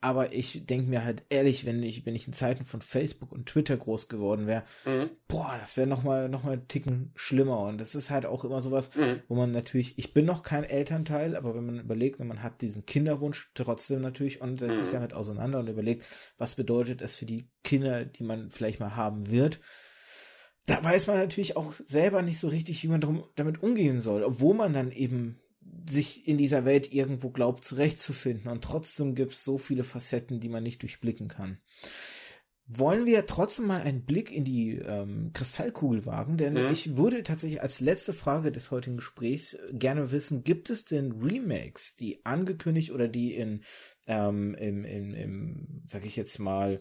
[0.03, 3.47] Aber ich denke mir halt ehrlich, wenn ich, wenn ich in Zeiten von Facebook und
[3.47, 5.11] Twitter groß geworden wäre, mhm.
[5.29, 7.61] boah, das wäre nochmal noch mal einen Ticken schlimmer.
[7.61, 9.21] Und das ist halt auch immer sowas, mhm.
[9.29, 12.63] wo man natürlich, ich bin noch kein Elternteil, aber wenn man überlegt, und man hat
[12.63, 14.81] diesen Kinderwunsch trotzdem natürlich und setzt mhm.
[14.81, 16.07] sich damit auseinander und überlegt,
[16.39, 19.61] was bedeutet es für die Kinder, die man vielleicht mal haben wird,
[20.67, 24.23] da weiß man natürlich auch selber nicht so richtig, wie man drum, damit umgehen soll,
[24.23, 25.41] obwohl man dann eben
[25.89, 30.49] sich in dieser Welt irgendwo glaubt zurechtzufinden und trotzdem gibt es so viele Facetten, die
[30.49, 31.59] man nicht durchblicken kann.
[32.73, 36.37] Wollen wir trotzdem mal einen Blick in die ähm, Kristallkugel wagen?
[36.37, 36.71] Denn mhm.
[36.71, 41.97] ich würde tatsächlich als letzte Frage des heutigen Gesprächs gerne wissen, gibt es denn Remakes,
[41.97, 43.65] die angekündigt oder die in,
[44.07, 46.81] ähm, im, im, im, sag ich jetzt mal,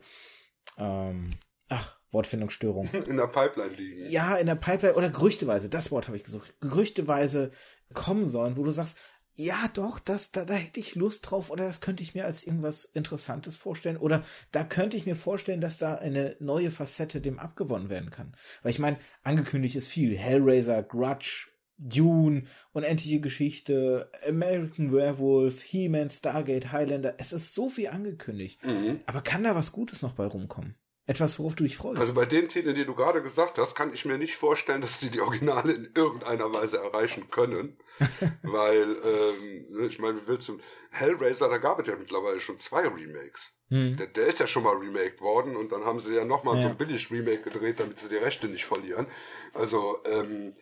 [0.77, 1.31] ähm,
[1.69, 2.87] ach, Wortfindungsstörung.
[3.07, 4.09] In der Pipeline liegen.
[4.09, 6.55] Ja, in der Pipeline oder gerüchteweise, das Wort habe ich gesucht.
[6.59, 7.51] Gerüchteweise
[7.93, 8.97] kommen sollen, wo du sagst,
[9.35, 12.43] ja doch, das, da, da hätte ich Lust drauf oder das könnte ich mir als
[12.43, 17.39] irgendwas Interessantes vorstellen oder da könnte ich mir vorstellen, dass da eine neue Facette dem
[17.39, 18.35] abgewonnen werden kann.
[18.63, 20.17] Weil ich meine, angekündigt ist viel.
[20.17, 21.47] Hellraiser, Grudge,
[21.77, 22.43] Dune,
[22.73, 27.15] unendliche Geschichte, American Werewolf, He-Man, Stargate, Highlander.
[27.17, 28.63] Es ist so viel angekündigt.
[28.65, 28.99] Mhm.
[29.05, 30.75] Aber kann da was Gutes noch bei rumkommen?
[31.09, 31.99] Etwas, worauf du dich freust.
[31.99, 34.99] Also bei den Titeln, die du gerade gesagt hast, kann ich mir nicht vorstellen, dass
[34.99, 37.79] die die Originale in irgendeiner Weise erreichen können.
[38.43, 40.59] weil, ähm, ich meine, willst du,
[40.91, 43.49] Hellraiser, da gab es ja mittlerweile schon zwei Remakes.
[43.69, 43.97] Hm.
[43.97, 46.61] Der, der, ist ja schon mal remaked worden und dann haben sie ja nochmal ja.
[46.61, 49.07] so ein billig Remake gedreht, damit sie die Rechte nicht verlieren.
[49.55, 50.55] Also, ähm,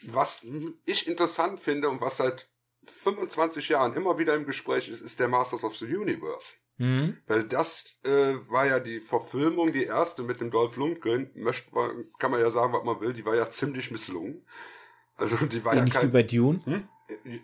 [0.00, 0.46] was
[0.86, 2.48] ich interessant finde und was seit
[2.86, 6.54] 25 Jahren immer wieder im Gespräch ist, ist der Masters of the Universe.
[6.80, 7.18] Mhm.
[7.26, 12.06] Weil das äh, war ja die Verfilmung, die erste mit dem Dolph Lundgren, möchte man,
[12.18, 14.46] kann man ja sagen, was man will, die war ja ziemlich misslungen.
[15.18, 16.08] Also die war Ähnlich ja kein...
[16.08, 16.62] wie bei Dune?
[16.64, 16.88] Hm?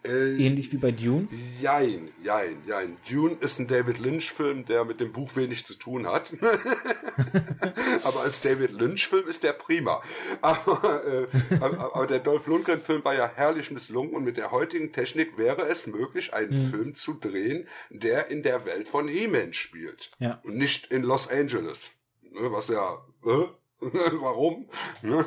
[0.05, 1.29] Äh, Ähnlich wie bei Dune?
[1.61, 2.97] Jein, jein, jein.
[3.09, 6.33] Dune ist ein David Lynch-Film, der mit dem Buch wenig zu tun hat.
[8.03, 10.01] aber als David Lynch-Film ist der prima.
[10.41, 11.27] Aber, äh,
[11.61, 15.63] aber, aber der Dolph Lundgren-Film war ja herrlich misslungen und mit der heutigen Technik wäre
[15.63, 16.71] es möglich, einen mhm.
[16.71, 20.11] Film zu drehen, der in der Welt von He-Man spielt.
[20.19, 20.41] Ja.
[20.45, 21.93] Und nicht in Los Angeles.
[22.23, 23.47] Ne, was ja, äh,
[23.81, 24.69] Warum?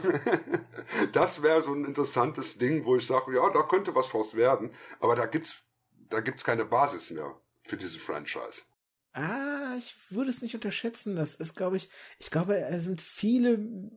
[1.13, 4.71] Das wäre so ein interessantes Ding, wo ich sage, ja, da könnte was draus werden,
[4.99, 5.69] aber da gibt's,
[6.09, 8.63] da gibt's keine Basis mehr für diese Franchise.
[9.13, 11.15] Ah, ich würde es nicht unterschätzen.
[11.15, 11.89] Das ist, glaube ich,
[12.19, 13.91] ich glaube, es sind viele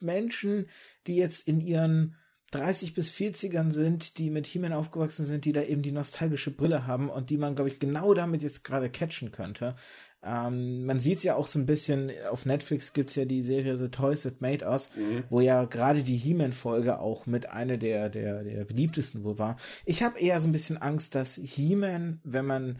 [0.00, 0.68] Menschen,
[1.06, 2.16] die jetzt in ihren
[2.50, 6.86] 30 bis 40ern sind, die mit He-Man aufgewachsen sind, die da eben die nostalgische Brille
[6.86, 9.76] haben und die man, glaube ich, genau damit jetzt gerade catchen könnte.
[10.22, 13.42] Ähm, man sieht es ja auch so ein bisschen, auf Netflix gibt es ja die
[13.42, 15.24] Serie The Toys That Made Us, mhm.
[15.30, 19.58] wo ja gerade die He-Man-Folge auch mit einer der, der, der beliebtesten wohl war.
[19.84, 22.78] Ich habe eher so ein bisschen Angst, dass He-Man, wenn man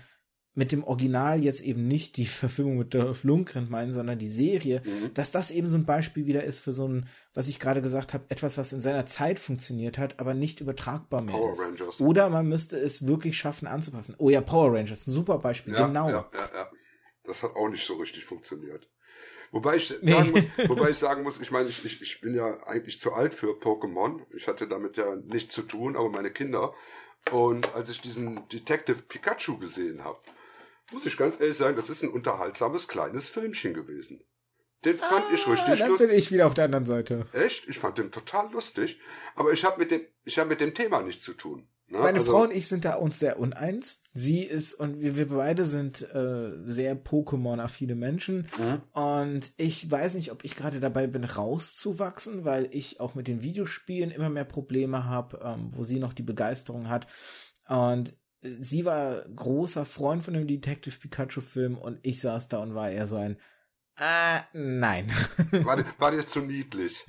[0.59, 4.83] mit dem Original jetzt eben nicht die Verfilmung mit Dolph Lundgren meinen, sondern die Serie,
[4.85, 5.15] mhm.
[5.15, 8.13] dass das eben so ein Beispiel wieder ist für so ein, was ich gerade gesagt
[8.13, 11.61] habe, etwas, was in seiner Zeit funktioniert hat, aber nicht übertragbar mehr Power ist.
[11.61, 12.01] Rangers.
[12.01, 14.17] Oder man müsste es wirklich schaffen anzupassen.
[14.19, 16.09] Oh ja, Power Rangers, ein super Beispiel, ja, genau.
[16.09, 16.71] Ja, ja, ja.
[17.23, 18.91] Das hat auch nicht so richtig funktioniert.
[19.53, 22.53] Wobei ich sagen muss, wobei ich sagen muss, ich meine, ich, ich, ich bin ja
[22.67, 24.23] eigentlich zu alt für Pokémon.
[24.35, 26.75] Ich hatte damit ja nichts zu tun, aber meine Kinder.
[27.31, 30.19] Und als ich diesen Detective Pikachu gesehen habe,
[30.93, 34.23] muss ich ganz ehrlich sagen, das ist ein unterhaltsames kleines Filmchen gewesen.
[34.85, 36.09] Den fand ah, ich richtig dann lustig.
[36.09, 37.27] bin ich wieder auf der anderen Seite.
[37.33, 37.69] Echt?
[37.69, 39.01] Ich fand den total lustig.
[39.35, 41.69] Aber ich habe mit dem, ich habe mit dem Thema nichts zu tun.
[41.89, 41.99] Ne?
[41.99, 44.03] Meine also, Frau und ich sind da uns sehr uneins.
[44.13, 48.47] Sie ist und wir, wir beide sind äh, sehr Pokémon-affine Menschen.
[48.59, 49.01] Mhm.
[49.01, 53.43] Und ich weiß nicht, ob ich gerade dabei bin, rauszuwachsen, weil ich auch mit den
[53.43, 57.09] Videospielen immer mehr Probleme habe, ähm, wo sie noch die Begeisterung hat.
[57.69, 62.91] Und sie war großer Freund von dem Detective Pikachu-Film und ich saß da und war
[62.91, 63.39] eher so ein
[64.01, 65.13] äh, nein.
[65.51, 67.05] War, war dir zu niedlich?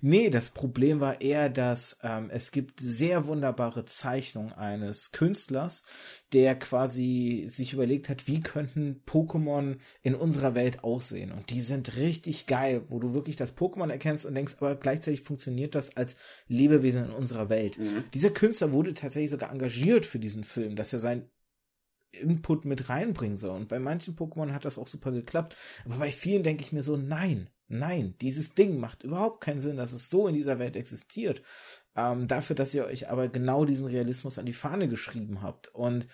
[0.00, 5.84] Nee, das Problem war eher, dass ähm, es gibt sehr wunderbare Zeichnungen eines Künstlers,
[6.32, 11.32] der quasi sich überlegt hat, wie könnten Pokémon in unserer Welt aussehen.
[11.32, 15.22] Und die sind richtig geil, wo du wirklich das Pokémon erkennst und denkst, aber gleichzeitig
[15.22, 16.16] funktioniert das als
[16.46, 17.78] Lebewesen in unserer Welt.
[17.78, 18.04] Mhm.
[18.14, 21.30] Dieser Künstler wurde tatsächlich sogar engagiert für diesen Film, dass er sein
[22.12, 23.56] Input mit reinbringen soll.
[23.56, 25.56] Und bei manchen Pokémon hat das auch super geklappt.
[25.84, 29.76] Aber bei vielen denke ich mir so, nein, nein, dieses Ding macht überhaupt keinen Sinn,
[29.76, 31.42] dass es so in dieser Welt existiert.
[31.96, 35.74] ähm, dafür, dass ihr euch aber genau diesen Realismus an die Fahne geschrieben habt.
[35.74, 36.06] Und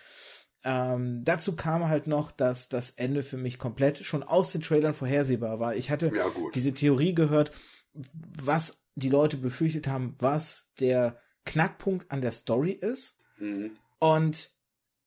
[0.65, 4.95] ähm, dazu kam halt noch, dass das Ende für mich komplett schon aus den Trailern
[4.95, 5.77] vorhersehbar war.
[5.77, 7.53] Ich hatte Ja, diese Theorie gehört,
[7.93, 13.19] was die Leute befürchtet haben, was der Knackpunkt an der Story ist.
[13.39, 13.73] Mhm.
[13.99, 14.54] Und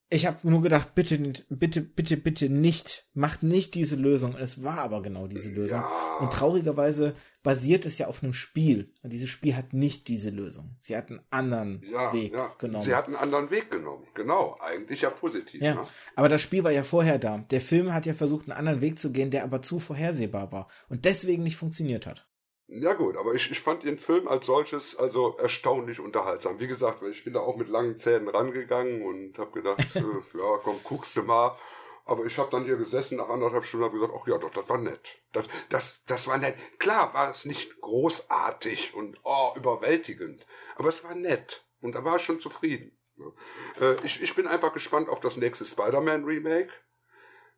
[0.10, 1.18] ich habe nur gedacht, bitte,
[1.50, 4.36] bitte, bitte, bitte nicht, macht nicht diese Lösung.
[4.38, 5.82] Es war aber genau diese Lösung.
[5.82, 6.18] Ja.
[6.22, 7.14] Und traurigerweise
[7.44, 8.94] basiert es ja auf einem Spiel.
[9.04, 10.78] Und dieses Spiel hat nicht diese Lösung.
[10.80, 12.54] Sie hat einen anderen Ja, Weg ja.
[12.58, 12.84] genommen.
[12.86, 14.06] Sie hat einen anderen Weg genommen.
[14.14, 14.58] Genau.
[14.62, 15.62] Eigentlich ja positiv.
[15.62, 15.86] ja, Ne?
[16.16, 17.40] aber das Spiel war ja vorher da.
[17.40, 20.70] Der Film hat ja versucht, einen anderen Weg zu gehen, der aber zu vorhersehbar war
[20.88, 22.28] und deswegen nicht funktioniert hat.
[22.70, 26.60] Ja gut, aber ich, ich fand den Film als solches also erstaunlich unterhaltsam.
[26.60, 30.02] Wie gesagt, ich bin da auch mit langen Zähnen rangegangen und habe gedacht, äh,
[30.38, 31.58] ja komm, guckst du mal.
[32.04, 34.50] Aber ich habe dann hier gesessen nach anderthalb Stunden und habe gesagt, ach ja, doch,
[34.50, 35.22] das war nett.
[35.32, 36.56] Das, das, das war nett.
[36.78, 40.46] Klar war es nicht großartig und oh, überwältigend,
[40.76, 42.98] aber es war nett und da war ich schon zufrieden.
[43.80, 46.72] Äh, ich, ich bin einfach gespannt auf das nächste Spider-Man-Remake,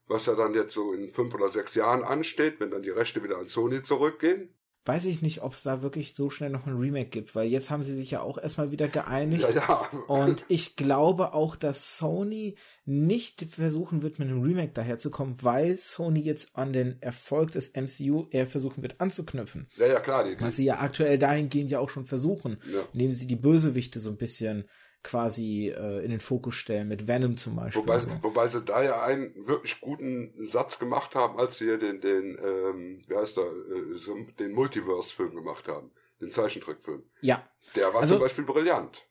[0.07, 3.23] was ja dann jetzt so in fünf oder sechs Jahren ansteht, wenn dann die Rechte
[3.23, 4.55] wieder an Sony zurückgehen.
[4.89, 7.69] Weiß ich nicht, ob es da wirklich so schnell noch ein Remake gibt, weil jetzt
[7.69, 9.43] haben sie sich ja auch erstmal wieder geeinigt.
[9.43, 9.89] Ja, ja.
[10.07, 12.55] Und ich glaube auch, dass Sony
[12.85, 18.25] nicht versuchen wird, mit einem Remake daherzukommen, weil Sony jetzt an den Erfolg des MCU
[18.31, 19.67] eher versuchen wird anzuknüpfen.
[19.77, 20.23] Ja, ja, klar.
[20.23, 22.79] Die, Was sie ja aktuell dahingehend ja auch schon versuchen, Ja.
[22.91, 24.65] indem sie die Bösewichte so ein bisschen
[25.03, 27.81] quasi äh, in den Fokus stellen, mit Venom zum Beispiel.
[27.81, 28.09] wobei, so.
[28.21, 32.37] wobei sie da ja einen wirklich guten Satz gemacht haben, als sie hier den, den
[32.43, 35.91] ähm, wie heißt der, äh, den Multiverse-Film gemacht haben.
[36.21, 37.03] Den Zeichentrickfilm.
[37.21, 39.05] Ja, Der war Also- zum Beispiel brillant.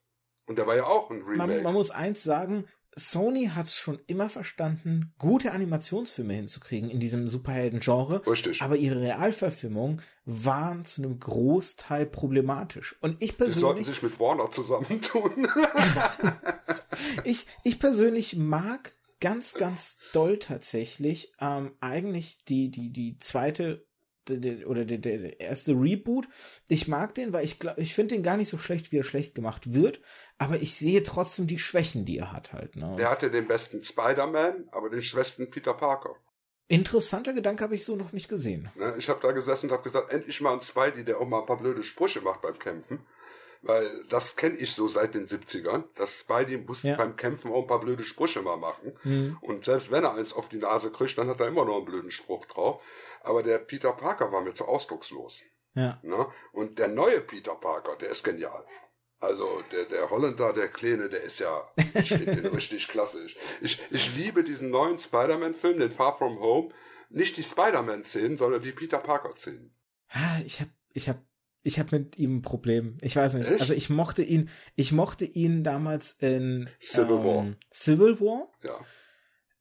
[0.46, 1.54] Und der war ja auch ein Remake.
[1.54, 2.66] man, man muss eins sagen,
[2.98, 8.26] Sony hat es schon immer verstanden, gute Animationsfilme hinzukriegen in diesem Superhelden-Genre.
[8.26, 8.60] Richtig.
[8.60, 12.96] Aber ihre Realverfilmungen waren zu einem Großteil problematisch.
[13.00, 15.48] Und ich die sollten persönlich, sich mit Warner zusammentun.
[17.24, 23.87] ich, ich persönlich mag ganz, ganz doll tatsächlich ähm, eigentlich die, die, die zweite
[24.66, 26.28] oder der, der erste Reboot.
[26.68, 29.04] Ich mag den, weil ich glaube, ich finde den gar nicht so schlecht, wie er
[29.04, 30.00] schlecht gemacht wird.
[30.38, 32.76] Aber ich sehe trotzdem die Schwächen, die er hat halt.
[32.76, 32.94] Ne?
[32.98, 36.14] der hatte den besten Spider-Man, aber den schwächsten Peter Parker.
[36.70, 38.70] Interessanter Gedanke habe ich so noch nicht gesehen.
[38.76, 41.40] Ne, ich habe da gesessen und habe gesagt, endlich mal ein Spidey, der auch mal
[41.40, 43.00] ein paar blöde Sprüche macht beim Kämpfen.
[43.62, 45.84] Weil das kenne ich so seit den 70ern.
[45.96, 46.94] dass Spidey muss Ja.
[46.96, 48.92] beim Kämpfen auch ein paar blöde Sprüche mal machen.
[49.02, 49.36] Hm.
[49.40, 51.84] Und selbst wenn er eins auf die Nase kriegt, dann hat er immer noch einen
[51.86, 52.82] blöden Spruch drauf.
[53.22, 55.42] Aber der Peter Parker war mir zu ausdruckslos.
[55.74, 55.98] Ja.
[56.02, 56.26] Ne?
[56.52, 58.64] Und der neue Peter Parker, der ist genial.
[59.20, 63.26] Also der, der Holländer, der Kleine, der ist ja, ich finde den richtig klasse.
[63.60, 66.68] Ich, ich, liebe diesen neuen Spider-Man-Film, den Far From Home.
[67.10, 69.74] Nicht die Spider-Man-Szenen, sondern die Peter Parker-Szenen.
[70.46, 71.20] Ich habe, ich habe,
[71.62, 72.96] ich habe mit ihm ein Problem.
[73.00, 73.50] Ich weiß nicht.
[73.50, 73.60] Echt?
[73.60, 77.44] Also ich mochte ihn, ich mochte ihn damals in Civil War.
[77.44, 78.52] ähm, Civil War.
[78.62, 78.78] Ja.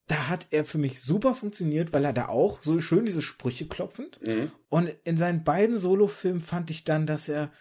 [0.07, 3.67] Da hat er für mich super funktioniert, weil er da auch so schön diese Sprüche
[3.67, 4.19] klopfend.
[4.21, 4.51] Mhm.
[4.69, 7.51] Und in seinen beiden Solofilmen fand ich dann, dass er,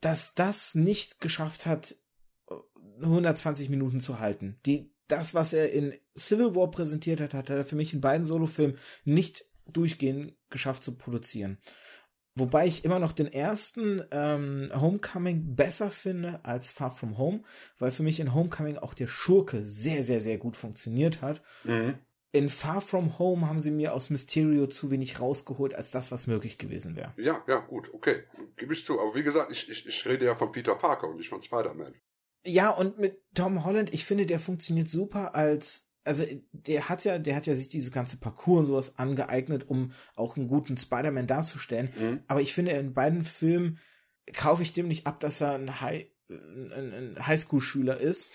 [0.00, 1.96] dass das nicht geschafft hat,
[3.00, 4.58] 120 Minuten zu halten.
[4.66, 8.24] Die, das, was er in Civil War präsentiert hat, hat er für mich in beiden
[8.24, 11.58] Solofilmen nicht durchgehend geschafft zu produzieren.
[12.38, 17.42] Wobei ich immer noch den ersten ähm, Homecoming besser finde als Far From Home,
[17.78, 21.42] weil für mich in Homecoming auch der Schurke sehr, sehr, sehr gut funktioniert hat.
[21.64, 21.98] Mhm.
[22.30, 26.26] In Far From Home haben sie mir aus Mysterio zu wenig rausgeholt, als das, was
[26.26, 27.14] möglich gewesen wäre.
[27.16, 28.24] Ja, ja, gut, okay.
[28.56, 29.00] Gebe ich zu.
[29.00, 31.94] Aber wie gesagt, ich, ich, ich rede ja von Peter Parker und nicht von Spider-Man.
[32.44, 37.18] Ja, und mit Tom Holland, ich finde, der funktioniert super als, also der hat ja,
[37.18, 41.26] der hat ja sich dieses ganze Parcours und sowas angeeignet, um auch einen guten Spider-Man
[41.26, 41.90] darzustellen.
[41.98, 42.22] Mhm.
[42.26, 43.78] Aber ich finde, in beiden Filmen
[44.32, 48.30] kaufe ich dem nicht ab, dass er ein, High, ein, ein Highschool-Schüler ist.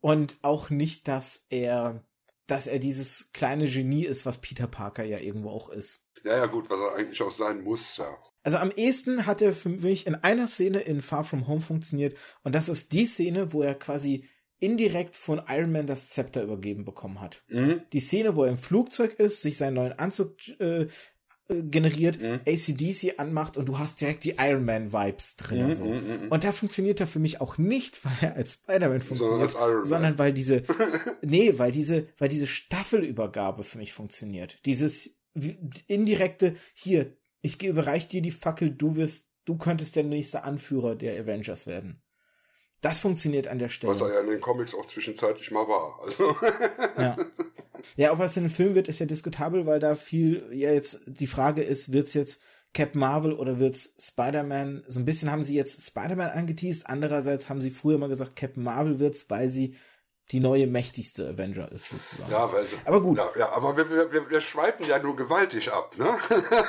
[0.00, 2.04] Und auch nicht, dass er,
[2.46, 6.08] dass er dieses kleine Genie ist, was Peter Parker ja irgendwo auch ist.
[6.24, 8.16] Ja, ja, gut, was er eigentlich auch sein muss, ja.
[8.42, 12.16] Also am ehesten hat er für mich in einer Szene in Far From Home funktioniert
[12.42, 14.28] und das ist die Szene, wo er quasi
[14.60, 17.42] indirekt von Iron Man das Zepter übergeben bekommen hat.
[17.48, 17.82] Mhm.
[17.92, 20.82] Die Szene, wo er im Flugzeug ist, sich seinen neuen Anzug äh,
[21.48, 22.40] äh, generiert, Mhm.
[22.46, 25.68] ACDC anmacht und du hast direkt die Iron Man Vibes drin.
[25.68, 25.84] Mhm, so.
[25.84, 25.92] mhm,
[26.24, 26.28] mhm.
[26.28, 29.16] Und da funktioniert er für mich auch nicht, weil er als Spider-Man Sondern
[29.48, 29.84] funktioniert, Man.
[29.86, 30.62] sondern weil diese,
[31.22, 34.58] nee, weil diese, weil diese Staffelübergabe für mich funktioniert.
[34.66, 35.18] Dieses
[35.86, 41.18] indirekte, hier, ich überreich dir die Fackel, du wirst, du könntest der nächste Anführer der
[41.20, 42.02] Avengers werden.
[42.80, 43.92] Das funktioniert an der Stelle.
[43.92, 45.98] Was er ja in den Comics auch zwischenzeitlich mal war.
[46.04, 46.36] Also.
[46.96, 47.16] Ja.
[47.96, 51.00] Ja, ob es in einem Film wird, ist ja diskutabel, weil da viel, ja jetzt
[51.06, 52.40] die Frage ist, wird's jetzt
[52.74, 54.84] Captain Marvel oder wird's Spider-Man?
[54.88, 58.62] So ein bisschen haben sie jetzt Spider-Man angeteased, andererseits haben sie früher mal gesagt, Captain
[58.62, 59.74] Marvel wird's, weil sie
[60.30, 62.30] die neue mächtigste Avenger ist sozusagen.
[62.30, 63.16] Ja, weil sie, aber gut.
[63.16, 66.18] Ja, ja aber wir, wir, wir schweifen ja nur gewaltig ab, ne?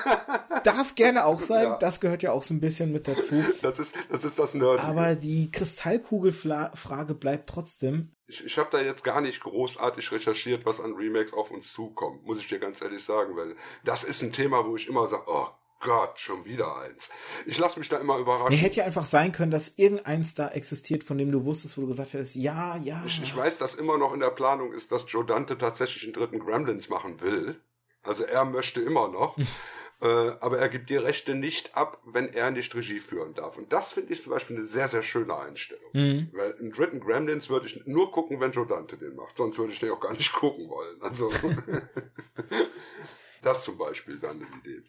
[0.64, 1.78] Darf gerne auch sein, ja.
[1.78, 3.44] das gehört ja auch so ein bisschen mit dazu.
[3.62, 4.80] Das ist das, ist das Nerd.
[4.80, 8.12] Aber die Kristallkugelfrage bleibt trotzdem.
[8.28, 12.26] Ich, ich habe da jetzt gar nicht großartig recherchiert, was an Remakes auf uns zukommt,
[12.26, 15.24] muss ich dir ganz ehrlich sagen, weil das ist ein Thema, wo ich immer sage,
[15.28, 15.48] oh
[15.80, 17.10] Gott, schon wieder eins.
[17.46, 18.50] Ich lasse mich da immer überraschen.
[18.50, 21.82] Nee, hätte ja einfach sein können, dass irgendeins da existiert, von dem du wusstest, wo
[21.82, 23.02] du gesagt hättest, ja, ja.
[23.06, 26.14] Ich, ich weiß, dass immer noch in der Planung ist, dass Joe Dante tatsächlich einen
[26.14, 27.62] dritten Gremlins machen will.
[28.04, 29.38] Also er möchte immer noch.
[30.02, 33.58] äh, aber er gibt die Rechte nicht ab, wenn er nicht Regie führen darf.
[33.58, 35.92] Und das finde ich zum Beispiel eine sehr, sehr schöne Einstellung.
[35.94, 36.30] Mhm.
[36.34, 39.38] Weil einen dritten Gremlins würde ich nur gucken, wenn Joe Dante den macht.
[39.38, 41.02] Sonst würde ich den auch gar nicht gucken wollen.
[41.02, 41.32] Also
[43.42, 44.84] das zum Beispiel wäre eine Idee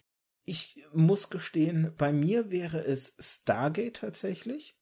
[0.45, 4.77] ich muss gestehen, bei mir wäre es Stargate tatsächlich.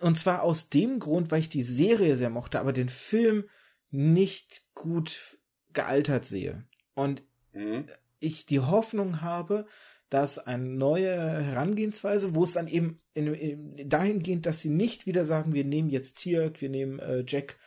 [0.00, 3.44] Und zwar aus dem Grund, weil ich die Serie sehr mochte, aber den Film
[3.90, 5.38] nicht gut
[5.72, 6.64] gealtert sehe.
[6.94, 7.22] Und
[7.52, 7.86] mhm.
[8.18, 9.66] ich die Hoffnung habe,
[10.08, 15.24] dass eine neue Herangehensweise, wo es dann eben in, in, dahingehend, dass sie nicht wieder
[15.24, 17.58] sagen, wir nehmen jetzt Tirk, wir nehmen äh, Jack,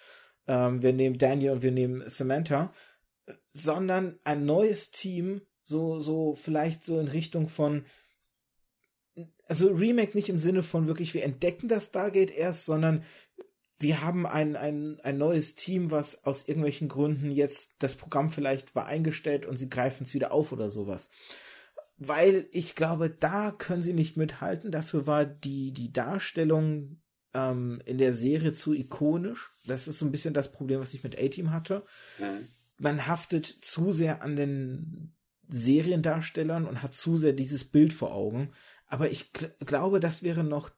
[0.48, 2.74] ähm, wir nehmen Daniel und wir nehmen Samantha,
[3.53, 7.85] sondern ein neues Team so, so vielleicht so in Richtung von,
[9.48, 13.03] also Remake nicht im Sinne von wirklich, wir entdecken das Stargate erst, sondern
[13.80, 18.76] wir haben ein, ein, ein neues Team, was aus irgendwelchen Gründen jetzt das Programm vielleicht
[18.76, 21.10] war eingestellt und sie greifen es wieder auf oder sowas.
[21.98, 24.72] Weil ich glaube, da können sie nicht mithalten.
[24.72, 27.02] Dafür war die, die Darstellung
[27.34, 29.52] ähm, in der Serie zu ikonisch.
[29.65, 31.85] Das ist so ein bisschen das Problem, was ich mit A-Team hatte.
[32.19, 32.48] Mhm.
[32.77, 35.14] Man haftet zu sehr an den
[35.49, 38.53] Seriendarstellern und hat zu sehr dieses Bild vor Augen.
[38.88, 40.70] Aber ich glaube, das wäre noch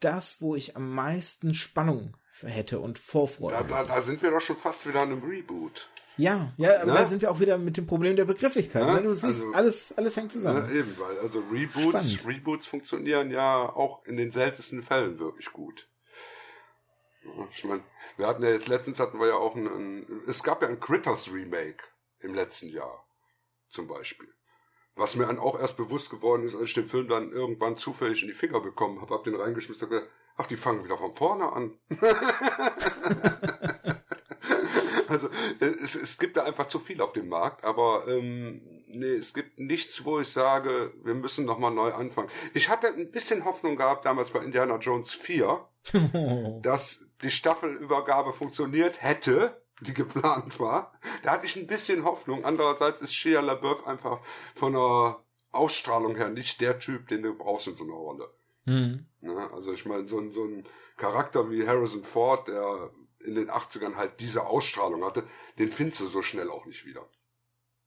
[0.00, 3.56] das, wo ich am meisten Spannung hätte und Vorfreude.
[3.56, 5.88] Da, da, da sind wir doch schon fast wieder an einem Reboot.
[6.16, 6.98] Ja, ja, aber ne?
[6.98, 8.84] da sind wir auch wieder mit dem Problem der Begrifflichkeit.
[8.86, 9.02] Ne?
[9.02, 10.66] Du siehst, also, alles, alles hängt zusammen.
[10.66, 15.88] Ne, eben, weil also Reboots, Reboots funktionieren ja auch in den seltensten Fällen wirklich gut.
[17.52, 17.82] Ich meine,
[18.16, 20.78] wir hatten ja jetzt letztens hatten wir ja auch ein, ein es gab ja ein
[20.78, 21.82] Critters Remake
[22.20, 23.04] im letzten Jahr
[23.74, 24.28] zum Beispiel.
[24.96, 28.22] Was mir dann auch erst bewusst geworden ist, als ich den Film dann irgendwann zufällig
[28.22, 31.12] in die Finger bekommen habe, hab den reingeschmissen und gesagt, ach, die fangen wieder von
[31.12, 31.76] vorne an.
[35.08, 35.28] also
[35.58, 39.58] es, es gibt da einfach zu viel auf dem Markt, aber ähm, nee, es gibt
[39.58, 42.30] nichts, wo ich sage, wir müssen nochmal neu anfangen.
[42.54, 45.68] Ich hatte ein bisschen Hoffnung gehabt damals bei Indiana Jones 4,
[46.62, 50.92] dass die Staffelübergabe funktioniert hätte, die geplant war.
[51.22, 52.44] Da hatte ich ein bisschen Hoffnung.
[52.44, 54.20] Andererseits ist Shia LaBeouf einfach
[54.54, 58.28] von der Ausstrahlung her nicht der Typ, den du brauchst in so einer Rolle.
[58.64, 59.06] Mhm.
[59.20, 59.50] Ne?
[59.52, 60.64] Also ich meine, so, ein, so ein
[60.96, 62.90] Charakter wie Harrison Ford, der
[63.20, 65.24] in den 80ern halt diese Ausstrahlung hatte,
[65.58, 67.08] den findest du so schnell auch nicht wieder.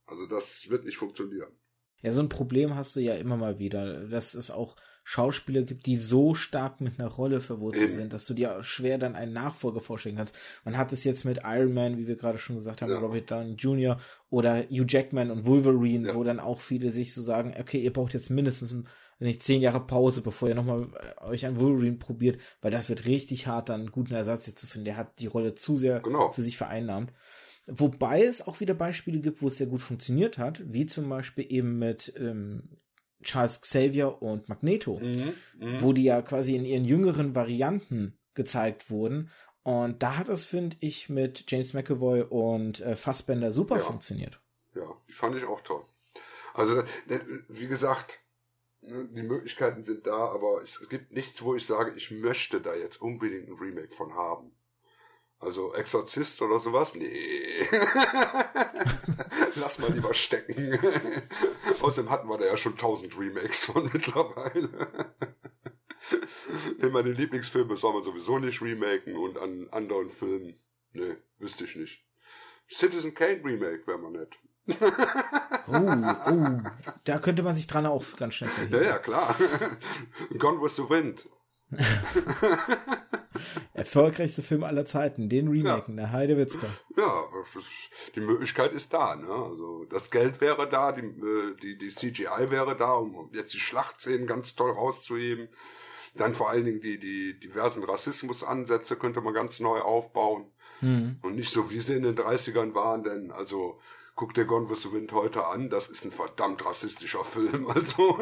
[0.06, 1.52] Also das wird nicht funktionieren.
[2.00, 4.06] Ja, so ein Problem hast du ja immer mal wieder.
[4.08, 4.76] Das ist auch
[5.10, 9.16] Schauspieler gibt, die so stark mit einer Rolle verwurzelt sind, dass du dir schwer dann
[9.16, 10.36] einen Nachfolger vorstellen kannst.
[10.66, 12.98] Man hat es jetzt mit Iron Man, wie wir gerade schon gesagt haben, ja.
[12.98, 13.98] Robert Downey Jr.
[14.28, 16.14] oder Hugh Jackman und Wolverine, ja.
[16.14, 18.76] wo dann auch viele sich so sagen, okay, ihr braucht jetzt mindestens
[19.18, 23.06] nicht zehn Jahre Pause, bevor ihr nochmal äh, euch an Wolverine probiert, weil das wird
[23.06, 24.84] richtig hart, dann einen guten Ersatz jetzt zu finden.
[24.84, 26.32] Der hat die Rolle zu sehr genau.
[26.32, 27.14] für sich vereinnahmt.
[27.66, 31.46] Wobei es auch wieder Beispiele gibt, wo es sehr gut funktioniert hat, wie zum Beispiel
[31.48, 32.76] eben mit ähm,
[33.22, 35.82] Charles Xavier und Magneto, mhm, mh.
[35.82, 39.30] wo die ja quasi in ihren jüngeren Varianten gezeigt wurden.
[39.62, 43.82] Und da hat es, finde ich, mit James McAvoy und äh, Fassbender super ja.
[43.82, 44.40] funktioniert.
[44.74, 45.84] Ja, die fand ich auch toll.
[46.54, 46.82] Also,
[47.48, 48.20] wie gesagt,
[48.80, 52.74] ne, die Möglichkeiten sind da, aber es gibt nichts, wo ich sage, ich möchte da
[52.74, 54.52] jetzt unbedingt ein Remake von haben.
[55.40, 56.94] Also Exorzist oder sowas?
[56.94, 57.06] Nee.
[59.60, 60.78] Lass mal lieber stecken.
[61.80, 64.68] Außerdem hatten wir da ja schon tausend Remakes von mittlerweile.
[66.80, 70.54] In meine Lieblingsfilme soll man sowieso nicht remaken und an anderen Filmen,
[70.92, 72.04] nee, wüsste ich nicht.
[72.70, 74.38] Citizen Kane Remake wäre mal nett.
[75.66, 76.58] oh, oh,
[77.04, 78.82] da könnte man sich dran auch ganz schnell verhindern.
[78.82, 79.34] Ja, ja, klar.
[80.38, 81.26] Gone with the Wind.
[83.74, 86.04] Erfolgreichste Film aller Zeiten, den Remaken, ja.
[86.04, 86.66] der Heidewitzka.
[86.96, 87.24] Ja,
[87.54, 87.64] das,
[88.14, 89.16] die Möglichkeit ist da.
[89.16, 89.28] Ne?
[89.28, 93.60] Also das Geld wäre da, die, äh, die, die CGI wäre da, um jetzt die
[93.60, 95.48] Schlachtszenen ganz toll rauszuheben.
[96.14, 100.50] Dann vor allen Dingen die, die diversen Rassismusansätze könnte man ganz neu aufbauen.
[100.80, 101.18] Mhm.
[101.22, 103.80] Und nicht so, wie sie in den 30ern waren, denn also
[104.18, 108.18] guck dir Gone with the Wind heute an, das ist ein verdammt rassistischer Film, also.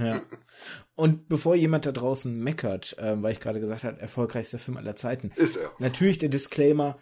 [0.00, 0.20] ja.
[0.96, 4.96] Und bevor jemand da draußen meckert, äh, weil ich gerade gesagt habe, erfolgreichster Film aller
[4.96, 5.30] Zeiten.
[5.36, 5.70] Ist er.
[5.78, 6.98] Natürlich der Disclaimer,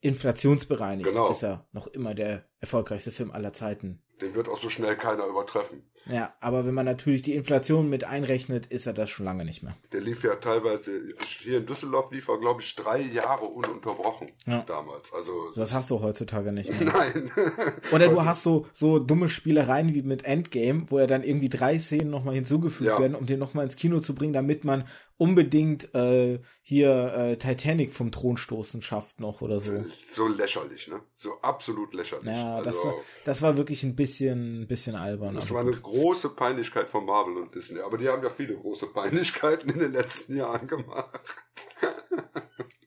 [0.00, 1.30] inflationsbereinigt Genau.
[1.30, 4.02] ist er noch immer der erfolgreichste Film aller Zeiten.
[4.22, 5.82] Den wird auch so schnell keiner übertreffen.
[6.10, 9.62] Ja, aber wenn man natürlich die Inflation mit einrechnet, ist er das schon lange nicht
[9.62, 9.76] mehr.
[9.92, 11.00] Der lief ja teilweise,
[11.42, 14.64] hier in Düsseldorf lief er, glaube ich, drei Jahre ununterbrochen Ja.
[14.66, 15.12] damals.
[15.12, 16.92] Also, Das hast du heutzutage nicht mehr.
[16.92, 17.30] nein.
[17.92, 21.78] Oder du hast so, so dumme Spielereien wie mit Endgame, wo ja dann irgendwie drei
[21.78, 22.98] Szenen nochmal hinzugefügt Ja.
[22.98, 24.88] werden, um den nochmal ins Kino zu bringen, damit man
[25.22, 29.84] unbedingt äh, hier äh, Titanic vom Thron stoßen schafft noch oder so.
[30.10, 31.00] so lächerlich, ne?
[31.14, 32.26] So absolut lächerlich.
[32.26, 32.94] Ja, das, also, war,
[33.24, 35.36] das war wirklich ein bisschen, ein bisschen albern.
[35.36, 35.84] das war eine gut.
[35.84, 37.78] große Peinlichkeit von Marvel und Disney.
[37.78, 41.20] Aber die haben ja viele große Peinlichkeiten in den letzten Jahren gemacht.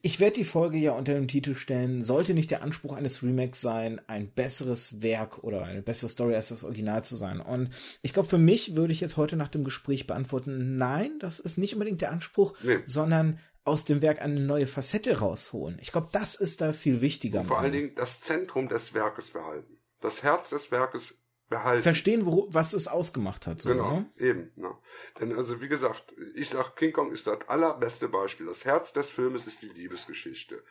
[0.02, 3.60] Ich werde die Folge ja unter dem Titel stellen, sollte nicht der Anspruch eines Remakes
[3.60, 7.40] sein, ein besseres Werk oder eine bessere Story als das Original zu sein.
[7.40, 7.70] Und
[8.02, 11.58] ich glaube, für mich würde ich jetzt heute nach dem Gespräch beantworten, nein, das ist
[11.58, 12.78] nicht unbedingt der Anspruch, Nee.
[12.84, 15.78] sondern aus dem Werk eine neue Facette rausholen.
[15.82, 17.42] Ich glaube, das ist da viel wichtiger.
[17.42, 19.76] Vor allen Dingen das Zentrum des Werkes behalten.
[20.00, 21.18] Das Herz des Werkes
[21.48, 21.82] behalten.
[21.82, 23.60] verstehen, wo, was es ausgemacht hat.
[23.62, 24.10] So, Genau, ne?
[24.16, 24.52] eben.
[24.56, 24.74] Ne?
[25.20, 28.46] Denn also wie gesagt, ich sag, King Kong ist das allerbeste Beispiel.
[28.46, 30.62] Das Herz des Filmes ist die Liebesgeschichte.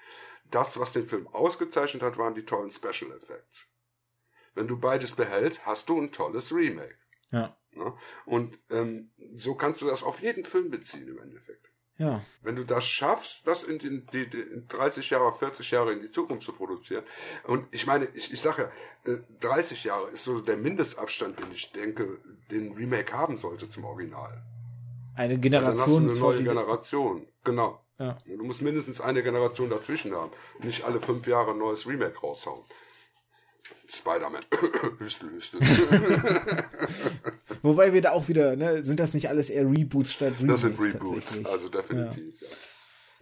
[0.52, 3.68] Das, was den Film ausgezeichnet hat, waren die tollen Special Effects.
[4.54, 6.98] Wenn du beides behältst, hast du ein tolles Remake.
[7.32, 7.94] Ja, Ne?
[8.26, 11.72] Und ähm, so kannst du das auf jeden Film beziehen im Endeffekt.
[11.98, 12.22] Ja.
[12.42, 16.02] Wenn du das schaffst, das in, den, die, die, in 30 Jahre, 40 Jahre in
[16.02, 17.04] die Zukunft zu produzieren.
[17.46, 18.70] Und ich meine, ich, ich sage
[19.06, 22.20] ja, äh, 30 Jahre ist so der Mindestabstand, den ich denke,
[22.52, 24.44] den Remake haben sollte zum Original.
[25.16, 26.10] Eine Dann hast du Generation.
[26.10, 27.28] eine neue Generation.
[27.46, 27.82] Genau.
[27.98, 28.18] Ja.
[28.26, 30.32] Du musst mindestens eine Generation dazwischen haben.
[30.62, 32.66] Nicht alle fünf Jahre ein neues Remake raushauen.
[33.88, 34.44] Spider-Man.
[35.00, 35.62] Hüstel, Hüstel.
[37.66, 40.62] Wobei wir da auch wieder, ne, sind das nicht alles eher Reboots statt Reboots?
[40.62, 42.40] Das sind Reboots, also definitiv.
[42.40, 42.48] Ja.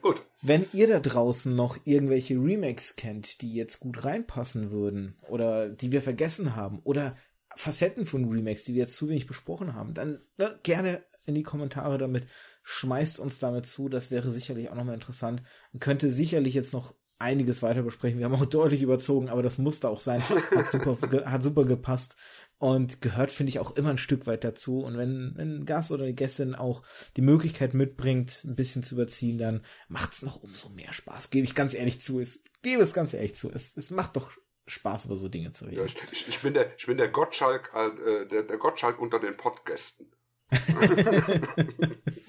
[0.01, 0.21] Gut.
[0.41, 5.93] Wenn ihr da draußen noch irgendwelche Remakes kennt, die jetzt gut reinpassen würden oder die
[5.93, 7.15] wir vergessen haben oder
[7.55, 11.43] Facetten von Remakes, die wir jetzt zu wenig besprochen haben, dann ne, gerne in die
[11.43, 12.27] Kommentare damit,
[12.63, 15.41] schmeißt uns damit zu, das wäre sicherlich auch nochmal interessant
[15.71, 18.19] und könnte sicherlich jetzt noch einiges weiter besprechen.
[18.19, 20.21] Wir haben auch deutlich überzogen, aber das musste auch sein.
[20.21, 22.17] Hat super, hat super gepasst
[22.63, 24.85] und gehört, finde ich, auch immer ein Stück weit dazu.
[24.85, 26.81] Und wenn, wenn ein Gast oder eine Gästin auch
[27.17, 31.29] die Möglichkeit mitbringt, ein bisschen zu überziehen, dann macht es noch umso mehr Spaß.
[31.29, 32.21] Gebe ich ganz ehrlich zu.
[32.21, 33.51] Es gebe es ganz ehrlich zu.
[33.51, 34.31] Es, es macht doch
[34.65, 35.79] Spaß, über so Dinge zu reden.
[35.79, 39.19] Ja, ich, ich, ich bin der, ich bin der Gottschalk, äh, der, der Gottschalk unter
[39.19, 40.15] den Podgästen.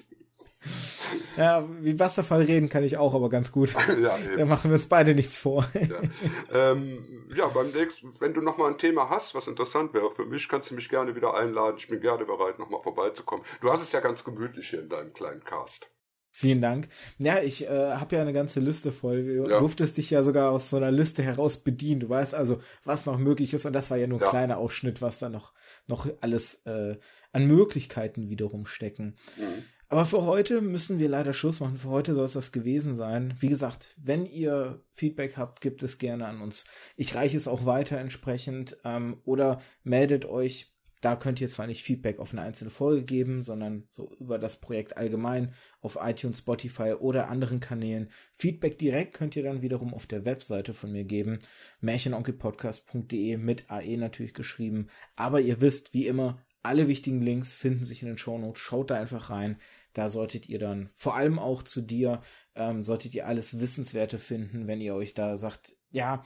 [1.37, 3.73] Ja, wie Wasserfall reden kann ich auch, aber ganz gut.
[4.01, 5.67] ja, Da machen wir uns beide nichts vor.
[5.73, 6.71] Ja.
[6.71, 7.03] Ähm,
[7.35, 10.71] ja, beim nächsten, wenn du nochmal ein Thema hast, was interessant wäre für mich, kannst
[10.71, 11.75] du mich gerne wieder einladen.
[11.77, 13.45] Ich bin gerne bereit, nochmal vorbeizukommen.
[13.61, 15.89] Du hast es ja ganz gemütlich hier in deinem kleinen Cast.
[16.31, 16.89] Vielen Dank.
[17.17, 19.23] Ja, ich äh, habe ja eine ganze Liste voll.
[19.23, 19.59] Du Ja.
[19.59, 22.01] durftest dich ja sogar aus so einer Liste heraus bedienen.
[22.01, 23.65] Du weißt also, was noch möglich ist.
[23.65, 24.29] Und das war ja nur ein Ja.
[24.31, 25.53] kleiner Ausschnitt, was da noch,
[25.87, 26.97] noch alles äh,
[27.31, 29.15] an Möglichkeiten wiederum stecken.
[29.37, 29.63] Mhm.
[29.87, 31.77] Aber für heute müssen wir leider Schluss machen.
[31.77, 33.35] Für heute soll es das gewesen sein.
[33.39, 36.65] Wie gesagt, wenn ihr Feedback habt, gibt es gerne an uns.
[36.95, 38.77] Ich reiche es auch weiter entsprechend.
[38.83, 40.71] Ähm, oder meldet euch.
[41.01, 44.55] Da könnt ihr zwar nicht Feedback auf eine einzelne Folge geben, sondern so über das
[44.55, 48.09] Projekt allgemein auf iTunes, Spotify oder anderen Kanälen.
[48.33, 51.39] Feedback direkt könnt ihr dann wiederum auf der Webseite von mir geben.
[51.81, 54.87] Märchenonkelpodcast.de mit AE natürlich geschrieben.
[55.15, 58.59] Aber ihr wisst, wie immer, alle wichtigen Links finden sich in den Shownotes.
[58.59, 59.57] Schaut da einfach rein.
[59.95, 62.21] Da solltet ihr dann, vor allem auch zu dir,
[62.53, 66.23] ähm, solltet ihr alles Wissenswerte finden, wenn ihr euch da sagt, ja,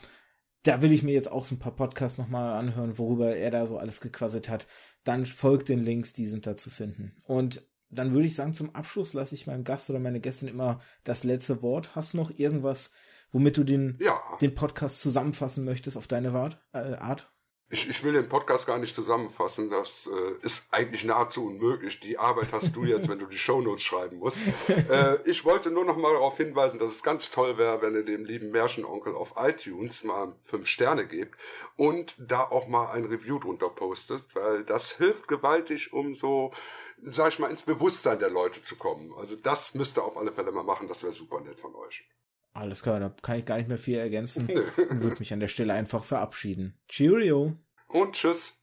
[0.63, 3.67] da will ich mir jetzt auch so ein paar Podcasts nochmal anhören, worüber er da
[3.67, 4.65] so alles gequasselt hat.
[5.03, 7.15] Dann folgt den Links, die sind da zu finden.
[7.27, 10.81] Und dann würde ich sagen, zum Abschluss lasse ich meinem Gast oder meine Gästin immer
[11.03, 11.95] das letzte Wort.
[11.95, 12.91] Hast du noch irgendwas,
[13.31, 17.31] womit du den, Ja, den Podcast zusammenfassen möchtest auf deine Art?
[17.71, 19.69] Ich, ich will den Podcast gar nicht zusammenfassen.
[19.69, 21.99] Das äh, ist eigentlich nahezu unmöglich.
[21.99, 24.39] Die Arbeit hast du jetzt, wenn du die Shownotes schreiben musst.
[24.89, 28.03] Äh, ich wollte nur noch mal darauf hinweisen, dass es ganz toll wäre, wenn ihr
[28.03, 31.37] dem lieben Märchenonkel auf iTunes mal fünf Sterne gebt
[31.75, 36.51] und da auch mal ein Review drunter postet, weil das hilft gewaltig, um so,
[37.03, 39.13] sag ich mal, ins Bewusstsein der Leute zu kommen.
[39.17, 40.87] Also das müsst ihr auf alle Fälle mal machen.
[40.87, 42.07] Das wäre super nett von euch.
[42.53, 44.49] Alles klar, da kann ich gar nicht mehr viel ergänzen und
[45.01, 46.77] würde mich an der Stelle einfach verabschieden.
[46.87, 47.55] Cheerio!
[47.87, 48.57] Und tschüss.